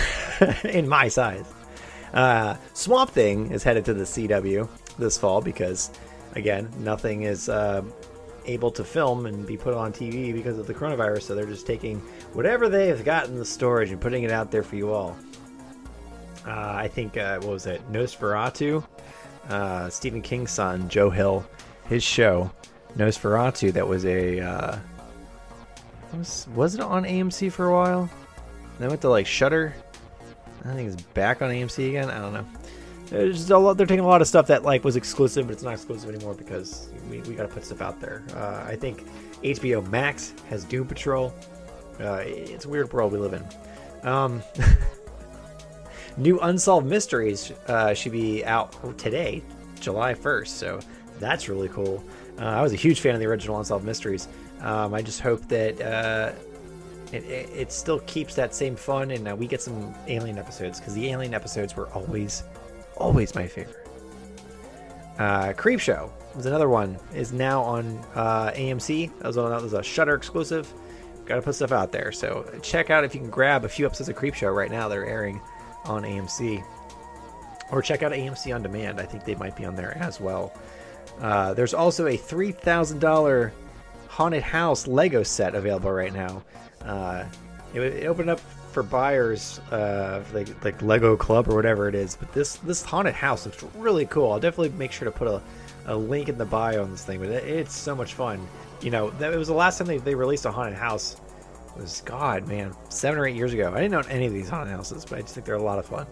in 0.64 0.88
my 0.88 1.08
size. 1.08 1.52
Uh, 2.14 2.54
Swamp 2.72 3.10
Thing 3.10 3.50
is 3.50 3.64
headed 3.64 3.84
to 3.86 3.94
the 3.94 4.04
CW 4.04 4.68
this 4.96 5.18
fall 5.18 5.40
because 5.40 5.90
again, 6.36 6.70
nothing 6.78 7.22
is 7.22 7.48
uh, 7.48 7.82
able 8.44 8.70
to 8.70 8.84
film 8.84 9.26
and 9.26 9.46
be 9.46 9.56
put 9.56 9.74
on 9.74 9.92
TV 9.92 10.32
because 10.32 10.58
of 10.58 10.66
the 10.66 10.74
coronavirus. 10.74 11.22
So 11.22 11.34
they're 11.34 11.46
just 11.46 11.66
taking 11.66 11.98
whatever 12.32 12.68
they 12.68 12.88
have 12.88 13.04
got 13.04 13.26
in 13.26 13.36
the 13.36 13.44
storage 13.44 13.90
and 13.90 14.00
putting 14.00 14.22
it 14.22 14.30
out 14.30 14.50
there 14.50 14.62
for 14.62 14.76
you 14.76 14.92
all. 14.92 15.16
Uh, 16.46 16.74
I 16.76 16.86
think 16.86 17.16
uh, 17.16 17.38
what 17.40 17.48
was 17.48 17.66
it? 17.66 17.82
Nosferatu, 17.90 18.84
uh, 19.48 19.90
Stephen 19.90 20.22
King's 20.22 20.52
son, 20.52 20.88
Joe 20.88 21.10
Hill, 21.10 21.44
his 21.88 22.04
show 22.04 22.52
Nosferatu. 22.96 23.72
That 23.72 23.88
was 23.88 24.04
a 24.04 24.40
uh, 24.40 24.78
was 26.12 26.46
was 26.54 26.74
it 26.76 26.80
on 26.80 27.04
AMC 27.04 27.50
for 27.50 27.66
a 27.66 27.72
while? 27.72 28.08
Then 28.78 28.90
went 28.90 29.00
to 29.00 29.08
like 29.08 29.26
Shudder. 29.26 29.74
I 30.64 30.74
think 30.74 30.92
it's 30.92 31.02
back 31.02 31.42
on 31.42 31.50
AMC 31.50 31.88
again. 31.88 32.10
I 32.10 32.18
don't 32.18 32.32
know. 32.32 32.46
There's 33.06 33.50
a 33.50 33.58
lot, 33.58 33.76
they're 33.76 33.86
taking 33.86 34.04
a 34.04 34.08
lot 34.08 34.20
of 34.20 34.28
stuff 34.28 34.48
that 34.48 34.64
like 34.64 34.84
was 34.84 34.96
exclusive, 34.96 35.46
but 35.46 35.52
it's 35.52 35.62
not 35.62 35.74
exclusive 35.74 36.12
anymore 36.12 36.34
because 36.34 36.88
we, 37.08 37.20
we 37.22 37.34
got 37.34 37.44
to 37.44 37.54
put 37.54 37.64
stuff 37.64 37.80
out 37.80 38.00
there. 38.00 38.24
Uh, 38.34 38.64
I 38.66 38.76
think 38.76 39.04
HBO 39.42 39.88
Max 39.90 40.34
has 40.48 40.64
Doom 40.64 40.86
Patrol. 40.86 41.32
Uh, 42.00 42.22
it's 42.24 42.64
a 42.64 42.68
weird 42.68 42.92
world 42.92 43.12
we 43.12 43.18
live 43.18 43.32
in. 43.32 44.08
Um, 44.08 44.42
new 46.16 46.38
Unsolved 46.40 46.86
Mysteries 46.86 47.52
uh, 47.68 47.94
should 47.94 48.12
be 48.12 48.44
out 48.44 48.98
today, 48.98 49.42
July 49.80 50.14
1st. 50.14 50.48
So 50.48 50.80
that's 51.18 51.48
really 51.48 51.68
cool. 51.68 52.02
Uh, 52.38 52.44
I 52.44 52.62
was 52.62 52.72
a 52.72 52.76
huge 52.76 53.00
fan 53.00 53.14
of 53.14 53.20
the 53.20 53.26
original 53.26 53.58
Unsolved 53.58 53.84
Mysteries. 53.84 54.28
Um, 54.60 54.94
I 54.94 55.02
just 55.02 55.20
hope 55.20 55.46
that 55.48 55.80
uh, 55.80 56.32
it, 57.12 57.24
it, 57.24 57.50
it, 57.54 57.72
still 57.72 58.00
keeps 58.00 58.34
that 58.34 58.54
same 58.54 58.74
fun 58.74 59.10
and 59.10 59.28
uh, 59.28 59.36
we 59.36 59.46
get 59.46 59.60
some 59.60 59.94
alien 60.06 60.38
episodes 60.38 60.80
because 60.80 60.94
the 60.94 61.08
alien 61.10 61.34
episodes 61.34 61.76
were 61.76 61.88
always 61.88 62.42
always 62.96 63.34
my 63.34 63.46
favorite. 63.46 63.86
Uh, 65.18 65.52
Creepshow 65.52 66.10
was 66.34 66.46
another 66.46 66.68
one. 66.68 66.98
Is 67.14 67.32
now 67.32 67.62
on 67.62 67.98
uh, 68.14 68.50
AMC. 68.52 69.16
That 69.18 69.26
was, 69.26 69.36
a, 69.36 69.42
that 69.42 69.62
was 69.62 69.72
a 69.72 69.82
Shudder 69.82 70.14
exclusive. 70.14 70.72
Got 71.24 71.36
to 71.36 71.42
put 71.42 71.54
stuff 71.54 71.72
out 71.72 71.92
there. 71.92 72.12
So 72.12 72.48
check 72.62 72.90
out 72.90 73.04
if 73.04 73.14
you 73.14 73.20
can 73.20 73.30
grab 73.30 73.64
a 73.64 73.68
few 73.68 73.86
episodes 73.86 74.08
of 74.08 74.16
Creepshow 74.16 74.54
right 74.54 74.70
now. 74.70 74.88
They're 74.88 75.06
airing 75.06 75.40
on 75.84 76.02
AMC, 76.02 76.62
or 77.70 77.82
check 77.82 78.02
out 78.02 78.12
AMC 78.12 78.54
on 78.54 78.62
Demand. 78.62 79.00
I 79.00 79.04
think 79.04 79.24
they 79.24 79.34
might 79.34 79.56
be 79.56 79.64
on 79.64 79.74
there 79.74 79.96
as 79.98 80.20
well. 80.20 80.52
Uh, 81.20 81.54
there's 81.54 81.74
also 81.74 82.06
a 82.06 82.16
three 82.16 82.52
thousand 82.52 83.00
dollar 83.00 83.52
haunted 84.08 84.42
house 84.42 84.86
Lego 84.86 85.22
set 85.22 85.54
available 85.54 85.90
right 85.90 86.12
now. 86.12 86.42
Uh, 86.84 87.24
it, 87.74 87.80
it 87.80 88.06
opened 88.06 88.30
up 88.30 88.40
for 88.76 88.82
buyers, 88.82 89.58
uh, 89.70 90.22
like 90.34 90.62
like 90.62 90.82
Lego 90.82 91.16
Club 91.16 91.48
or 91.48 91.56
whatever 91.56 91.88
it 91.88 91.94
is. 91.94 92.14
But 92.14 92.30
this 92.34 92.56
this 92.56 92.82
haunted 92.82 93.14
house 93.14 93.46
looks 93.46 93.64
really 93.74 94.04
cool. 94.04 94.30
I'll 94.30 94.38
definitely 94.38 94.76
make 94.76 94.92
sure 94.92 95.06
to 95.06 95.10
put 95.10 95.28
a, 95.28 95.40
a 95.86 95.96
link 95.96 96.28
in 96.28 96.36
the 96.36 96.44
bio 96.44 96.82
on 96.82 96.90
this 96.90 97.02
thing. 97.02 97.20
But 97.20 97.30
it, 97.30 97.44
it's 97.44 97.74
so 97.74 97.96
much 97.96 98.12
fun. 98.12 98.46
You 98.82 98.90
know, 98.90 99.08
that 99.12 99.32
it 99.32 99.38
was 99.38 99.48
the 99.48 99.54
last 99.54 99.78
time 99.78 99.86
they, 99.86 99.96
they 99.96 100.14
released 100.14 100.44
a 100.44 100.52
haunted 100.52 100.76
house. 100.76 101.16
It 101.74 101.80
was 101.80 102.02
God, 102.02 102.46
man, 102.48 102.74
seven 102.90 103.18
or 103.18 103.26
eight 103.26 103.34
years 103.34 103.54
ago. 103.54 103.72
I 103.72 103.80
didn't 103.80 103.94
own 103.94 104.10
any 104.10 104.26
of 104.26 104.34
these 104.34 104.50
haunted 104.50 104.74
houses, 104.74 105.06
but 105.06 105.20
I 105.20 105.22
just 105.22 105.32
think 105.32 105.46
they're 105.46 105.54
a 105.54 105.62
lot 105.62 105.78
of 105.78 105.86
fun. 105.86 106.06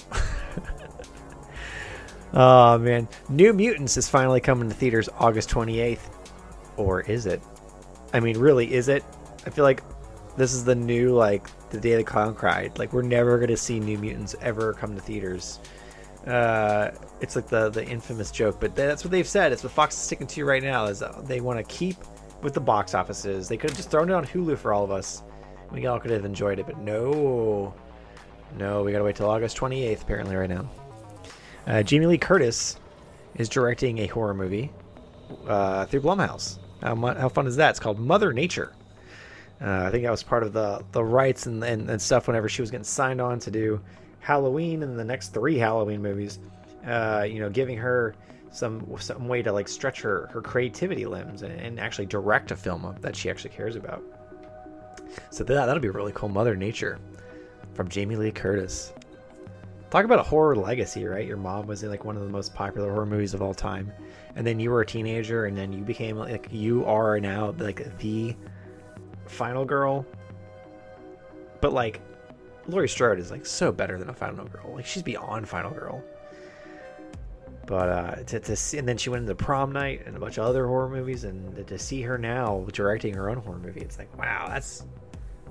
oh 2.33 2.79
man, 2.79 3.07
New 3.29 3.53
Mutants 3.53 3.99
is 3.99 4.09
finally 4.09 4.41
coming 4.41 4.71
to 4.71 4.75
theaters 4.75 5.11
August 5.19 5.51
twenty 5.51 5.81
eighth, 5.81 6.09
or 6.79 7.03
is 7.03 7.27
it? 7.27 7.43
I 8.15 8.21
mean, 8.21 8.39
really, 8.39 8.73
is 8.73 8.89
it? 8.89 9.05
I 9.45 9.51
feel 9.51 9.65
like 9.65 9.83
this 10.37 10.53
is 10.53 10.65
the 10.65 10.75
new 10.75 11.15
like 11.15 11.49
the 11.71 11.81
day 11.81 11.97
the 11.97 12.05
clown 12.05 12.35
cried. 12.35 12.79
Like 12.79 12.93
we're 12.93 13.03
never 13.03 13.39
gonna 13.39 13.57
see 13.57 13.81
New 13.81 13.99
Mutants 13.99 14.35
ever 14.41 14.73
come 14.73 14.95
to 14.95 15.01
theaters. 15.01 15.61
Uh, 16.27 16.91
it's 17.21 17.37
like 17.37 17.49
the 17.49 17.71
the 17.71 17.85
infamous 17.87 18.31
joke, 18.31 18.59
but 18.61 18.75
that's 18.75 19.05
what 19.05 19.11
they've 19.11 19.29
said. 19.29 19.53
It's 19.53 19.63
what 19.63 19.73
Fox 19.73 19.95
is 19.95 20.01
sticking 20.01 20.27
to 20.29 20.45
right 20.45 20.63
now. 20.63 20.87
Is 20.87 21.03
they 21.25 21.41
want 21.41 21.59
to 21.59 21.65
keep 21.65 21.97
with 22.43 22.55
the 22.55 22.61
box 22.61 22.95
offices. 22.95 23.49
They 23.49 23.57
could 23.57 23.71
have 23.71 23.77
just 23.77 23.91
thrown 23.91 24.11
it 24.11 24.15
on 24.15 24.25
Hulu 24.25 24.59
for 24.59 24.73
all 24.73 24.85
of 24.85 24.91
us. 24.91 25.23
We 25.73 25.87
all 25.87 25.99
could 25.99 26.11
have 26.13 26.25
enjoyed 26.25 26.59
it, 26.59 26.67
but 26.67 26.79
no, 26.79 27.75
No, 28.57 28.85
we 28.85 28.93
gotta 28.93 29.03
wait 29.03 29.17
till 29.17 29.29
August 29.29 29.57
28th, 29.57 30.03
apparently, 30.03 30.37
right 30.37 30.49
now. 30.49 30.71
Uh, 31.67 31.83
Jamie 31.83 32.07
Lee 32.07 32.19
Curtis 32.19 32.77
is 33.37 33.49
directing 33.49 33.99
a 33.99 34.07
horror 34.07 34.35
movie 34.35 34.71
uh, 35.49 35.87
through 35.87 36.03
Blumhouse. 36.03 36.59
How, 36.83 36.95
how 36.95 37.29
fun 37.29 37.47
is 37.47 37.57
that? 37.57 37.71
It's 37.71 37.81
called 37.81 37.99
Mother 37.99 38.33
Nature. 38.33 38.73
Uh, 39.65 39.85
I 39.87 39.91
think 39.91 40.05
that 40.05 40.11
was 40.11 40.23
part 40.23 40.43
of 40.43 40.53
the 40.53 40.85
the 40.93 41.03
rights 41.03 41.47
and, 41.47 41.65
and, 41.65 41.89
and 41.89 42.01
stuff 42.01 42.27
whenever 42.27 42.49
she 42.49 42.61
was 42.61 42.71
getting 42.71 42.85
signed 42.85 43.21
on 43.21 43.39
to 43.41 43.51
do 43.51 43.81
Halloween 44.21 44.83
and 44.83 44.99
the 44.99 45.05
next 45.05 45.29
three 45.29 45.57
Halloween 45.57 46.03
movies. 46.03 46.39
Uh, 46.87 47.27
you 47.27 47.41
know, 47.41 47.49
giving 47.49 47.79
her 47.79 48.15
some 48.51 48.87
some 48.99 49.27
way 49.27 49.43
to 49.43 49.51
like 49.51 49.67
stretch 49.67 50.03
her 50.03 50.29
her 50.33 50.43
creativity 50.43 51.07
limbs 51.07 51.43
and, 51.43 51.59
and 51.59 51.81
actually 51.81 52.05
direct 52.07 52.51
a 52.51 52.57
film 52.57 52.95
that 53.01 53.17
she 53.17 53.31
actually 53.31 53.51
cares 53.51 53.75
about. 53.75 54.03
So 55.31 55.45
that 55.45 55.67
that'll 55.67 55.81
be 55.81 55.89
really 55.89 56.13
cool. 56.13 56.29
Mother 56.29 56.57
Nature 56.57 56.99
from 57.73 57.89
Jamie 57.89 58.17
Lee 58.17 58.33
Curtis. 58.33 58.93
Talk 59.91 60.05
about 60.05 60.19
a 60.19 60.25
horror 60.25 60.57
legacy, 60.57 61.07
right? 61.07 61.27
Your 61.27 61.37
mom 61.37 61.69
was 61.69 61.85
in 61.85 61.89
like 61.89 62.05
one 62.05 62.17
of 62.17 62.23
the 62.23 62.29
most 62.29 62.53
popular 62.53 62.93
horror 62.93 63.07
movies 63.07 63.33
of 63.33 63.41
all 63.41 63.55
time, 63.55 63.93
and 64.37 64.47
then 64.47 64.61
you 64.61 64.71
were 64.71 64.83
a 64.83 64.87
teenager, 64.87 65.47
and 65.47 65.57
then 65.57 65.73
you 65.73 65.85
became 65.85 66.17
like 66.17 66.49
you 66.51 66.85
are 66.85 67.19
now 67.19 67.55
like 67.59 67.97
the 67.99 68.37
final 69.27 69.65
girl. 69.65 70.07
But 71.61 71.73
like, 71.73 72.01
Laurie 72.67 72.89
Strode 72.89 73.19
is 73.19 73.31
like 73.31 73.47
so 73.47 73.73
better 73.73 73.99
than 73.99 74.09
a 74.09 74.15
final 74.15 74.45
girl. 74.47 74.75
Like 74.75 74.87
she's 74.87 75.03
beyond 75.03 75.49
final 75.49 75.71
girl. 75.71 76.03
But 77.67 77.89
uh, 77.89 78.15
to, 78.25 78.41
to 78.41 78.57
see, 78.57 78.79
and 78.79 78.87
then 78.87 78.97
she 78.99 79.11
went 79.11 79.23
into 79.23 79.35
prom 79.35 79.73
night 79.73 80.03
and 80.07 80.17
a 80.17 80.21
bunch 80.21 80.39
of 80.39 80.45
other 80.45 80.67
horror 80.67 80.89
movies, 80.89 81.25
and 81.25 81.67
to, 81.67 81.79
see 81.79 82.03
her 82.03 82.19
now 82.19 82.67
directing 82.73 83.15
her 83.15 83.31
own 83.31 83.39
horror 83.39 83.59
movie, 83.59 83.81
it's 83.81 83.99
like 83.99 84.17
wow, 84.19 84.47
that's 84.49 84.85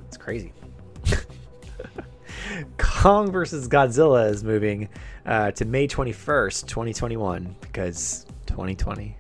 that's 0.04 0.18
crazy. 0.18 0.54
Kong 2.78 3.32
versus 3.32 3.68
Godzilla 3.68 4.30
is 4.30 4.44
moving 4.44 4.90
uh, 5.26 5.52
to 5.52 5.66
May 5.66 5.88
21st, 5.88 6.68
2021, 6.68 7.56
because 7.62 8.26
2020. 8.46 9.18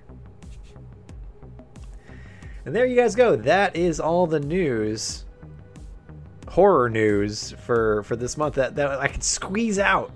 And 2.65 2.75
there 2.75 2.85
you 2.85 2.95
guys 2.95 3.15
go. 3.15 3.35
That 3.35 3.75
is 3.75 3.99
all 3.99 4.25
the 4.25 4.39
news, 4.39 5.25
horror 6.47 6.89
news 6.89 7.51
for 7.65 8.03
for 8.03 8.15
this 8.15 8.37
month 8.37 8.55
that, 8.55 8.75
that 8.75 8.99
I 8.99 9.07
could 9.07 9.23
squeeze 9.23 9.79
out. 9.79 10.11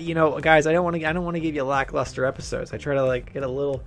You 0.00 0.14
know, 0.14 0.40
guys, 0.40 0.66
I 0.66 0.72
don't 0.72 0.82
want 0.82 0.96
to 0.96 1.04
I 1.06 1.12
don't 1.12 1.24
want 1.24 1.36
to 1.36 1.40
give 1.40 1.54
you 1.54 1.62
lackluster 1.62 2.24
episodes. 2.24 2.72
I 2.72 2.78
try 2.78 2.94
to 2.94 3.04
like 3.04 3.32
get 3.32 3.42
a 3.42 3.48
little 3.48 3.82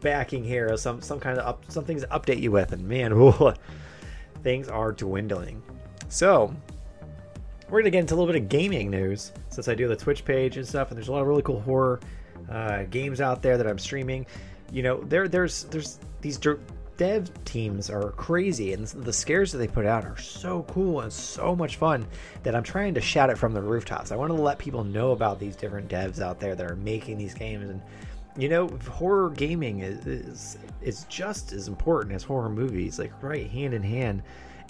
backing 0.00 0.44
here, 0.44 0.76
some 0.76 1.00
some 1.00 1.20
kind 1.20 1.38
of 1.38 1.46
up, 1.46 1.64
some 1.68 1.84
things 1.84 2.02
to 2.02 2.08
update 2.08 2.40
you 2.40 2.50
with, 2.50 2.72
and 2.72 2.86
man, 2.86 3.12
whoa, 3.18 3.54
things 4.42 4.68
are 4.68 4.92
dwindling. 4.92 5.62
So 6.08 6.54
we're 7.70 7.80
gonna 7.80 7.90
get 7.90 8.00
into 8.00 8.14
a 8.14 8.16
little 8.16 8.32
bit 8.32 8.42
of 8.42 8.48
gaming 8.48 8.90
news 8.90 9.32
since 9.48 9.68
I 9.68 9.74
do 9.74 9.88
the 9.88 9.96
Twitch 9.96 10.24
page 10.24 10.56
and 10.56 10.66
stuff, 10.66 10.90
and 10.90 10.96
there's 10.96 11.08
a 11.08 11.12
lot 11.12 11.22
of 11.22 11.26
really 11.28 11.42
cool 11.42 11.60
horror 11.60 12.00
uh, 12.50 12.84
games 12.84 13.20
out 13.20 13.40
there 13.40 13.56
that 13.56 13.66
I'm 13.66 13.78
streaming. 13.78 14.26
You 14.72 14.82
know, 14.82 15.02
there 15.04 15.28
there's 15.28 15.64
there's 15.64 15.98
these 16.20 16.38
der- 16.38 16.60
dev 16.96 17.30
teams 17.44 17.90
are 17.90 18.10
crazy, 18.12 18.72
and 18.72 18.86
the 18.86 19.12
scares 19.12 19.52
that 19.52 19.58
they 19.58 19.68
put 19.68 19.86
out 19.86 20.04
are 20.04 20.16
so 20.18 20.64
cool 20.68 21.00
and 21.00 21.12
so 21.12 21.54
much 21.54 21.76
fun 21.76 22.06
that 22.42 22.54
I'm 22.54 22.62
trying 22.62 22.94
to 22.94 23.00
shout 23.00 23.30
it 23.30 23.38
from 23.38 23.52
the 23.52 23.62
rooftops. 23.62 24.12
I 24.12 24.16
want 24.16 24.30
to 24.30 24.40
let 24.40 24.58
people 24.58 24.84
know 24.84 25.12
about 25.12 25.38
these 25.38 25.56
different 25.56 25.88
devs 25.88 26.20
out 26.20 26.40
there 26.40 26.54
that 26.54 26.70
are 26.70 26.76
making 26.76 27.18
these 27.18 27.34
games 27.34 27.68
and. 27.70 27.80
You 28.38 28.50
know, 28.50 28.68
horror 28.90 29.30
gaming 29.30 29.78
is, 29.78 30.06
is 30.06 30.58
is 30.82 31.04
just 31.04 31.52
as 31.52 31.68
important 31.68 32.14
as 32.14 32.22
horror 32.22 32.50
movies, 32.50 32.98
like 32.98 33.10
right 33.22 33.48
hand 33.48 33.72
in 33.72 33.82
hand, 33.82 34.22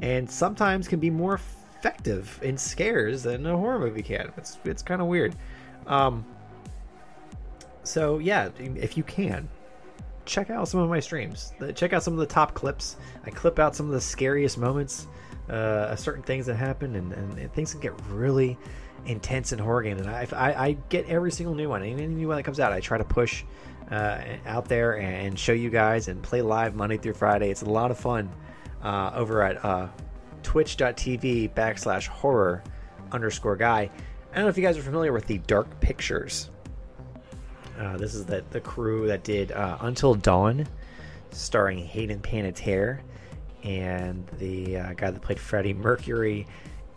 and 0.03 0.31
sometimes 0.31 0.87
can 0.87 1.01
be 1.01 1.11
more 1.11 1.35
effective 1.35 2.39
in 2.43 2.57
scares 2.57 3.25
than 3.25 3.45
a 3.45 3.57
horror 3.57 3.81
movie 3.81 4.03
can. 4.03 4.33
It's 4.37 4.59
it's 4.65 4.83
kind 4.83 5.01
of 5.01 5.09
weird. 5.09 5.35
Um, 5.89 6.25
so 7.83 8.19
yeah, 8.19 8.51
if 8.59 8.97
you 8.97 9.03
can, 9.03 9.49
check 10.27 10.51
out 10.51 10.69
some 10.69 10.81
of 10.81 10.91
my 10.91 11.01
streams. 11.01 11.53
Check 11.75 11.93
out 11.93 12.03
some 12.03 12.13
of 12.13 12.19
the 12.19 12.27
top 12.27 12.55
clips. 12.55 12.97
I 13.25 13.31
clip 13.31 13.59
out 13.59 13.75
some 13.75 13.87
of 13.87 13.93
the 13.93 14.01
scariest 14.01 14.59
moments, 14.59 15.07
uh, 15.49 15.97
certain 15.97 16.23
things 16.23 16.47
that 16.47 16.57
happen, 16.57 16.97
and, 16.97 17.13
and 17.13 17.53
things 17.53 17.73
can 17.73 17.81
get 17.81 17.95
really 18.11 18.59
intense 19.07 19.53
in 19.53 19.59
horror 19.59 19.83
games. 19.83 20.01
And 20.01 20.11
I, 20.11 20.27
I, 20.33 20.67
I 20.67 20.73
get 20.89 21.07
every 21.09 21.31
single 21.31 21.55
new 21.55 21.69
one, 21.69 21.83
any 21.83 22.07
new 22.07 22.29
one 22.29 22.37
that 22.37 22.43
comes 22.43 22.61
out, 22.61 22.73
I 22.73 22.81
try 22.81 22.99
to 22.99 23.05
push 23.05 23.45
uh, 23.91 24.21
out 24.47 24.67
there 24.67 24.99
and 24.99 25.39
show 25.39 25.53
you 25.53 25.71
guys 25.71 26.09
and 26.09 26.23
play 26.23 26.43
live 26.43 26.75
Monday 26.75 26.97
through 26.97 27.15
Friday. 27.15 27.51
It's 27.51 27.63
a 27.63 27.71
lot 27.71 27.91
of 27.91 27.99
fun 27.99 28.31
uh, 28.83 29.13
over 29.15 29.43
at 29.43 29.65
uh, 29.65 29.89
twitch.tv 30.43 31.55
backslash 31.55 32.09
horror 32.09 32.63
underscore 33.13 33.57
guy. 33.57 33.91
I 34.33 34.35
don't 34.35 34.45
know 34.45 34.49
if 34.49 34.59
you 34.59 34.65
guys 34.65 34.77
are 34.77 34.83
familiar 34.83 35.13
with 35.13 35.27
the 35.27 35.39
Dark 35.39 35.81
Pictures. 35.81 36.51
Uh, 37.79 37.97
this 37.97 38.15
is 38.15 38.25
the, 38.25 38.45
the 38.51 38.61
crew 38.61 39.07
that 39.07 39.23
did 39.25 39.53
uh, 39.53 39.79
Until 39.81 40.15
Dawn, 40.15 40.67
starring 41.31 41.79
Hayden 41.79 42.21
Panettiere 42.21 43.01
and 43.63 44.27
the 44.39 44.79
uh, 44.79 44.93
guy 44.95 45.11
that 45.11 45.21
played 45.21 45.41
Freddie 45.41 45.75
Mercury 45.75 46.47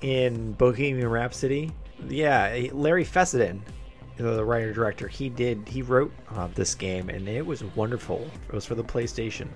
in 0.02 0.54
Bohemian 0.54 1.08
Rhapsody. 1.08 1.72
Yeah, 2.08 2.68
Larry 2.72 3.04
Fessenden, 3.04 3.64
the 4.18 4.44
writer 4.44 4.74
director, 4.74 5.08
he 5.08 5.30
did 5.30 5.68
he 5.68 5.82
wrote 5.82 6.12
uh, 6.36 6.48
this 6.54 6.76
game 6.76 7.10
and 7.10 7.28
it 7.28 7.46
was 7.46 7.64
wonderful. 7.76 8.30
It 8.48 8.54
was 8.54 8.66
for 8.66 8.76
the 8.76 8.84
PlayStation, 8.84 9.48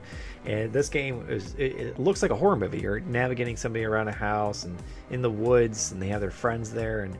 and 0.45 0.73
this 0.73 0.89
game 0.89 1.25
is 1.29 1.53
it, 1.55 1.75
it, 1.75 1.99
looks 1.99 2.21
like 2.21 2.31
a 2.31 2.35
horror 2.35 2.55
movie. 2.55 2.79
You're 2.79 2.99
navigating 3.01 3.57
somebody 3.57 3.85
around 3.85 4.07
a 4.07 4.13
house 4.13 4.63
and 4.63 4.77
in 5.09 5.21
the 5.21 5.29
woods, 5.29 5.91
and 5.91 6.01
they 6.01 6.07
have 6.07 6.21
their 6.21 6.31
friends 6.31 6.71
there, 6.71 7.01
and 7.01 7.17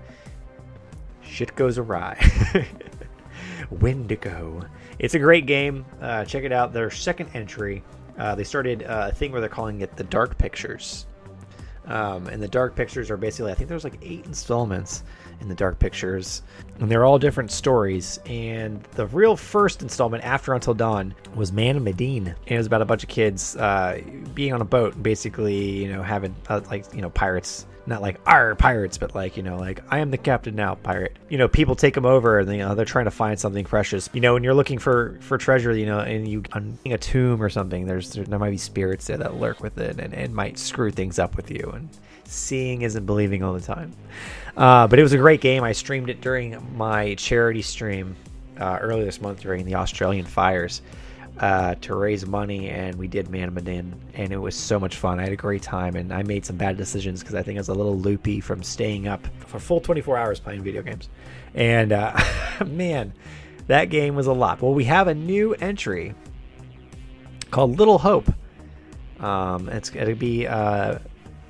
shit 1.22 1.56
goes 1.56 1.78
awry. 1.78 2.18
Wendigo. 3.72 4.61
It's 4.99 5.16
a 5.16 5.20
great 5.20 5.45
game. 5.45 5.86
Uh, 6.01 6.26
check 6.26 6.43
it 6.43 6.51
out. 6.51 6.74
Their 6.74 6.91
second 6.91 7.30
entry. 7.34 7.84
Uh, 8.18 8.36
they 8.36 8.43
started 8.43 8.84
uh, 8.84 9.09
a 9.11 9.16
thing 9.16 9.32
where 9.32 9.41
they're 9.41 9.49
calling 9.49 9.82
it 9.82 9.95
the 9.95 10.03
Dark 10.03 10.38
Pictures. 10.38 11.07
Um, 11.86 12.28
and 12.28 12.41
the 12.41 12.47
Dark 12.47 12.76
Pictures 12.76 13.11
are 13.11 13.18
basically, 13.18 13.51
I 13.51 13.55
think 13.55 13.68
there's 13.68 13.84
like 13.84 13.97
eight 14.01 14.26
installments 14.26 15.03
in 15.41 15.49
the 15.49 15.55
Dark 15.55 15.80
Pictures, 15.80 16.41
and 16.80 16.89
they're 16.89 17.03
all 17.03 17.20
different 17.20 17.51
stories. 17.51 18.20
And 18.26 18.82
the 18.93 19.07
real 19.07 19.36
first 19.36 19.82
installment 19.82 20.24
after 20.24 20.53
Until 20.53 20.74
Dawn 20.74 21.14
was 21.36 21.51
Man 21.51 21.76
of 21.76 21.84
Medan, 21.84 22.28
and 22.28 22.38
it 22.47 22.57
was 22.57 22.68
about 22.68 22.82
a 22.82 22.86
bunch 22.86 23.03
of 23.03 23.09
kids 23.09 23.57
uh, 23.57 24.01
being 24.34 24.53
on 24.53 24.61
a 24.61 24.66
boat, 24.66 25.01
basically, 25.03 25.84
you 25.84 25.91
know, 25.91 26.01
having 26.01 26.34
uh, 26.47 26.61
like 26.70 26.86
you 26.93 27.01
know 27.01 27.09
pirates 27.09 27.66
not 27.86 28.01
like 28.01 28.19
our 28.25 28.55
pirates, 28.55 28.97
but 28.97 29.13
like 29.13 29.36
you 29.38 29.43
know, 29.43 29.57
like 29.57 29.81
I 29.89 29.99
am 29.99 30.11
the 30.11 30.17
captain 30.17 30.55
now, 30.55 30.75
pirate. 30.75 31.17
You 31.29 31.38
know, 31.38 31.47
people 31.47 31.75
take 31.75 31.93
them 31.93 32.05
over, 32.05 32.39
and 32.39 32.51
you 32.51 32.59
know 32.59 32.75
they're 32.75 32.86
trying 32.86 33.05
to 33.05 33.11
find 33.11 33.39
something 33.39 33.65
precious. 33.65 34.09
You 34.13 34.21
know, 34.21 34.34
when 34.34 34.43
you're 34.43 34.53
looking 34.53 34.79
for 34.79 35.17
for 35.21 35.38
treasure, 35.38 35.75
you 35.75 35.86
know, 35.86 35.99
and 35.99 36.27
you 36.27 36.43
on 36.53 36.77
a 36.86 36.97
tomb 36.97 37.41
or 37.41 37.49
something, 37.49 37.86
there's 37.86 38.13
there, 38.13 38.23
there 38.23 38.39
might 38.39 38.51
be 38.51 38.57
spirits 38.57 39.07
there 39.07 39.17
that 39.17 39.36
lurk 39.36 39.61
with 39.61 39.77
it, 39.77 39.99
and, 39.99 40.13
and 40.13 40.34
might 40.34 40.57
screw 40.57 40.91
things 40.91 41.19
up 41.19 41.36
with 41.36 41.51
you. 41.51 41.71
And 41.75 41.89
seeing 42.25 42.81
isn't 42.84 43.05
believing 43.05 43.43
all 43.43 43.53
the 43.53 43.61
time. 43.61 43.91
Uh, 44.55 44.88
but 44.88 44.99
it 44.99 45.03
was 45.03 45.13
a 45.13 45.17
great 45.17 45.41
game. 45.41 45.63
I 45.63 45.73
streamed 45.73 46.09
it 46.09 46.21
during 46.21 46.75
my 46.77 47.15
charity 47.15 47.61
stream 47.61 48.15
uh, 48.59 48.77
earlier 48.81 49.05
this 49.05 49.21
month 49.21 49.41
during 49.41 49.65
the 49.65 49.75
Australian 49.75 50.25
fires 50.25 50.81
uh, 51.39 51.75
to 51.75 51.95
raise 51.95 52.25
money, 52.25 52.69
and 52.69 52.95
we 52.95 53.07
did 53.07 53.29
Man 53.29 53.53
Medan, 53.53 53.95
and 54.13 54.31
it 54.31 54.38
was 54.38 54.55
so 54.55 54.79
much 54.79 54.95
fun. 54.95 55.19
I 55.19 55.23
had 55.23 55.34
a 55.34 55.38
great 55.38 55.63
time, 55.63 55.95
and 55.95 56.13
I 56.13 56.23
made 56.23 56.45
some 56.45 56.57
bad 56.57 56.77
decisions 56.77 57.21
because 57.21 57.36
I 57.36 57.41
think 57.41 57.57
I 57.57 57.61
was 57.61 57.69
a 57.69 57.73
little 57.73 57.97
loopy 57.97 58.39
from 58.39 58.61
staying 58.61 59.07
up 59.07 59.25
for 59.39 59.59
full 59.59 59.81
24 59.81 60.17
hours 60.17 60.39
playing 60.39 60.63
video 60.63 60.84
games. 60.84 61.09
And 61.55 61.91
uh, 61.91 62.17
man, 62.65 63.13
that 63.67 63.86
game 63.86 64.15
was 64.15 64.27
a 64.27 64.34
lot. 64.34 64.61
Well, 64.61 64.73
we 64.73 64.84
have 64.86 65.07
a 65.07 65.15
new 65.15 65.53
entry 65.55 66.13
called 67.49 67.79
Little 67.79 67.97
Hope. 67.97 68.31
Um, 69.19 69.69
it's 69.69 69.89
going 69.89 70.07
to 70.07 70.15
be 70.15 70.45
uh, 70.45 70.99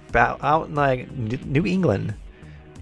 about 0.10 0.44
out 0.44 0.70
in 0.70 0.76
like 0.76 1.12
New 1.12 1.66
England, 1.66 2.14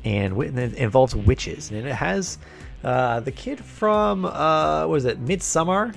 and 0.04 0.42
it 0.44 0.76
involves 0.76 1.16
witches, 1.16 1.72
and 1.72 1.88
it 1.88 1.96
has 1.96 2.38
uh, 2.84 3.22
the 3.22 3.32
kid 3.32 3.64
from 3.64 4.26
uh, 4.26 4.86
was 4.86 5.06
it, 5.06 5.24
Midsommar 5.24 5.96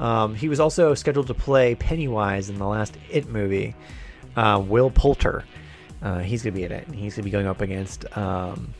um, 0.00 0.34
he 0.34 0.48
was 0.48 0.58
also 0.58 0.94
scheduled 0.94 1.28
to 1.28 1.34
play 1.34 1.74
Pennywise 1.76 2.48
in 2.48 2.58
the 2.58 2.66
last 2.66 2.96
It 3.10 3.28
movie. 3.28 3.76
Uh, 4.34 4.62
Will 4.66 4.90
Poulter. 4.90 5.44
Uh, 6.02 6.20
he's 6.20 6.42
going 6.42 6.54
to 6.54 6.58
be 6.58 6.64
in 6.64 6.72
it. 6.72 6.88
He's 6.88 7.14
going 7.14 7.22
to 7.22 7.22
be 7.22 7.30
going 7.30 7.46
up 7.46 7.60
against 7.60 8.16
um, 8.16 8.72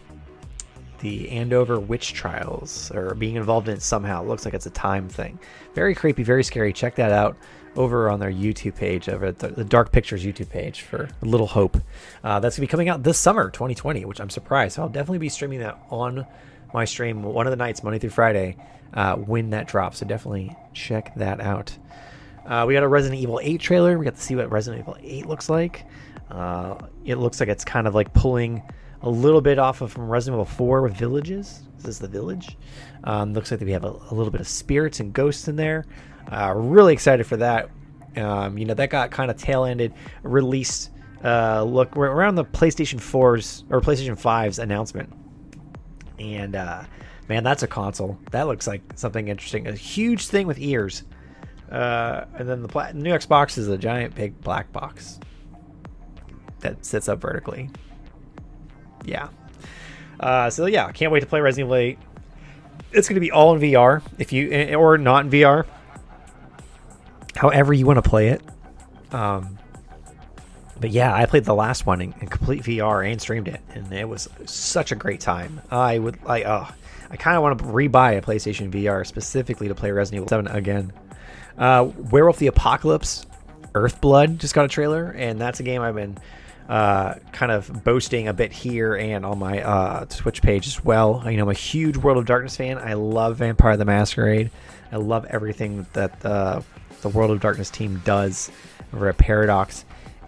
the 1.00 1.30
Andover 1.30 1.78
witch 1.78 2.14
trials 2.14 2.90
or 2.92 3.14
being 3.14 3.36
involved 3.36 3.68
in 3.68 3.74
it 3.74 3.82
somehow. 3.82 4.22
It 4.22 4.28
looks 4.28 4.46
like 4.46 4.54
it's 4.54 4.66
a 4.66 4.70
time 4.70 5.08
thing. 5.08 5.38
Very 5.74 5.94
creepy, 5.94 6.22
very 6.22 6.42
scary. 6.42 6.72
Check 6.72 6.94
that 6.96 7.12
out 7.12 7.36
over 7.76 8.08
on 8.08 8.18
their 8.18 8.32
YouTube 8.32 8.74
page, 8.74 9.08
over 9.08 9.26
at 9.26 9.38
the, 9.38 9.48
the 9.48 9.64
Dark 9.64 9.92
Pictures 9.92 10.24
YouTube 10.24 10.48
page 10.48 10.80
for 10.80 11.08
a 11.20 11.24
Little 11.24 11.46
Hope. 11.46 11.76
Uh, 12.24 12.40
that's 12.40 12.56
going 12.56 12.66
to 12.66 12.68
be 12.68 12.70
coming 12.70 12.88
out 12.88 13.02
this 13.02 13.18
summer, 13.18 13.50
2020, 13.50 14.06
which 14.06 14.20
I'm 14.20 14.30
surprised. 14.30 14.76
So 14.76 14.82
I'll 14.82 14.88
definitely 14.88 15.18
be 15.18 15.28
streaming 15.28 15.60
that 15.60 15.78
on 15.90 16.26
my 16.72 16.84
stream 16.84 17.22
one 17.22 17.46
of 17.46 17.50
the 17.50 17.56
nights, 17.56 17.82
Monday 17.82 17.98
through 17.98 18.10
Friday, 18.10 18.56
uh, 18.94 19.16
when 19.16 19.50
that 19.50 19.68
drops. 19.68 19.98
So 19.98 20.06
definitely 20.06 20.56
check 20.72 21.14
that 21.16 21.40
out. 21.40 21.76
Uh, 22.46 22.64
we 22.66 22.74
got 22.74 22.82
a 22.82 22.88
Resident 22.88 23.20
Evil 23.20 23.40
8 23.42 23.60
trailer. 23.60 23.98
We 23.98 24.04
got 24.04 24.16
to 24.16 24.20
see 24.20 24.34
what 24.34 24.50
Resident 24.50 24.82
Evil 24.82 24.96
8 25.00 25.26
looks 25.26 25.48
like. 25.48 25.84
Uh, 26.30 26.76
it 27.04 27.16
looks 27.16 27.40
like 27.40 27.48
it's 27.48 27.64
kind 27.64 27.86
of 27.86 27.94
like 27.94 28.12
pulling 28.12 28.62
a 29.02 29.10
little 29.10 29.40
bit 29.40 29.58
off 29.58 29.80
of 29.80 29.92
from 29.92 30.08
Resident 30.08 30.36
Evil 30.36 30.44
4 30.44 30.82
with 30.82 30.94
Villages. 30.94 31.62
Is 31.78 31.84
this 31.84 31.98
the 31.98 32.08
Village? 32.08 32.56
Um, 33.04 33.32
looks 33.32 33.50
like 33.50 33.60
we 33.60 33.72
have 33.72 33.84
a, 33.84 33.88
a, 33.88 34.14
little 34.14 34.30
bit 34.30 34.40
of 34.40 34.48
spirits 34.48 35.00
and 35.00 35.12
ghosts 35.12 35.48
in 35.48 35.56
there. 35.56 35.86
Uh, 36.30 36.52
really 36.54 36.92
excited 36.92 37.26
for 37.26 37.36
that. 37.38 37.70
Um, 38.16 38.58
you 38.58 38.64
know, 38.64 38.74
that 38.74 38.90
got 38.90 39.10
kind 39.10 39.30
of 39.30 39.36
tail 39.36 39.64
ended 39.64 39.94
released. 40.22 40.90
Uh, 41.24 41.62
look, 41.62 41.94
we're 41.96 42.10
around 42.10 42.34
the 42.34 42.44
PlayStation 42.44 42.98
4's 42.98 43.64
or 43.70 43.80
PlayStation 43.80 44.20
5's 44.20 44.58
announcement. 44.58 45.12
And 46.20 46.54
uh, 46.54 46.84
man, 47.28 47.42
that's 47.42 47.62
a 47.62 47.66
console. 47.66 48.18
That 48.30 48.46
looks 48.46 48.66
like 48.66 48.82
something 48.94 49.28
interesting. 49.28 49.66
A 49.66 49.72
huge 49.72 50.26
thing 50.26 50.46
with 50.46 50.58
ears. 50.60 51.02
Uh, 51.70 52.26
and 52.34 52.48
then 52.48 52.62
the 52.62 52.68
pla- 52.68 52.92
new 52.92 53.10
Xbox 53.10 53.56
is 53.56 53.68
a 53.68 53.78
giant 53.78 54.14
big 54.14 54.38
black 54.42 54.70
box 54.72 55.18
that 56.60 56.84
sits 56.84 57.08
up 57.08 57.20
vertically. 57.20 57.70
Yeah. 59.04 59.28
Uh, 60.18 60.50
so 60.50 60.66
yeah, 60.66 60.90
can't 60.92 61.10
wait 61.10 61.20
to 61.20 61.26
play 61.26 61.40
Resident 61.40 61.68
Evil 61.68 61.76
8. 61.76 61.98
It's 62.92 63.08
going 63.08 63.14
to 63.14 63.20
be 63.20 63.30
all 63.30 63.54
in 63.54 63.60
VR 63.60 64.02
if 64.18 64.32
you 64.32 64.50
eh, 64.50 64.74
or 64.74 64.98
not 64.98 65.24
in 65.24 65.30
VR. 65.30 65.64
However 67.36 67.72
you 67.72 67.86
want 67.86 68.02
to 68.02 68.08
play 68.08 68.28
it. 68.28 68.42
Um, 69.12 69.58
but 70.80 70.90
yeah, 70.90 71.14
I 71.14 71.26
played 71.26 71.44
the 71.44 71.54
last 71.54 71.86
one 71.86 72.00
in, 72.00 72.14
in, 72.20 72.28
complete 72.28 72.62
VR 72.62 73.10
and 73.10 73.20
streamed 73.20 73.48
it, 73.48 73.60
and 73.74 73.92
it 73.92 74.08
was 74.08 74.28
such 74.46 74.92
a 74.92 74.94
great 74.94 75.20
time. 75.20 75.60
I 75.70 75.98
would 75.98 76.22
like, 76.24 76.46
oh, 76.46 76.68
I 77.10 77.16
kind 77.16 77.36
of 77.36 77.42
want 77.42 77.58
to 77.58 77.64
rebuy 77.66 78.16
a 78.16 78.22
PlayStation 78.22 78.70
VR 78.70 79.06
specifically 79.06 79.68
to 79.68 79.74
play 79.74 79.90
Resident 79.90 80.22
Evil 80.22 80.28
7 80.28 80.46
again. 80.48 80.92
Uh, 81.58 81.90
Werewolf 82.10 82.38
the 82.38 82.46
Apocalypse, 82.46 83.26
Earthblood 83.74 84.38
just 84.38 84.54
got 84.54 84.64
a 84.64 84.68
trailer, 84.68 85.10
and 85.10 85.38
that's 85.38 85.60
a 85.60 85.62
game 85.62 85.82
I've 85.82 85.94
been 85.94 86.16
uh, 86.70 87.16
kind 87.32 87.52
of 87.52 87.84
boasting 87.84 88.28
a 88.28 88.32
bit 88.32 88.52
here 88.52 88.94
and 88.94 89.26
on 89.26 89.38
my 89.38 89.60
uh, 89.60 90.04
Twitch 90.06 90.40
page 90.40 90.66
as 90.66 90.82
well. 90.84 91.22
You 91.26 91.36
know, 91.36 91.42
I'm 91.42 91.50
a 91.50 91.52
huge 91.52 91.96
World 91.96 92.16
of 92.16 92.26
Darkness 92.26 92.56
fan. 92.56 92.78
I 92.78 92.94
love 92.94 93.36
Vampire 93.36 93.76
the 93.76 93.84
Masquerade. 93.84 94.50
I 94.92 94.96
love 94.96 95.26
everything 95.26 95.86
that 95.92 96.20
the, 96.20 96.64
the 97.02 97.08
World 97.08 97.32
of 97.32 97.40
Darkness 97.40 97.70
team 97.70 98.00
does 98.04 98.50
over 98.94 99.08
at 99.08 99.18
Paradox. 99.18 99.84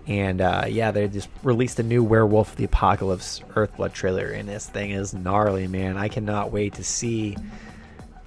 And 0.06 0.40
uh, 0.40 0.64
yeah, 0.68 0.90
they 0.90 1.06
just 1.06 1.28
released 1.42 1.78
a 1.78 1.82
new 1.82 2.02
Werewolf 2.02 2.52
of 2.52 2.56
the 2.56 2.64
Apocalypse 2.64 3.40
Earthblood 3.50 3.92
trailer, 3.92 4.30
and 4.30 4.48
this 4.48 4.68
thing 4.68 4.90
is 4.90 5.14
gnarly, 5.14 5.68
man. 5.68 5.96
I 5.96 6.08
cannot 6.08 6.50
wait 6.50 6.74
to 6.74 6.84
see 6.84 7.36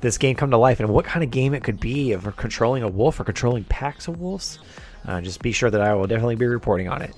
this 0.02 0.18
game 0.18 0.36
come 0.36 0.52
to 0.52 0.58
life 0.58 0.80
and 0.80 0.88
what 0.90 1.04
kind 1.04 1.24
of 1.24 1.32
game 1.32 1.54
it 1.54 1.64
could 1.64 1.80
be 1.80 2.12
of 2.12 2.36
controlling 2.38 2.84
a 2.84 2.88
wolf 2.88 3.20
or 3.20 3.24
controlling 3.24 3.64
packs 3.66 4.08
of 4.08 4.20
wolves. 4.20 4.60
Uh, 5.06 5.20
just 5.22 5.42
be 5.42 5.52
sure 5.52 5.70
that 5.70 5.82
I 5.82 5.94
will 5.94 6.08
definitely 6.08 6.36
be 6.36 6.46
reporting 6.46 6.88
on 6.88 7.02
it. 7.02 7.14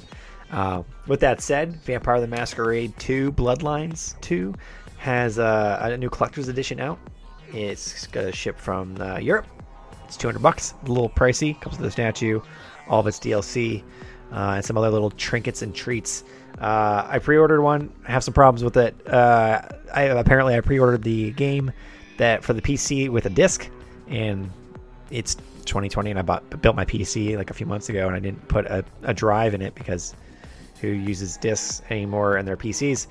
Uh, 0.52 0.84
with 1.06 1.20
that 1.20 1.42
said, 1.42 1.76
Vampire 1.84 2.22
the 2.22 2.28
Masquerade 2.28 2.98
2 2.98 3.34
Bloodlines 3.34 4.20
2 4.22 4.54
has 4.98 5.38
uh, 5.38 5.80
a 5.82 5.98
new 5.98 6.10
collector's 6.10 6.48
edition 6.48 6.80
out. 6.80 7.00
It's 7.54 8.08
going 8.08 8.26
to 8.26 8.32
ship 8.32 8.58
from 8.58 9.00
uh, 9.00 9.18
Europe. 9.18 9.48
It's 10.06 10.18
200 10.18 10.40
bucks, 10.40 10.74
a 10.86 10.88
little 10.88 11.10
pricey. 11.10 11.60
Comes 11.60 11.78
with 11.78 11.86
the 11.86 11.92
statue, 11.92 12.42
all 12.88 13.02
of 13.02 13.08
its 13.08 13.20
DLC, 13.20 13.84
uh, 14.32 14.54
and 14.56 14.66
some 14.66 14.78
other 14.78 14.90
little 14.90 15.12
trinkets 15.12 15.62
and 15.62 15.74
treats. 15.74 16.24
Uh, 16.60 17.06
I 17.08 17.20
pre-ordered 17.20 17.62
one. 17.62 17.92
I 18.08 18.12
have 18.12 18.24
some 18.24 18.34
problems 18.34 18.64
with 18.64 18.78
it. 18.78 19.08
Uh, 19.08 19.62
I 19.94 20.04
apparently 20.04 20.56
I 20.56 20.62
pre-ordered 20.62 21.04
the 21.04 21.32
game 21.32 21.72
that 22.18 22.44
for 22.44 22.54
the 22.54 22.62
PC 22.62 23.10
with 23.10 23.26
a 23.26 23.30
disc, 23.30 23.70
and 24.08 24.50
it's 25.12 25.36
2020, 25.66 26.12
and 26.12 26.20
I 26.20 26.24
bought 26.24 26.62
built 26.62 26.76
my 26.76 26.86
PC 26.86 27.38
like 27.38 27.50
a 27.52 27.54
few 27.54 27.66
months 27.66 27.90
ago, 27.90 28.08
and 28.08 28.16
I 28.16 28.20
didn't 28.20 28.48
put 28.48 28.66
a, 28.66 28.84
a 29.04 29.14
drive 29.14 29.54
in 29.54 29.62
it 29.62 29.76
because 29.76 30.16
who 30.82 30.88
uses 30.88 31.38
discs 31.38 31.82
anymore 31.90 32.38
in 32.38 32.46
their 32.46 32.58
PCs. 32.58 33.08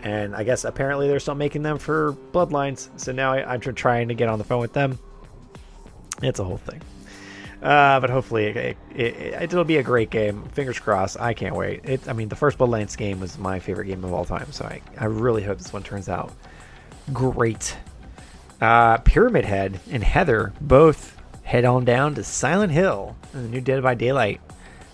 And 0.00 0.34
I 0.34 0.44
guess 0.44 0.64
apparently 0.64 1.08
they're 1.08 1.20
still 1.20 1.34
making 1.34 1.62
them 1.62 1.78
for 1.78 2.16
Bloodlines. 2.32 2.88
So 2.98 3.12
now 3.12 3.32
I, 3.32 3.54
am 3.54 3.60
trying 3.60 4.08
to 4.08 4.14
get 4.14 4.28
on 4.28 4.38
the 4.38 4.44
phone 4.44 4.60
with 4.60 4.72
them. 4.72 4.98
It's 6.22 6.40
a 6.40 6.44
whole 6.44 6.58
thing. 6.58 6.80
Uh, 7.64 7.98
but 7.98 8.10
hopefully 8.10 8.44
it, 8.44 8.76
it, 8.94 9.52
will 9.54 9.62
it, 9.62 9.66
be 9.66 9.78
a 9.78 9.82
great 9.82 10.10
game. 10.10 10.44
Fingers 10.50 10.78
crossed. 10.78 11.18
I 11.18 11.32
can't 11.32 11.56
wait. 11.56 11.80
It, 11.84 12.06
I 12.06 12.12
mean, 12.12 12.28
the 12.28 12.36
first 12.36 12.58
Bloodlines 12.58 12.94
game 12.94 13.20
was 13.20 13.38
my 13.38 13.58
favorite 13.58 13.86
game 13.86 14.04
of 14.04 14.12
all 14.12 14.26
time. 14.26 14.52
So 14.52 14.66
I, 14.66 14.82
I 14.98 15.06
really 15.06 15.42
hope 15.42 15.56
this 15.56 15.72
one 15.72 15.82
turns 15.82 16.10
out 16.10 16.30
great. 17.12 17.74
Uh, 18.60 18.98
Pyramid 18.98 19.46
Head 19.46 19.80
and 19.90 20.04
Heather 20.04 20.52
both 20.60 21.20
head 21.42 21.64
on 21.64 21.86
down 21.86 22.14
to 22.16 22.24
Silent 22.24 22.72
Hill, 22.72 23.16
in 23.32 23.44
the 23.44 23.48
new 23.48 23.60
Dead 23.62 23.82
by 23.82 23.94
Daylight 23.94 24.42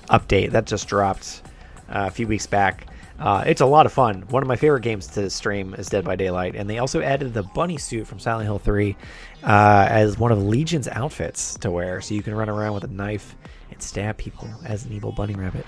update 0.08 0.52
that 0.52 0.66
just 0.66 0.86
dropped 0.86 1.42
uh, 1.88 2.06
a 2.06 2.10
few 2.10 2.28
weeks 2.28 2.46
back. 2.46 2.86
Uh, 3.20 3.44
it's 3.46 3.60
a 3.60 3.66
lot 3.66 3.84
of 3.84 3.92
fun. 3.92 4.22
One 4.30 4.42
of 4.42 4.48
my 4.48 4.56
favorite 4.56 4.80
games 4.80 5.06
to 5.08 5.28
stream 5.28 5.74
is 5.74 5.88
Dead 5.90 6.06
by 6.06 6.16
Daylight, 6.16 6.56
and 6.56 6.70
they 6.70 6.78
also 6.78 7.02
added 7.02 7.34
the 7.34 7.42
bunny 7.42 7.76
suit 7.76 8.06
from 8.06 8.18
Silent 8.18 8.46
Hill 8.46 8.58
3 8.58 8.96
uh, 9.42 9.86
as 9.90 10.18
one 10.18 10.32
of 10.32 10.42
Legion's 10.42 10.88
outfits 10.88 11.56
to 11.58 11.70
wear, 11.70 12.00
so 12.00 12.14
you 12.14 12.22
can 12.22 12.34
run 12.34 12.48
around 12.48 12.72
with 12.72 12.84
a 12.84 12.88
knife 12.88 13.36
and 13.70 13.82
stab 13.82 14.16
people 14.16 14.48
as 14.64 14.86
an 14.86 14.92
evil 14.92 15.12
bunny 15.12 15.34
rabbit. 15.34 15.66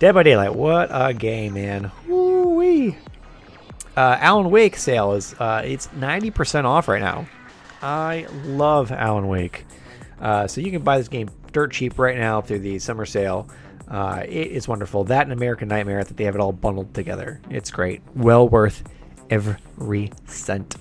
Dead 0.00 0.12
by 0.12 0.24
Daylight, 0.24 0.56
what 0.56 0.88
a 0.90 1.14
game, 1.14 1.54
man! 1.54 1.92
Woo-wee. 2.08 2.96
Uh, 3.96 4.16
Alan 4.18 4.50
Wake 4.50 4.76
sale 4.76 5.12
is 5.12 5.34
uh, 5.34 5.62
it's 5.64 5.86
90% 5.88 6.64
off 6.64 6.88
right 6.88 7.00
now. 7.00 7.26
I 7.80 8.26
love 8.44 8.90
Alan 8.90 9.28
Wake, 9.28 9.66
uh, 10.20 10.48
so 10.48 10.60
you 10.60 10.72
can 10.72 10.82
buy 10.82 10.98
this 10.98 11.08
game 11.08 11.30
dirt 11.52 11.72
cheap 11.72 11.96
right 11.96 12.18
now 12.18 12.40
through 12.40 12.58
the 12.60 12.80
summer 12.80 13.06
sale. 13.06 13.48
Uh, 13.90 14.22
it 14.24 14.48
is 14.48 14.68
wonderful. 14.68 15.04
That 15.04 15.24
and 15.24 15.32
American 15.32 15.68
Nightmare 15.68 16.04
that 16.04 16.16
they 16.16 16.24
have 16.24 16.36
it 16.36 16.40
all 16.40 16.52
bundled 16.52 16.94
together. 16.94 17.40
It's 17.50 17.70
great. 17.70 18.02
Well 18.14 18.48
worth 18.48 18.84
every 19.28 20.12
cent. 20.26 20.76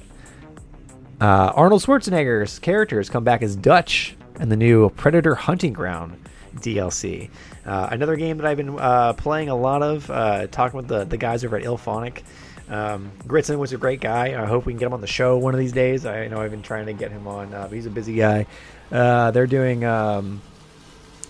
Uh, 1.20 1.51
Arnold 1.55 1.82
Schwarzenegger's 1.82 2.60
characters 2.60 3.10
come 3.10 3.24
back 3.24 3.41
as 3.41 3.55
Dutch 3.55 4.16
in 4.39 4.49
the 4.49 4.55
new 4.55 4.89
Predator 4.91 5.36
Hunting 5.36 5.74
Ground 5.74 6.18
DLC. 6.57 7.30
Uh, 7.66 7.89
another 7.91 8.16
game 8.16 8.38
that 8.38 8.45
I've 8.45 8.57
been 8.57 8.80
uh, 8.80 9.14
playing 9.14 9.49
a 9.49 9.55
lot 9.55 9.84
of, 9.84 10.10
uh, 10.10 10.47
talking 10.47 10.78
with 10.78 10.88
the, 10.88 11.03
the 11.03 11.18
guys 11.18 11.43
over 11.43 11.57
at 11.57 11.64
IllFonic. 11.64 12.24
Um, 12.70 13.12
Gritson 13.28 13.57
was 13.57 13.74
a 13.74 13.78
great 13.78 13.99
guy. 13.99 14.41
I 14.41 14.45
hope 14.45 14.66
we 14.66 14.74
can 14.74 14.80
get 14.80 14.86
him 14.86 14.93
on 14.93 15.01
the 15.01 15.07
show 15.07 15.38
one 15.38 15.53
of 15.53 15.60
these 15.60 15.72
days. 15.72 16.05
I 16.05 16.28
know 16.28 16.39
I've 16.39 16.51
been 16.51 16.62
trying 16.62 16.86
to 16.86 16.93
get 16.93 17.12
him 17.12 17.28
on, 17.28 17.53
uh, 17.53 17.68
he's 17.68 17.88
a 17.88 17.89
busy 17.89 18.16
guy. 18.16 18.45
They're 18.91 19.47
doing 19.47 19.84
um, 19.84 20.41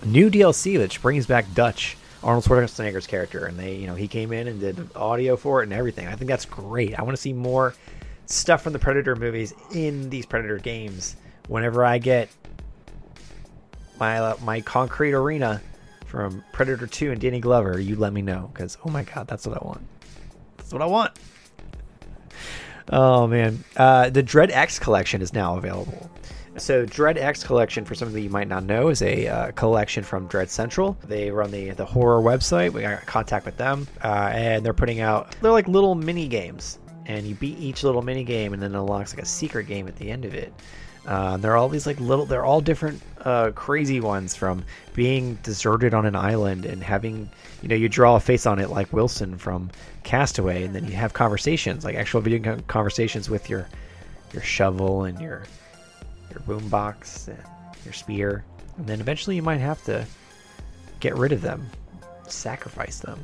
new 0.05 0.29
DLC 0.29 0.77
which 0.77 1.01
brings 1.01 1.25
back 1.25 1.45
Dutch, 1.53 1.97
Arnold 2.23 2.45
Schwarzenegger's 2.45 3.07
character, 3.07 3.45
and 3.45 3.57
they, 3.57 3.75
you 3.75 3.87
know, 3.87 3.95
he 3.95 4.07
came 4.07 4.31
in 4.31 4.47
and 4.47 4.59
did 4.59 4.95
audio 4.95 5.35
for 5.35 5.61
it 5.61 5.65
and 5.65 5.73
everything. 5.73 6.07
I 6.07 6.15
think 6.15 6.29
that's 6.29 6.45
great. 6.45 6.97
I 6.97 7.03
want 7.03 7.15
to 7.15 7.21
see 7.21 7.33
more 7.33 7.73
stuff 8.25 8.61
from 8.61 8.73
the 8.73 8.79
Predator 8.79 9.15
movies 9.15 9.53
in 9.73 10.09
these 10.09 10.25
Predator 10.25 10.57
games. 10.57 11.15
Whenever 11.47 11.83
I 11.83 11.97
get 11.97 12.29
my 13.99 14.19
uh, 14.19 14.37
my 14.43 14.61
concrete 14.61 15.13
arena 15.13 15.61
from 16.05 16.43
Predator 16.51 16.87
2 16.87 17.11
and 17.11 17.21
Danny 17.21 17.39
Glover, 17.39 17.79
you 17.79 17.95
let 17.95 18.13
me 18.13 18.21
know 18.21 18.49
because 18.53 18.77
oh 18.85 18.89
my 18.89 19.03
god, 19.03 19.27
that's 19.27 19.45
what 19.47 19.61
I 19.61 19.65
want. 19.65 19.81
That's 20.57 20.71
what 20.71 20.81
I 20.81 20.85
want. 20.85 21.11
Oh 22.91 23.27
man, 23.27 23.63
uh, 23.77 24.09
the 24.09 24.23
Dread 24.23 24.51
X 24.51 24.79
collection 24.79 25.21
is 25.21 25.33
now 25.33 25.57
available. 25.57 26.09
So 26.59 26.85
Dread 26.85 27.17
X 27.17 27.43
Collection, 27.43 27.85
for 27.85 27.95
some 27.95 28.07
of 28.07 28.17
you 28.17 28.29
might 28.29 28.47
not 28.47 28.63
know, 28.63 28.89
is 28.89 29.01
a 29.01 29.27
uh, 29.27 29.51
collection 29.51 30.03
from 30.03 30.27
Dread 30.27 30.49
Central. 30.49 30.97
They 31.07 31.31
run 31.31 31.51
the 31.51 31.71
the 31.71 31.85
horror 31.85 32.21
website. 32.21 32.71
We 32.71 32.81
got 32.81 33.05
contact 33.05 33.45
with 33.45 33.57
them, 33.57 33.87
uh, 34.03 34.31
and 34.33 34.65
they're 34.65 34.73
putting 34.73 34.99
out 34.99 35.35
they're 35.41 35.51
like 35.51 35.67
little 35.67 35.95
mini 35.95 36.27
games, 36.27 36.79
and 37.05 37.25
you 37.25 37.35
beat 37.35 37.57
each 37.59 37.83
little 37.83 38.01
mini 38.01 38.23
game, 38.23 38.53
and 38.53 38.61
then 38.61 38.75
it 38.75 38.77
unlocks 38.77 39.13
like 39.13 39.23
a 39.23 39.25
secret 39.25 39.67
game 39.67 39.87
at 39.87 39.95
the 39.95 40.11
end 40.11 40.25
of 40.25 40.33
it. 40.33 40.53
Uh, 41.07 41.37
they're 41.37 41.55
all 41.55 41.69
these 41.69 41.87
like 41.87 41.99
little, 41.99 42.25
they're 42.25 42.45
all 42.45 42.61
different 42.61 43.01
uh, 43.21 43.51
crazy 43.51 43.99
ones 43.99 44.35
from 44.35 44.63
being 44.93 45.35
deserted 45.41 45.93
on 45.93 46.05
an 46.05 46.15
island 46.15 46.65
and 46.65 46.83
having, 46.83 47.27
you 47.63 47.69
know, 47.69 47.75
you 47.75 47.89
draw 47.89 48.15
a 48.17 48.19
face 48.19 48.45
on 48.45 48.59
it 48.59 48.69
like 48.69 48.91
Wilson 48.93 49.37
from 49.37 49.71
Castaway, 50.03 50.65
and 50.65 50.75
then 50.75 50.85
you 50.85 50.91
have 50.91 51.13
conversations, 51.13 51.83
like 51.83 51.95
actual 51.95 52.21
video 52.21 52.59
conversations 52.67 53.29
with 53.29 53.49
your 53.49 53.67
your 54.33 54.43
shovel 54.43 55.05
and 55.05 55.19
your 55.19 55.43
your 56.29 56.41
boombox 56.41 57.27
and 57.27 57.43
your 57.83 57.93
spear, 57.93 58.43
and 58.77 58.87
then 58.87 58.99
eventually 58.99 59.35
you 59.35 59.41
might 59.41 59.59
have 59.59 59.83
to 59.85 60.05
get 60.99 61.15
rid 61.15 61.31
of 61.31 61.41
them, 61.41 61.69
sacrifice 62.27 62.99
them. 62.99 63.19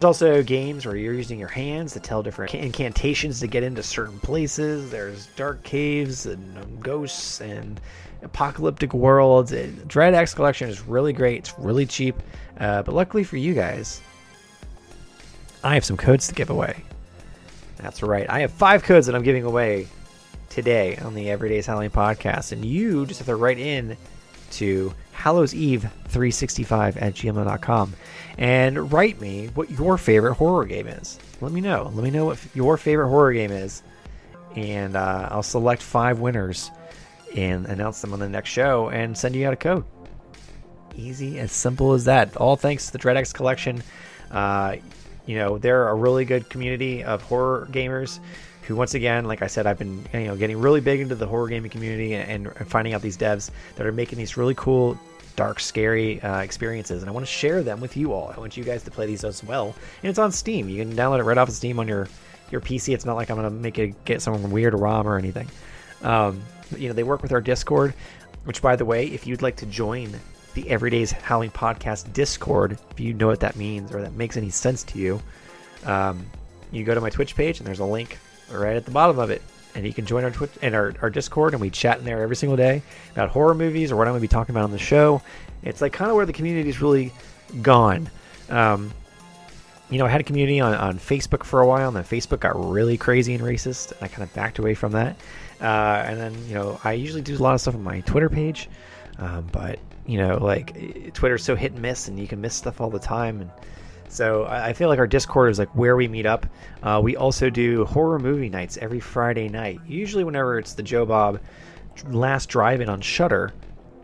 There's 0.00 0.04
also 0.04 0.42
games 0.42 0.84
where 0.84 0.96
you're 0.96 1.14
using 1.14 1.38
your 1.38 1.48
hands 1.48 1.92
to 1.92 2.00
tell 2.00 2.22
different 2.22 2.54
incantations 2.54 3.40
to 3.40 3.46
get 3.46 3.62
into 3.62 3.82
certain 3.82 4.18
places. 4.20 4.90
There's 4.90 5.26
dark 5.28 5.62
caves 5.62 6.26
and 6.26 6.58
um, 6.58 6.80
ghosts 6.80 7.40
and 7.40 7.80
apocalyptic 8.22 8.92
worlds. 8.92 9.52
It, 9.52 9.86
Dread 9.88 10.14
X 10.14 10.34
Collection 10.34 10.68
is 10.68 10.82
really 10.82 11.12
great. 11.12 11.38
It's 11.38 11.58
really 11.58 11.86
cheap, 11.86 12.16
uh, 12.58 12.82
but 12.82 12.94
luckily 12.94 13.24
for 13.24 13.36
you 13.36 13.54
guys, 13.54 14.02
I 15.62 15.74
have 15.74 15.84
some 15.84 15.96
codes 15.96 16.28
to 16.28 16.34
give 16.34 16.50
away. 16.50 16.82
That's 17.76 18.02
right. 18.02 18.28
I 18.28 18.40
have 18.40 18.52
five 18.52 18.82
codes 18.82 19.06
that 19.06 19.14
I'm 19.14 19.22
giving 19.22 19.44
away 19.44 19.88
today 20.54 20.96
on 20.98 21.14
the 21.14 21.30
Everyday's 21.30 21.66
Halloween 21.66 21.90
podcast, 21.90 22.52
and 22.52 22.64
you 22.64 23.06
just 23.06 23.18
have 23.18 23.26
to 23.26 23.34
write 23.34 23.58
in 23.58 23.96
to 24.52 24.94
Hallows 25.10 25.52
Eve 25.52 25.82
365 26.06 26.96
at 26.96 27.14
gmail.com 27.14 27.94
and 28.38 28.92
write 28.92 29.20
me 29.20 29.48
what 29.48 29.68
your 29.72 29.98
favorite 29.98 30.34
horror 30.34 30.64
game 30.64 30.86
is. 30.86 31.18
Let 31.40 31.50
me 31.50 31.60
know. 31.60 31.90
Let 31.92 32.04
me 32.04 32.12
know 32.12 32.26
what 32.26 32.38
your 32.54 32.76
favorite 32.76 33.08
horror 33.08 33.32
game 33.32 33.50
is. 33.50 33.82
And 34.54 34.96
uh, 34.96 35.28
I'll 35.32 35.42
select 35.42 35.82
five 35.82 36.20
winners 36.20 36.70
and 37.34 37.66
announce 37.66 38.00
them 38.00 38.12
on 38.12 38.20
the 38.20 38.28
next 38.28 38.50
show 38.50 38.90
and 38.90 39.18
send 39.18 39.34
you 39.34 39.48
out 39.48 39.54
a 39.54 39.56
code. 39.56 39.84
Easy, 40.94 41.40
as 41.40 41.50
simple 41.50 41.94
as 41.94 42.04
that. 42.04 42.36
All 42.36 42.54
thanks 42.54 42.86
to 42.86 42.92
the 42.92 42.98
DreadX 43.00 43.34
collection. 43.34 43.82
Uh, 44.30 44.76
you 45.26 45.36
know, 45.36 45.58
they're 45.58 45.88
a 45.88 45.94
really 45.94 46.24
good 46.24 46.48
community 46.48 47.02
of 47.02 47.22
horror 47.22 47.66
gamers 47.72 48.20
who 48.66 48.74
once 48.76 48.94
again 48.94 49.24
like 49.24 49.42
i 49.42 49.46
said 49.46 49.66
i've 49.66 49.78
been 49.78 50.04
you 50.12 50.26
know 50.26 50.36
getting 50.36 50.58
really 50.58 50.80
big 50.80 51.00
into 51.00 51.14
the 51.14 51.26
horror 51.26 51.48
gaming 51.48 51.70
community 51.70 52.14
and, 52.14 52.46
and 52.46 52.68
finding 52.68 52.94
out 52.94 53.02
these 53.02 53.16
devs 53.16 53.50
that 53.76 53.86
are 53.86 53.92
making 53.92 54.18
these 54.18 54.36
really 54.36 54.54
cool 54.54 54.98
dark 55.36 55.60
scary 55.60 56.20
uh, 56.22 56.40
experiences. 56.40 57.02
And 57.02 57.10
i 57.10 57.12
want 57.12 57.26
to 57.26 57.32
share 57.32 57.62
them 57.62 57.80
with 57.80 57.96
you 57.96 58.12
all. 58.12 58.32
I 58.34 58.38
want 58.38 58.56
you 58.56 58.64
guys 58.64 58.82
to 58.84 58.90
play 58.90 59.06
these 59.06 59.24
as 59.24 59.42
well. 59.42 59.74
And 60.02 60.10
it's 60.10 60.18
on 60.18 60.32
steam. 60.32 60.68
You 60.68 60.84
can 60.84 60.94
download 60.94 61.20
it 61.20 61.24
right 61.24 61.38
off 61.38 61.48
of 61.48 61.54
steam 61.54 61.78
on 61.78 61.88
your 61.88 62.08
your 62.50 62.60
pc 62.60 62.94
it's 62.94 63.06
not 63.06 63.16
like 63.16 63.30
i'm 63.30 63.36
gonna 63.36 63.50
make 63.50 63.78
it 63.78 64.04
get 64.04 64.20
some 64.20 64.50
weird 64.50 64.74
rom 64.74 65.08
or 65.08 65.18
anything. 65.18 65.48
Um, 66.02 66.42
you 66.76 66.88
know 66.88 66.94
they 66.94 67.02
work 67.02 67.22
with 67.22 67.32
our 67.32 67.40
discord 67.40 67.94
which 68.44 68.60
by 68.60 68.76
the 68.76 68.84
way 68.84 69.06
if 69.06 69.26
you'd 69.26 69.42
like 69.42 69.56
to 69.56 69.66
join 69.66 70.12
the 70.54 70.68
everyday's 70.68 71.10
Halloween 71.10 71.50
podcast 71.50 72.12
discord 72.12 72.78
if 72.90 73.00
you 73.00 73.14
know 73.14 73.26
what 73.26 73.40
that 73.40 73.56
means 73.56 73.92
or 73.92 74.02
that 74.02 74.12
makes 74.12 74.36
any 74.36 74.50
sense 74.50 74.82
to 74.84 74.98
you 74.98 75.20
um, 75.84 76.24
you 76.70 76.84
go 76.84 76.94
to 76.94 77.00
my 77.00 77.10
twitch 77.10 77.34
page 77.34 77.58
and 77.58 77.66
there's 77.66 77.80
a 77.80 77.84
link 77.84 78.18
right 78.58 78.76
at 78.76 78.84
the 78.84 78.90
bottom 78.90 79.18
of 79.18 79.30
it. 79.30 79.42
And 79.74 79.84
you 79.84 79.92
can 79.92 80.06
join 80.06 80.22
our 80.22 80.30
Twitch 80.30 80.52
and 80.62 80.74
our, 80.74 80.94
our 81.02 81.10
Discord, 81.10 81.52
and 81.52 81.60
we 81.60 81.68
chat 81.68 81.98
in 81.98 82.04
there 82.04 82.22
every 82.22 82.36
single 82.36 82.56
day 82.56 82.82
about 83.12 83.30
horror 83.30 83.54
movies 83.54 83.90
or 83.90 83.96
what 83.96 84.06
I'm 84.06 84.12
going 84.12 84.20
to 84.20 84.28
be 84.28 84.28
talking 84.28 84.54
about 84.54 84.64
on 84.64 84.70
the 84.70 84.78
show. 84.78 85.20
It's 85.64 85.80
like 85.80 85.92
kind 85.92 86.10
of 86.10 86.16
where 86.16 86.26
the 86.26 86.32
community 86.32 86.68
is 86.68 86.80
really 86.80 87.12
gone. 87.60 88.08
Um, 88.50 88.92
you 89.90 89.98
know, 89.98 90.06
I 90.06 90.08
had 90.08 90.20
a 90.20 90.24
community 90.24 90.60
on, 90.60 90.74
on 90.74 90.98
Facebook 90.98 91.42
for 91.42 91.60
a 91.60 91.66
while, 91.66 91.88
and 91.88 91.96
then 91.96 92.04
Facebook 92.04 92.40
got 92.40 92.54
really 92.70 92.96
crazy 92.96 93.34
and 93.34 93.42
racist, 93.42 93.92
and 93.92 94.02
I 94.02 94.08
kind 94.08 94.22
of 94.22 94.32
backed 94.32 94.58
away 94.58 94.74
from 94.74 94.92
that. 94.92 95.16
Uh, 95.60 96.04
and 96.06 96.20
then, 96.20 96.48
you 96.48 96.54
know, 96.54 96.80
I 96.84 96.92
usually 96.92 97.22
do 97.22 97.36
a 97.36 97.38
lot 97.38 97.54
of 97.54 97.60
stuff 97.60 97.74
on 97.74 97.82
my 97.82 98.00
Twitter 98.00 98.28
page, 98.28 98.68
um, 99.18 99.48
but, 99.50 99.78
you 100.06 100.18
know, 100.18 100.38
like 100.38 101.14
Twitter's 101.14 101.42
so 101.42 101.56
hit 101.56 101.72
and 101.72 101.82
miss, 101.82 102.08
and 102.08 102.18
you 102.18 102.28
can 102.28 102.40
miss 102.40 102.54
stuff 102.54 102.80
all 102.80 102.90
the 102.90 102.98
time. 102.98 103.40
And 103.40 103.50
so 104.14 104.46
I 104.46 104.72
feel 104.72 104.88
like 104.88 105.00
our 105.00 105.06
Discord 105.06 105.50
is 105.50 105.58
like 105.58 105.74
where 105.74 105.96
we 105.96 106.06
meet 106.06 106.24
up. 106.24 106.46
Uh, 106.82 107.00
we 107.02 107.16
also 107.16 107.50
do 107.50 107.84
horror 107.84 108.18
movie 108.18 108.48
nights 108.48 108.78
every 108.80 109.00
Friday 109.00 109.48
night. 109.48 109.80
Usually, 109.86 110.22
whenever 110.22 110.58
it's 110.58 110.74
the 110.74 110.82
Joe 110.84 111.04
Bob 111.04 111.40
last 112.08 112.48
drive-in 112.48 112.88
on 112.88 113.00
Shudder. 113.00 113.52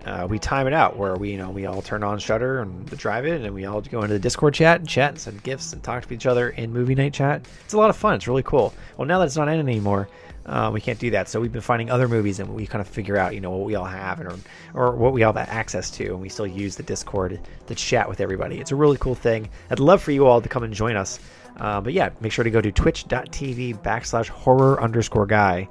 uh, 0.05 0.27
we 0.29 0.39
time 0.39 0.67
it 0.67 0.73
out 0.73 0.97
where 0.97 1.17
we 1.17 1.31
you 1.33 1.39
know 1.39 1.51
we 1.51 1.67
all 1.67 1.83
turn 1.83 2.03
on 2.03 2.19
Shudder 2.19 2.61
and 2.61 2.87
the 2.89 2.97
drive-in, 2.97 3.45
and 3.45 3.55
we 3.55 3.67
all 3.67 3.81
go 3.81 4.03
into 4.03 4.15
the 4.15 4.19
Discord 4.19 4.55
chat 4.55 4.81
and 4.81 4.89
chat 4.89 5.11
and 5.11 5.21
send 5.21 5.43
gifts 5.43 5.73
and 5.73 5.83
talk 5.83 6.07
to 6.07 6.15
each 6.15 6.27
other 6.27 6.51
in 6.51 6.73
movie 6.73 6.95
night 6.95 7.13
chat. 7.13 7.47
It's 7.65 7.75
a 7.75 7.79
lot 7.79 7.91
of 7.91 7.97
fun. 7.97 8.15
It's 8.15 8.27
really 8.27 8.43
cool. 8.43 8.73
Well, 8.97 9.07
now 9.07 9.19
that 9.19 9.27
it's 9.27 9.37
not 9.37 9.49
in 9.49 9.59
anymore, 9.61 10.09
uh, 10.47 10.71
we 10.73 10.81
can't 10.81 10.99
do 10.99 11.11
that. 11.11 11.29
So 11.29 11.41
we've 11.41 11.53
been 11.53 11.61
finding 11.61 11.91
other 11.91 12.09
movies 12.09 12.41
and 12.41 12.55
we 12.55 12.67
kind 12.67 12.81
of 12.81 12.89
figure 12.89 13.17
out, 13.17 13.35
you 13.35 13.41
know, 13.41 13.51
what 13.51 13.67
we 13.67 13.75
all 13.75 13.85
have 13.85 14.21
and 14.21 14.29
or, 14.29 14.39
or 14.75 14.97
what 14.97 15.13
we 15.13 15.23
all 15.23 15.33
have 15.33 15.49
access 15.49 15.91
to, 15.93 16.07
and 16.07 16.21
we 16.21 16.29
still 16.29 16.47
use 16.47 16.77
the 16.77 16.83
Discord 16.83 17.41
to 17.67 17.75
chat 17.75 18.09
with 18.09 18.21
everybody. 18.21 18.59
It's 18.59 18.73
a 18.73 18.77
really 18.77 18.97
cool 18.99 19.15
thing. 19.15 19.49
I'd 19.71 19.81
love 19.81 20.03
for 20.03 20.13
you 20.13 20.27
all 20.27 20.41
to 20.41 20.49
come 20.49 20.63
and 20.63 20.73
join 20.73 20.97
us. 20.97 21.21
Uh, 21.57 21.81
but 21.81 21.93
yeah, 21.93 22.11
make 22.21 22.33
sure 22.33 22.45
to 22.45 22.51
go 22.51 22.61
to 22.61 22.73
twitch.tv 22.73 23.83
backslash 23.83 24.29
horror 24.29 24.81
underscore 24.81 25.27
guy 25.27 25.69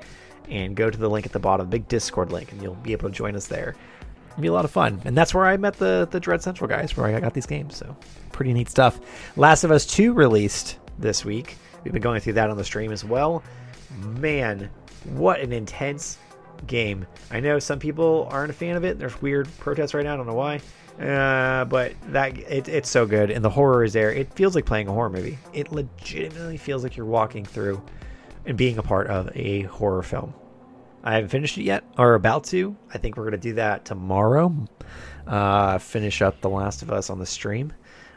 and 0.50 0.76
go 0.76 0.90
to 0.90 0.98
the 0.98 1.10
link 1.10 1.26
at 1.26 1.32
the 1.32 1.40
bottom, 1.40 1.70
big 1.70 1.88
Discord 1.88 2.32
link, 2.32 2.52
and 2.52 2.62
you'll 2.62 2.76
be 2.76 2.92
able 2.92 3.10
to 3.10 3.16
join 3.16 3.36
us 3.36 3.48
there. 3.48 3.76
It'll 4.32 4.42
be 4.42 4.48
a 4.48 4.54
lot 4.54 4.66
of 4.66 4.72
fun. 4.72 5.02
And 5.06 5.18
that's 5.18 5.34
where 5.34 5.46
I 5.46 5.58
met 5.58 5.76
the, 5.76 6.08
the 6.10 6.20
Dread 6.20 6.44
Central 6.44 6.68
guys, 6.68 6.96
where 6.96 7.08
I 7.08 7.20
got 7.20 7.34
these 7.34 7.46
games. 7.46 7.76
So 7.76 7.96
pretty 8.32 8.54
neat 8.54 8.70
stuff. 8.70 9.00
Last 9.36 9.64
of 9.64 9.72
Us 9.72 9.86
2 9.86 10.14
released 10.14 10.78
this 11.00 11.26
week. 11.26 11.58
We've 11.84 11.94
been 11.94 12.02
going 12.02 12.20
through 12.20 12.34
that 12.34 12.50
on 12.50 12.58
the 12.58 12.64
stream 12.64 12.92
as 12.92 13.04
well 13.04 13.44
man, 13.98 14.70
what 15.06 15.40
an 15.40 15.52
intense 15.52 16.18
game. 16.68 17.06
I 17.32 17.40
know 17.40 17.60
some 17.60 17.80
people 17.80 18.28
aren't 18.32 18.50
a 18.50 18.54
fan 18.54 18.76
of 18.76 18.84
it. 18.84 19.00
There's 19.00 19.22
weird 19.22 19.48
protests 19.60 19.94
right 19.94 20.04
now. 20.04 20.14
I 20.14 20.18
don't 20.18 20.28
know 20.28 20.34
why. 20.34 20.62
Uh, 21.00 21.64
but 21.66 21.94
that 22.12 22.38
it, 22.38 22.68
it's 22.68 22.90
so 22.90 23.06
good, 23.06 23.32
and 23.32 23.44
the 23.44 23.50
horror 23.50 23.86
is 23.86 23.94
there. 23.94 24.12
It 24.12 24.34
feels 24.34 24.54
like 24.54 24.66
playing 24.66 24.90
a 24.90 24.92
horror 24.92 25.10
movie. 25.10 25.38
It 25.54 25.72
legitimately 25.72 26.58
feels 26.58 26.84
like 26.84 26.98
you're 26.98 27.06
walking 27.06 27.46
through 27.46 27.82
and 28.46 28.58
being 28.58 28.78
a 28.78 28.84
part 28.84 29.08
of 29.08 29.30
a 29.34 29.62
horror 29.64 30.04
film. 30.04 30.34
I 31.02 31.14
haven't 31.14 31.30
finished 31.30 31.58
it 31.58 31.64
yet, 31.64 31.86
or 31.98 32.16
about 32.16 32.44
to. 32.46 32.76
I 32.94 32.98
think 32.98 33.16
we're 33.16 33.24
gonna 33.24 33.38
do 33.38 33.54
that 33.54 33.86
tomorrow. 33.86 34.54
Uh, 35.26 35.78
finish 35.78 36.22
up 36.22 36.42
The 36.42 36.50
Last 36.50 36.82
of 36.82 36.92
Us 36.92 37.10
on 37.10 37.20
the 37.20 37.26
stream. 37.26 37.72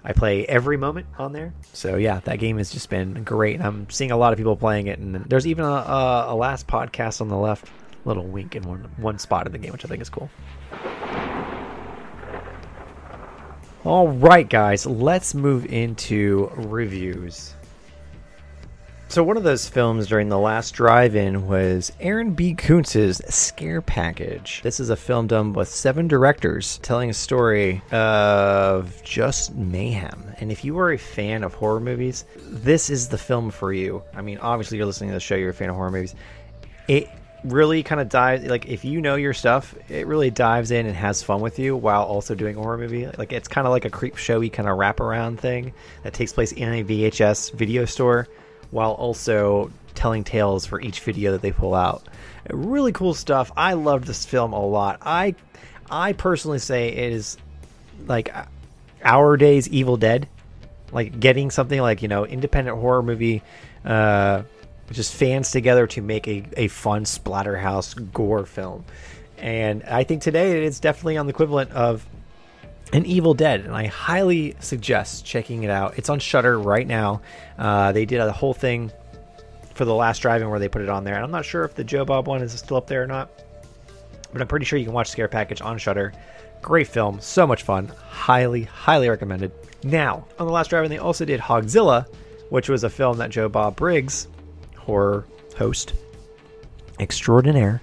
I 0.04 0.12
play 0.12 0.44
every 0.46 0.76
moment 0.76 1.06
on 1.18 1.32
there. 1.32 1.54
So 1.72 1.96
yeah, 1.96 2.20
that 2.24 2.38
game 2.38 2.58
has 2.58 2.70
just 2.72 2.90
been 2.90 3.22
great. 3.22 3.60
I'm 3.60 3.88
seeing 3.88 4.10
a 4.10 4.16
lot 4.16 4.32
of 4.32 4.36
people 4.36 4.56
playing 4.56 4.88
it, 4.88 4.98
and 4.98 5.16
there's 5.26 5.46
even 5.46 5.64
a, 5.64 5.68
a, 5.68 6.26
a 6.28 6.34
last 6.34 6.66
podcast 6.66 7.20
on 7.20 7.28
the 7.28 7.36
left, 7.36 7.70
little 8.04 8.24
wink 8.26 8.56
in 8.56 8.64
one 8.64 8.90
one 8.96 9.18
spot 9.18 9.46
of 9.46 9.52
the 9.52 9.58
game, 9.58 9.72
which 9.72 9.84
I 9.84 9.88
think 9.88 10.02
is 10.02 10.10
cool. 10.10 10.28
All 13.84 14.08
right, 14.08 14.48
guys, 14.48 14.86
let's 14.86 15.34
move 15.34 15.66
into 15.66 16.50
reviews. 16.54 17.54
So 19.12 19.22
one 19.22 19.36
of 19.36 19.42
those 19.42 19.68
films 19.68 20.06
during 20.06 20.30
the 20.30 20.38
last 20.38 20.70
drive-in 20.70 21.46
was 21.46 21.92
Aaron 22.00 22.32
B. 22.32 22.54
Koontz's 22.54 23.20
Scare 23.28 23.82
Package. 23.82 24.62
This 24.62 24.80
is 24.80 24.88
a 24.88 24.96
film 24.96 25.26
done 25.26 25.52
with 25.52 25.68
seven 25.68 26.08
directors 26.08 26.78
telling 26.78 27.10
a 27.10 27.12
story 27.12 27.82
of 27.92 29.02
just 29.04 29.54
mayhem. 29.54 30.34
And 30.38 30.50
if 30.50 30.64
you 30.64 30.78
are 30.78 30.92
a 30.92 30.96
fan 30.96 31.44
of 31.44 31.52
horror 31.52 31.78
movies, 31.78 32.24
this 32.38 32.88
is 32.88 33.06
the 33.06 33.18
film 33.18 33.50
for 33.50 33.74
you. 33.74 34.02
I 34.14 34.22
mean, 34.22 34.38
obviously 34.38 34.78
you're 34.78 34.86
listening 34.86 35.10
to 35.10 35.14
the 35.14 35.20
show, 35.20 35.34
you're 35.34 35.50
a 35.50 35.52
fan 35.52 35.68
of 35.68 35.76
horror 35.76 35.90
movies. 35.90 36.14
It 36.88 37.10
really 37.44 37.82
kind 37.82 38.00
of 38.00 38.08
dives 38.08 38.44
like 38.46 38.66
if 38.66 38.82
you 38.82 39.02
know 39.02 39.16
your 39.16 39.34
stuff, 39.34 39.74
it 39.90 40.06
really 40.06 40.30
dives 40.30 40.70
in 40.70 40.86
and 40.86 40.96
has 40.96 41.22
fun 41.22 41.42
with 41.42 41.58
you 41.58 41.76
while 41.76 42.04
also 42.04 42.34
doing 42.34 42.56
a 42.56 42.60
horror 42.62 42.78
movie. 42.78 43.06
Like 43.18 43.34
it's 43.34 43.46
kind 43.48 43.66
of 43.66 43.72
like 43.72 43.84
a 43.84 43.90
creep 43.90 44.16
showy 44.16 44.48
kind 44.48 44.70
of 44.70 44.78
wraparound 44.78 45.38
thing 45.38 45.74
that 46.02 46.14
takes 46.14 46.32
place 46.32 46.52
in 46.52 46.72
a 46.72 46.82
VHS 46.82 47.52
video 47.52 47.84
store 47.84 48.26
while 48.72 48.92
also 48.92 49.70
telling 49.94 50.24
tales 50.24 50.66
for 50.66 50.80
each 50.80 51.00
video 51.00 51.32
that 51.32 51.42
they 51.42 51.52
pull 51.52 51.74
out. 51.74 52.02
Really 52.50 52.90
cool 52.90 53.14
stuff. 53.14 53.52
I 53.56 53.74
loved 53.74 54.06
this 54.06 54.26
film 54.26 54.52
a 54.52 54.66
lot. 54.66 54.98
I 55.02 55.36
I 55.88 56.14
personally 56.14 56.58
say 56.58 56.88
it 56.88 57.12
is 57.12 57.36
like 58.06 58.34
our 59.04 59.36
days 59.36 59.68
Evil 59.68 59.96
Dead. 59.96 60.26
Like 60.90 61.20
getting 61.20 61.50
something 61.50 61.80
like, 61.80 62.02
you 62.02 62.08
know, 62.08 62.26
independent 62.26 62.78
horror 62.78 63.02
movie 63.02 63.42
uh 63.84 64.42
just 64.90 65.14
fans 65.14 65.50
together 65.50 65.86
to 65.86 66.02
make 66.02 66.28
a, 66.28 66.44
a 66.56 66.68
fun 66.68 67.04
splatterhouse 67.04 68.12
gore 68.12 68.44
film. 68.44 68.84
And 69.38 69.82
I 69.84 70.04
think 70.04 70.22
today 70.22 70.64
it's 70.64 70.80
definitely 70.80 71.16
on 71.16 71.26
the 71.26 71.30
equivalent 71.30 71.70
of 71.72 72.06
an 72.92 73.06
Evil 73.06 73.34
Dead, 73.34 73.60
and 73.60 73.74
I 73.74 73.86
highly 73.86 74.54
suggest 74.60 75.24
checking 75.24 75.62
it 75.62 75.70
out. 75.70 75.96
It's 75.98 76.08
on 76.08 76.18
Shudder 76.18 76.58
right 76.58 76.86
now. 76.86 77.22
Uh, 77.58 77.92
they 77.92 78.04
did 78.04 78.20
a 78.20 78.30
whole 78.32 78.54
thing 78.54 78.92
for 79.74 79.84
the 79.84 79.94
last 79.94 80.20
drive-in 80.20 80.50
where 80.50 80.58
they 80.58 80.68
put 80.68 80.82
it 80.82 80.88
on 80.88 81.04
there, 81.04 81.14
and 81.14 81.24
I'm 81.24 81.30
not 81.30 81.44
sure 81.44 81.64
if 81.64 81.74
the 81.74 81.84
Joe 81.84 82.04
Bob 82.04 82.28
one 82.28 82.42
is 82.42 82.52
still 82.52 82.76
up 82.76 82.86
there 82.86 83.02
or 83.02 83.06
not, 83.06 83.30
but 84.32 84.42
I'm 84.42 84.48
pretty 84.48 84.66
sure 84.66 84.78
you 84.78 84.84
can 84.84 84.94
watch 84.94 85.08
Scare 85.08 85.28
Package 85.28 85.62
on 85.62 85.78
Shudder. 85.78 86.12
Great 86.60 86.86
film, 86.86 87.20
so 87.20 87.46
much 87.46 87.62
fun. 87.62 87.90
Highly, 88.08 88.64
highly 88.64 89.08
recommended. 89.08 89.52
Now, 89.82 90.26
on 90.38 90.46
the 90.46 90.52
last 90.52 90.68
drive-in, 90.68 90.90
they 90.90 90.98
also 90.98 91.24
did 91.24 91.40
Hogzilla, 91.40 92.06
which 92.50 92.68
was 92.68 92.84
a 92.84 92.90
film 92.90 93.16
that 93.18 93.30
Joe 93.30 93.48
Bob 93.48 93.76
Briggs, 93.76 94.28
horror 94.76 95.26
host 95.56 95.94
extraordinaire, 97.00 97.80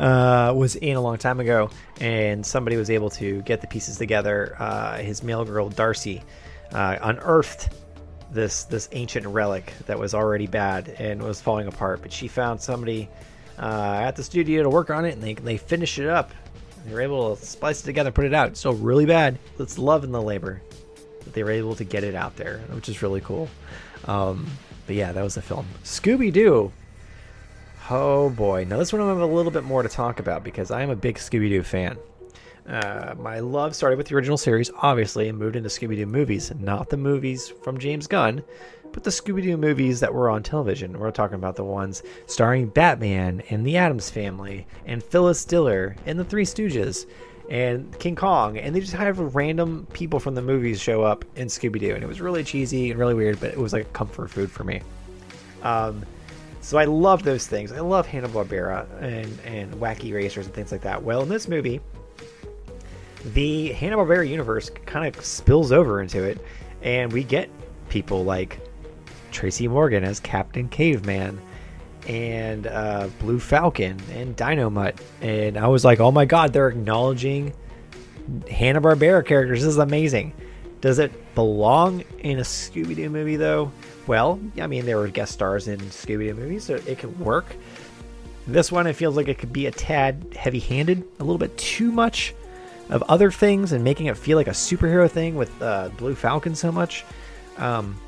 uh, 0.00 0.52
was 0.56 0.76
in 0.76 0.96
a 0.96 1.00
long 1.00 1.18
time 1.18 1.40
ago, 1.40 1.70
and 2.00 2.44
somebody 2.44 2.76
was 2.76 2.90
able 2.90 3.10
to 3.10 3.42
get 3.42 3.60
the 3.60 3.66
pieces 3.66 3.98
together. 3.98 4.56
Uh, 4.58 4.96
his 4.96 5.22
mail 5.22 5.44
girl 5.44 5.68
Darcy 5.68 6.22
uh, 6.72 6.96
unearthed 7.02 7.68
this 8.32 8.64
this 8.64 8.88
ancient 8.92 9.26
relic 9.26 9.72
that 9.86 9.98
was 9.98 10.14
already 10.14 10.46
bad 10.46 10.88
and 10.98 11.22
was 11.22 11.40
falling 11.40 11.68
apart, 11.68 12.00
but 12.00 12.12
she 12.12 12.28
found 12.28 12.60
somebody 12.60 13.08
uh, 13.58 14.00
at 14.02 14.16
the 14.16 14.22
studio 14.22 14.62
to 14.62 14.70
work 14.70 14.88
on 14.88 15.04
it, 15.04 15.12
and 15.12 15.22
they 15.22 15.34
they 15.34 15.58
finished 15.58 15.98
it 15.98 16.08
up. 16.08 16.32
They 16.86 16.94
were 16.94 17.02
able 17.02 17.36
to 17.36 17.44
splice 17.44 17.82
it 17.82 17.84
together, 17.84 18.10
put 18.10 18.24
it 18.24 18.32
out. 18.32 18.56
Still 18.56 18.72
really 18.72 19.04
bad. 19.04 19.38
It's 19.58 19.76
love 19.78 20.02
in 20.02 20.12
the 20.12 20.22
labor 20.22 20.62
that 21.24 21.34
they 21.34 21.42
were 21.42 21.50
able 21.50 21.74
to 21.74 21.84
get 21.84 22.04
it 22.04 22.14
out 22.14 22.36
there, 22.36 22.60
which 22.70 22.88
is 22.88 23.02
really 23.02 23.20
cool. 23.20 23.50
Um, 24.06 24.46
but 24.86 24.96
yeah, 24.96 25.12
that 25.12 25.22
was 25.22 25.34
the 25.34 25.42
film. 25.42 25.66
Scooby 25.84 26.32
Doo 26.32 26.72
Oh 27.92 28.30
boy. 28.30 28.64
Now, 28.68 28.76
this 28.76 28.92
one 28.92 29.02
I 29.02 29.08
have 29.08 29.18
a 29.18 29.26
little 29.26 29.50
bit 29.50 29.64
more 29.64 29.82
to 29.82 29.88
talk 29.88 30.20
about 30.20 30.44
because 30.44 30.70
I 30.70 30.82
am 30.82 30.90
a 30.90 30.96
big 30.96 31.16
Scooby 31.16 31.48
Doo 31.48 31.64
fan. 31.64 31.98
Uh, 32.68 33.16
my 33.18 33.40
love 33.40 33.74
started 33.74 33.96
with 33.96 34.06
the 34.06 34.14
original 34.14 34.38
series, 34.38 34.70
obviously, 34.76 35.28
and 35.28 35.36
moved 35.36 35.56
into 35.56 35.68
Scooby 35.68 35.96
Doo 35.96 36.06
movies. 36.06 36.52
Not 36.60 36.88
the 36.88 36.96
movies 36.96 37.48
from 37.48 37.78
James 37.78 38.06
Gunn, 38.06 38.44
but 38.92 39.02
the 39.02 39.10
Scooby 39.10 39.42
Doo 39.42 39.56
movies 39.56 39.98
that 39.98 40.14
were 40.14 40.30
on 40.30 40.44
television. 40.44 41.00
We're 41.00 41.10
talking 41.10 41.34
about 41.34 41.56
the 41.56 41.64
ones 41.64 42.04
starring 42.26 42.68
Batman 42.68 43.42
and 43.50 43.66
the 43.66 43.76
Addams 43.76 44.08
family 44.08 44.68
and 44.86 45.02
Phyllis 45.02 45.44
Diller 45.44 45.96
and 46.06 46.16
the 46.16 46.24
Three 46.24 46.44
Stooges 46.44 47.06
and 47.50 47.98
King 47.98 48.14
Kong, 48.14 48.56
and 48.56 48.72
they 48.72 48.78
just 48.78 48.92
have 48.92 49.34
random 49.34 49.88
people 49.92 50.20
from 50.20 50.36
the 50.36 50.42
movies 50.42 50.80
show 50.80 51.02
up 51.02 51.24
in 51.34 51.48
Scooby 51.48 51.80
Doo, 51.80 51.96
and 51.96 52.04
it 52.04 52.06
was 52.06 52.20
really 52.20 52.44
cheesy 52.44 52.92
and 52.92 53.00
really 53.00 53.14
weird, 53.14 53.40
but 53.40 53.50
it 53.50 53.58
was 53.58 53.72
like 53.72 53.92
comfort 53.92 54.30
food 54.30 54.48
for 54.48 54.62
me. 54.62 54.80
Um, 55.64 56.06
so 56.60 56.78
I 56.78 56.84
love 56.84 57.22
those 57.22 57.46
things. 57.46 57.72
I 57.72 57.80
love 57.80 58.06
Hanna 58.06 58.28
Barbera 58.28 58.86
and 59.00 59.38
and 59.44 59.74
Wacky 59.74 60.12
Racers 60.14 60.46
and 60.46 60.54
things 60.54 60.72
like 60.72 60.82
that. 60.82 61.02
Well, 61.02 61.22
in 61.22 61.28
this 61.28 61.48
movie, 61.48 61.80
the 63.32 63.72
Hanna 63.72 63.96
Barbera 63.96 64.28
universe 64.28 64.70
kind 64.86 65.14
of 65.14 65.24
spills 65.24 65.72
over 65.72 66.00
into 66.00 66.22
it, 66.22 66.44
and 66.82 67.12
we 67.12 67.24
get 67.24 67.50
people 67.88 68.24
like 68.24 68.60
Tracy 69.30 69.68
Morgan 69.68 70.04
as 70.04 70.20
Captain 70.20 70.68
Caveman 70.68 71.40
and 72.06 72.66
uh, 72.66 73.08
Blue 73.18 73.38
Falcon 73.38 73.98
and 74.12 74.36
Dynomutt. 74.36 74.98
And 75.20 75.56
I 75.56 75.68
was 75.68 75.84
like, 75.84 76.00
oh 76.00 76.10
my 76.10 76.24
god, 76.24 76.52
they're 76.52 76.68
acknowledging 76.68 77.52
Hanna 78.50 78.80
Barbera 78.80 79.24
characters. 79.24 79.60
This 79.60 79.68
is 79.68 79.78
amazing. 79.78 80.32
Does 80.80 80.98
it 80.98 81.34
belong 81.34 82.00
in 82.20 82.38
a 82.38 82.42
Scooby 82.42 82.96
Doo 82.96 83.10
movie 83.10 83.36
though? 83.36 83.70
Well, 84.06 84.40
I 84.60 84.66
mean, 84.66 84.86
there 84.86 84.96
were 84.96 85.08
guest 85.08 85.32
stars 85.32 85.68
in 85.68 85.78
Scooby 85.78 86.28
Doo 86.28 86.34
movies, 86.34 86.64
so 86.64 86.74
it 86.74 86.98
could 86.98 87.18
work. 87.20 87.56
This 88.46 88.72
one, 88.72 88.86
it 88.86 88.94
feels 88.94 89.16
like 89.16 89.28
it 89.28 89.38
could 89.38 89.52
be 89.52 89.66
a 89.66 89.70
tad 89.70 90.34
heavy 90.36 90.58
handed, 90.58 91.04
a 91.20 91.24
little 91.24 91.38
bit 91.38 91.56
too 91.56 91.92
much 91.92 92.34
of 92.88 93.02
other 93.04 93.30
things, 93.30 93.72
and 93.72 93.84
making 93.84 94.06
it 94.06 94.16
feel 94.16 94.36
like 94.36 94.48
a 94.48 94.52
superhero 94.52 95.08
thing 95.08 95.36
with 95.36 95.50
uh, 95.62 95.90
Blue 95.96 96.14
Falcon 96.14 96.54
so 96.54 96.72
much. 96.72 97.04
Um, 97.58 98.00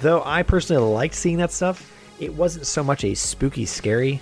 though 0.00 0.22
I 0.24 0.42
personally 0.42 0.82
liked 0.82 1.14
seeing 1.14 1.38
that 1.38 1.52
stuff, 1.52 1.90
it 2.20 2.34
wasn't 2.34 2.66
so 2.66 2.82
much 2.82 3.04
a 3.04 3.14
spooky, 3.14 3.64
scary 3.64 4.20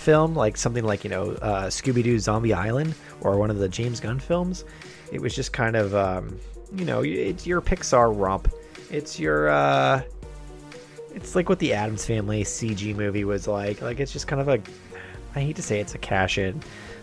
film 0.00 0.34
like 0.34 0.56
something 0.56 0.84
like 0.84 1.04
you 1.04 1.10
know 1.10 1.32
uh, 1.42 1.66
Scooby 1.66 2.02
Doo 2.02 2.18
Zombie 2.18 2.54
Island 2.54 2.94
or 3.20 3.36
one 3.38 3.50
of 3.50 3.58
the 3.58 3.68
James 3.68 4.00
Gunn 4.00 4.18
films. 4.18 4.64
It 5.12 5.20
was 5.20 5.34
just 5.34 5.52
kind 5.52 5.76
of 5.76 5.94
um, 5.94 6.38
you 6.74 6.84
know 6.84 7.02
it's 7.04 7.46
your 7.46 7.60
Pixar 7.60 8.18
romp. 8.18 8.52
It's 8.90 9.20
your 9.20 9.50
uh, 9.50 10.02
it's 11.14 11.34
like 11.34 11.48
what 11.48 11.58
the 11.58 11.72
Addams 11.72 12.04
Family 12.04 12.44
CG 12.44 12.94
movie 12.94 13.24
was 13.24 13.48
like. 13.48 13.82
Like 13.82 14.00
it's 14.00 14.12
just 14.12 14.26
kind 14.26 14.40
of 14.40 14.48
a 14.48 14.60
I 15.34 15.40
hate 15.40 15.56
to 15.56 15.62
say 15.62 15.80
it's 15.80 15.94
a 15.94 15.98
cash 15.98 16.38
in 16.38 16.60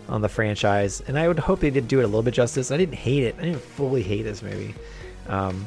on 0.08 0.20
the 0.22 0.28
franchise, 0.28 1.02
and 1.06 1.18
I 1.18 1.28
would 1.28 1.38
hope 1.38 1.60
they 1.60 1.70
did 1.70 1.88
do 1.88 2.00
it 2.00 2.04
a 2.04 2.06
little 2.06 2.22
bit 2.22 2.34
justice. 2.34 2.70
I 2.70 2.76
didn't 2.76 2.94
hate 2.94 3.22
it. 3.22 3.36
I 3.38 3.42
didn't 3.42 3.60
fully 3.60 4.02
hate 4.02 4.22
this 4.22 4.42
movie. 4.42 4.74
Um, 5.28 5.66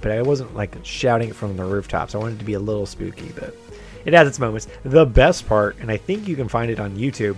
but 0.00 0.12
I 0.12 0.22
wasn't 0.22 0.54
like 0.54 0.76
shouting 0.82 1.30
it 1.30 1.36
from 1.36 1.56
the 1.56 1.64
rooftops. 1.64 2.14
I 2.14 2.18
wanted 2.18 2.36
it 2.36 2.38
to 2.40 2.44
be 2.44 2.54
a 2.54 2.58
little 2.58 2.86
spooky, 2.86 3.32
but 3.34 3.56
it 4.04 4.12
has 4.12 4.28
its 4.28 4.38
moments. 4.38 4.68
The 4.84 5.06
best 5.06 5.46
part, 5.48 5.76
and 5.80 5.90
I 5.90 5.96
think 5.96 6.28
you 6.28 6.36
can 6.36 6.48
find 6.48 6.70
it 6.70 6.78
on 6.78 6.96
YouTube, 6.96 7.36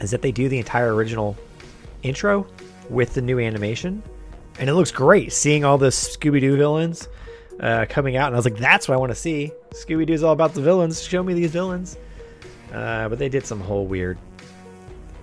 is 0.00 0.10
that 0.10 0.20
they 0.20 0.32
do 0.32 0.48
the 0.48 0.58
entire 0.58 0.94
original 0.94 1.36
intro 2.02 2.46
with 2.90 3.14
the 3.14 3.22
new 3.22 3.38
animation, 3.38 4.02
and 4.58 4.68
it 4.68 4.74
looks 4.74 4.90
great. 4.90 5.32
Seeing 5.32 5.64
all 5.64 5.78
the 5.78 5.88
Scooby 5.88 6.40
Doo 6.40 6.56
villains 6.56 7.08
uh, 7.60 7.86
coming 7.88 8.16
out, 8.16 8.26
and 8.26 8.34
I 8.34 8.38
was 8.38 8.44
like, 8.44 8.58
"That's 8.58 8.88
what 8.88 8.94
I 8.94 8.98
want 8.98 9.12
to 9.12 9.16
see." 9.16 9.52
Scooby 9.70 10.06
Doo's 10.06 10.22
all 10.22 10.32
about 10.32 10.54
the 10.54 10.62
villains. 10.62 11.02
Show 11.02 11.22
me 11.22 11.34
these 11.34 11.50
villains. 11.50 11.96
Uh, 12.72 13.08
but 13.08 13.18
they 13.18 13.28
did 13.28 13.46
some 13.46 13.60
whole 13.60 13.86
weird 13.86 14.18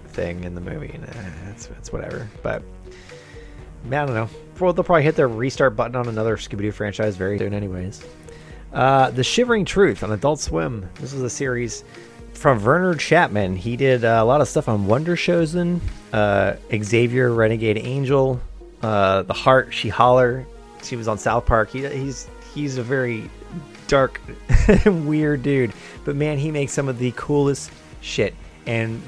thing 0.07 0.43
in 0.43 0.55
the 0.55 0.61
movie, 0.61 0.91
and 0.93 1.03
uh, 1.03 1.51
it's, 1.51 1.69
it's 1.77 1.91
whatever. 1.91 2.27
But 2.41 2.63
man, 3.83 4.03
I 4.03 4.05
don't 4.05 4.15
know. 4.15 4.29
Well, 4.59 4.73
they'll 4.73 4.83
probably 4.83 5.03
hit 5.03 5.15
the 5.15 5.27
restart 5.27 5.75
button 5.75 5.95
on 5.95 6.07
another 6.07 6.37
Scooby 6.37 6.61
Doo 6.61 6.71
franchise 6.71 7.15
very 7.15 7.37
soon, 7.37 7.53
anyways. 7.53 8.03
Uh, 8.71 9.11
the 9.11 9.23
Shivering 9.23 9.65
Truth 9.65 10.03
on 10.03 10.11
Adult 10.11 10.39
Swim. 10.39 10.89
This 10.95 11.13
was 11.13 11.21
a 11.21 11.29
series 11.29 11.83
from 12.33 12.59
Vernon 12.59 12.97
Chatman. 12.97 13.55
He 13.55 13.75
did 13.75 14.03
uh, 14.03 14.19
a 14.21 14.25
lot 14.25 14.41
of 14.41 14.47
stuff 14.47 14.67
on 14.67 14.87
Wonder 14.87 15.15
Showzen, 15.15 15.79
uh, 16.11 16.55
Xavier, 16.75 17.31
Renegade 17.31 17.77
Angel, 17.77 18.39
uh, 18.81 19.23
The 19.23 19.33
Heart, 19.33 19.73
She 19.73 19.89
Holler. 19.89 20.45
She 20.85 20.95
was 20.95 21.07
on 21.07 21.17
South 21.17 21.45
Park. 21.45 21.69
He, 21.69 21.87
he's 21.87 22.27
he's 22.53 22.77
a 22.77 22.83
very 22.83 23.29
dark, 23.87 24.21
weird 24.85 25.43
dude. 25.43 25.73
But 26.05 26.15
man, 26.15 26.37
he 26.37 26.51
makes 26.51 26.73
some 26.73 26.87
of 26.87 26.99
the 26.99 27.13
coolest 27.15 27.71
shit. 28.01 28.35
And 28.65 29.01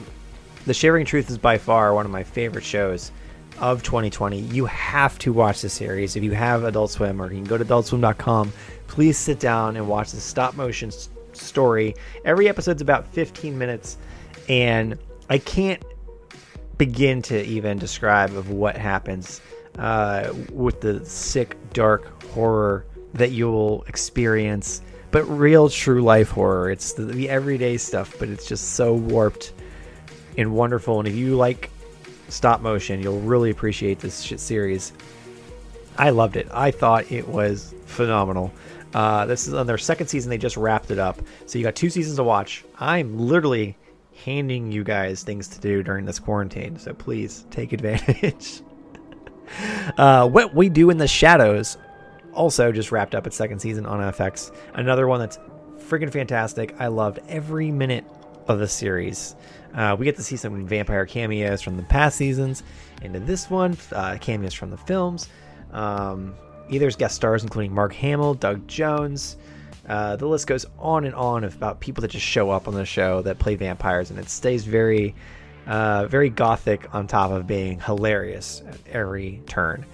The 0.66 0.74
Shivering 0.74 1.06
Truth 1.06 1.30
is 1.30 1.38
by 1.38 1.58
far 1.58 1.94
one 1.94 2.06
of 2.06 2.12
my 2.12 2.24
favorite 2.24 2.64
shows 2.64 3.12
of 3.60 3.84
2020. 3.84 4.40
You 4.40 4.66
have 4.66 5.18
to 5.20 5.32
watch 5.32 5.62
the 5.62 5.70
series 5.70 6.16
if 6.16 6.24
you 6.24 6.32
have 6.32 6.64
Adult 6.64 6.92
Swim, 6.92 7.22
or 7.22 7.28
you 7.32 7.38
can 7.38 7.46
go 7.46 7.58
to 7.58 7.66
AdultSwim.com. 7.66 8.52
Please 8.88 9.18
sit 9.18 9.40
down 9.40 9.78
and 9.78 9.88
watch 9.88 10.12
the 10.12 10.20
stop 10.20 10.56
motion 10.56 10.90
s- 10.90 11.10
story. 11.34 11.96
Every 12.26 12.50
episode's 12.50 12.82
about 12.82 13.08
15 13.08 13.58
minutes, 13.58 13.98
and 14.50 14.98
I 15.30 15.38
can't 15.38 15.82
begin 16.78 17.22
to 17.24 17.44
even 17.46 17.80
describe 17.80 18.36
of 18.36 18.50
what 18.50 18.76
happens 18.76 19.42
uh, 19.78 20.34
with 20.52 20.82
the 20.82 21.04
sick, 21.06 21.58
dark 21.74 22.24
horror 22.32 22.86
that 23.14 23.32
you'll 23.32 23.84
experience. 23.88 24.82
But 25.12 25.24
real, 25.26 25.70
true 25.70 26.02
life 26.02 26.30
horror. 26.30 26.70
It's 26.70 26.94
the, 26.94 27.06
the 27.06 27.30
everyday 27.30 27.78
stuff, 27.78 28.16
but 28.20 28.30
it's 28.30 28.46
just 28.46 28.74
so 28.74 28.94
warped 28.94 29.54
and 30.38 30.54
wonderful. 30.54 31.00
And 31.00 31.08
if 31.08 31.16
you 31.16 31.36
like 31.36 31.70
stop 32.28 32.62
motion, 32.62 33.02
you'll 33.02 33.22
really 33.22 33.50
appreciate 33.50 34.00
this 34.00 34.22
shit 34.22 34.40
series. 34.40 34.94
I 35.98 36.10
loved 36.10 36.36
it. 36.36 36.48
I 36.52 36.72
thought 36.72 37.10
it 37.12 37.28
was 37.28 37.74
phenomenal. 37.86 38.52
Uh, 38.94 39.26
this 39.26 39.48
is 39.48 39.54
on 39.54 39.68
their 39.68 39.78
second 39.78 40.08
season. 40.08 40.30
They 40.30 40.38
just 40.38 40.58
wrapped 40.58 40.92
it 40.92 41.00
up. 41.00 41.22
So 41.46 41.58
you 41.58 41.64
got 41.64 41.76
two 41.76 41.90
seasons 41.90 42.18
to 42.18 42.24
watch. 42.24 42.64
I'm 42.78 43.18
literally 43.18 43.78
handing 44.24 44.72
you 44.72 44.84
guys 44.84 45.24
things 45.24 45.48
to 45.50 45.60
do 45.60 45.84
during 45.84 46.06
this 46.06 46.20
quarantine. 46.20 46.78
So 46.78 46.94
please 46.94 47.46
take 47.52 47.74
advantage. 47.74 48.62
uh, 49.98 50.28
what 50.28 50.54
we 50.54 50.70
do 50.70 50.90
in 50.90 50.98
the 50.98 51.08
shadows 51.08 51.78
also 52.34 52.72
just 52.72 52.92
wrapped 52.92 53.16
up 53.16 53.26
its 53.26 53.36
second 53.36 53.60
season 53.60 53.86
on 53.86 54.00
FX. 54.14 54.54
Another 54.74 55.08
one 55.08 55.20
that's 55.20 55.40
freaking 55.78 56.12
fantastic. 56.12 56.76
I 56.80 56.88
loved 56.88 57.20
every 57.28 57.72
minute 57.72 58.06
of 58.48 58.60
the 58.60 58.68
series. 58.68 59.36
Uh, 59.74 59.96
we 59.98 60.06
get 60.06 60.16
to 60.16 60.24
see 60.24 60.38
some 60.38 60.66
vampire 60.66 61.06
cameos 61.06 61.62
from 61.62 61.78
the 61.78 61.84
past 61.84 62.18
seasons 62.18 62.64
into 63.02 63.20
this 63.20 63.50
one, 63.50 63.78
uh, 63.92 64.18
cameos 64.20 64.54
from 64.54 64.70
the 64.70 64.78
films. 64.78 65.30
Um, 65.72 66.36
there's 66.70 66.96
guest 66.96 67.16
stars 67.16 67.44
including 67.44 67.74
Mark 67.74 67.94
Hamill, 67.94 68.36
Doug 68.36 68.68
Jones. 68.68 69.38
Uh, 69.88 70.16
the 70.16 70.26
list 70.26 70.48
goes 70.48 70.66
on 70.80 71.06
and 71.06 71.14
on 71.14 71.44
about 71.44 71.80
people 71.80 72.02
that 72.02 72.10
just 72.10 72.26
show 72.26 72.50
up 72.50 72.68
on 72.68 72.74
the 72.74 72.86
show 72.86 73.22
that 73.22 73.38
play 73.38 73.56
vampires, 73.56 74.10
and 74.10 74.18
it 74.18 74.30
stays 74.30 74.64
very, 74.64 75.14
uh, 75.68 76.08
very 76.08 76.30
gothic 76.30 76.94
on 76.94 77.08
top 77.08 77.32
of 77.32 77.48
being 77.48 77.80
hilarious 77.80 78.62
at 78.68 78.80
every 78.88 79.42
turn. 79.48 79.86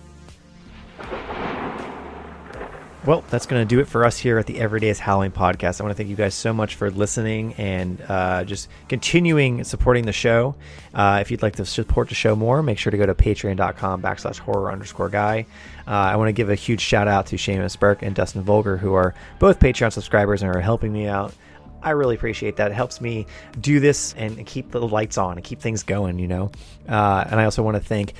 Well, 3.04 3.24
that's 3.32 3.48
going 3.48 3.60
to 3.60 3.66
do 3.66 3.82
it 3.82 3.88
for 3.88 4.06
us 4.06 4.20
here 4.20 4.38
at 4.38 4.46
the 4.46 4.60
Everyday 4.60 4.90
is 4.90 5.00
Halloween 5.00 5.32
podcast. 5.32 5.82
I 5.82 5.84
want 5.84 5.92
to 5.92 5.98
thank 5.98 6.08
you 6.08 6.16
guys 6.16 6.36
so 6.36 6.54
much 6.54 6.76
for 6.76 6.92
listening 6.92 7.56
and 7.56 8.00
uh, 8.08 8.44
just 8.44 8.70
continuing 8.90 9.64
supporting 9.64 10.06
the 10.06 10.12
show. 10.12 10.54
Uh, 10.94 11.18
if 11.20 11.32
you'd 11.32 11.42
like 11.42 11.56
to 11.56 11.66
support 11.66 12.10
the 12.10 12.16
show 12.16 12.36
more, 12.36 12.62
make 12.62 12.78
sure 12.78 12.92
to 12.92 12.98
go 12.98 13.08
to 13.08 13.16
patreon.com 13.16 14.04
backslash 14.04 14.38
horror 14.38 14.72
underscore 14.72 15.10
guy. 15.10 15.48
Uh, 15.88 15.90
I 15.90 16.16
want 16.18 16.28
to 16.28 16.34
give 16.34 16.52
a 16.52 16.56
huge 16.56 16.82
shout 16.82 17.08
out 17.08 17.26
to 17.28 17.38
Seamus 17.38 17.80
Burke 17.80 18.04
and 18.04 18.14
Dustin 18.14 18.44
Volger, 18.44 18.78
who 18.78 18.94
are 18.94 19.16
both 19.40 19.58
Patreon 19.58 19.92
subscribers 19.92 20.44
and 20.44 20.56
are 20.56 20.62
helping 20.62 20.94
me 20.94 21.08
out. 21.08 21.34
I 21.84 21.92
really 21.92 22.16
appreciate 22.16 22.58
that. 22.58 22.72
It 22.72 22.74
helps 22.74 23.02
me 23.02 23.26
do 23.60 23.80
this 23.80 24.14
and 24.16 24.46
keep 24.46 24.72
the 24.72 24.82
lights 24.82 25.18
on 25.18 25.38
and 25.38 25.44
keep 25.44 25.60
things 25.60 25.84
going, 25.84 26.20
you 26.20 26.28
know. 26.28 26.52
Uh, 26.88 27.26
and 27.30 27.40
I 27.40 27.46
also 27.46 27.64
want 27.64 27.78
to 27.78 27.84
thank 27.84 28.14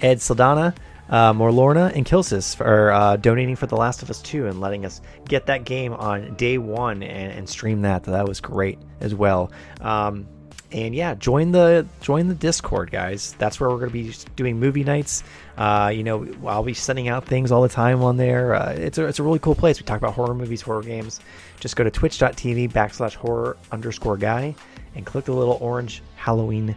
Ed 0.00 0.20
Saldana 0.20 0.74
uh, 1.08 1.32
Morlorna 1.32 1.94
and 1.94 2.06
Kilsis 2.06 2.56
for 2.56 2.92
uh, 2.92 3.16
donating 3.16 3.56
for 3.56 3.66
The 3.66 3.76
Last 3.76 4.02
of 4.02 4.10
Us 4.10 4.22
2 4.22 4.46
and 4.46 4.60
letting 4.60 4.84
us 4.84 5.00
get 5.28 5.46
that 5.46 5.64
game 5.64 5.92
on 5.92 6.34
day 6.34 6.58
one 6.58 7.02
and, 7.02 7.32
and 7.32 7.48
stream 7.48 7.82
that. 7.82 8.04
That 8.04 8.26
was 8.26 8.40
great 8.40 8.78
as 9.00 9.14
well. 9.14 9.50
Um, 9.80 10.26
and 10.72 10.94
yeah, 10.94 11.14
join 11.14 11.52
the 11.52 11.86
join 12.00 12.28
the 12.28 12.34
Discord, 12.34 12.90
guys. 12.90 13.34
That's 13.38 13.60
where 13.60 13.70
we're 13.70 13.78
going 13.78 13.90
to 13.90 13.92
be 13.92 14.14
doing 14.36 14.58
movie 14.58 14.84
nights. 14.84 15.22
Uh, 15.56 15.92
you 15.94 16.02
know, 16.02 16.26
I'll 16.46 16.64
be 16.64 16.74
sending 16.74 17.08
out 17.08 17.26
things 17.26 17.52
all 17.52 17.62
the 17.62 17.68
time 17.68 18.02
on 18.02 18.16
there. 18.16 18.54
Uh, 18.54 18.72
it's 18.72 18.98
a 18.98 19.06
it's 19.06 19.18
a 19.18 19.22
really 19.22 19.38
cool 19.38 19.54
place. 19.54 19.78
We 19.78 19.86
talk 19.86 19.98
about 19.98 20.14
horror 20.14 20.34
movies, 20.34 20.62
horror 20.62 20.82
games. 20.82 21.20
Just 21.60 21.76
go 21.76 21.84
to 21.84 21.90
twitch.tv 21.90 22.72
backslash 22.72 23.14
horror 23.14 23.56
underscore 23.70 24.16
guy 24.16 24.54
and 24.96 25.06
click 25.06 25.26
the 25.26 25.32
little 25.32 25.58
orange 25.60 26.02
Halloween 26.16 26.74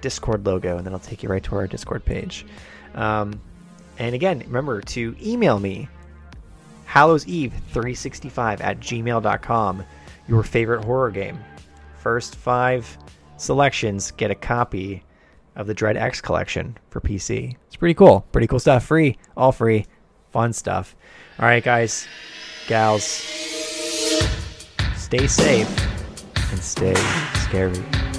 Discord 0.00 0.44
logo, 0.44 0.76
and 0.76 0.86
then 0.86 0.92
it'll 0.92 1.06
take 1.06 1.22
you 1.22 1.28
right 1.28 1.42
to 1.44 1.54
our 1.56 1.66
Discord 1.66 2.04
page. 2.04 2.46
Um, 2.94 3.40
and 3.98 4.14
again, 4.14 4.40
remember 4.40 4.80
to 4.80 5.14
email 5.22 5.58
me, 5.58 5.88
Hallows 6.86 7.26
Eve 7.26 7.52
365 7.68 8.60
at 8.60 8.80
gmail.com, 8.80 9.84
your 10.26 10.42
favorite 10.42 10.84
horror 10.84 11.10
game. 11.10 11.38
First 12.00 12.36
five 12.36 12.96
selections 13.36 14.10
get 14.12 14.30
a 14.30 14.34
copy 14.34 15.04
of 15.54 15.66
the 15.66 15.74
Dread 15.74 15.96
X 15.96 16.20
collection 16.20 16.78
for 16.88 17.00
PC. 17.00 17.56
It's 17.66 17.76
pretty 17.76 17.94
cool. 17.94 18.26
Pretty 18.32 18.46
cool 18.46 18.58
stuff. 18.58 18.84
Free. 18.84 19.18
All 19.36 19.52
free. 19.52 19.84
Fun 20.30 20.52
stuff. 20.52 20.96
All 21.38 21.46
right, 21.46 21.62
guys, 21.62 22.06
gals, 22.68 23.04
stay 24.94 25.26
safe 25.26 25.68
and 26.52 26.60
stay 26.60 26.94
scary. 27.34 28.09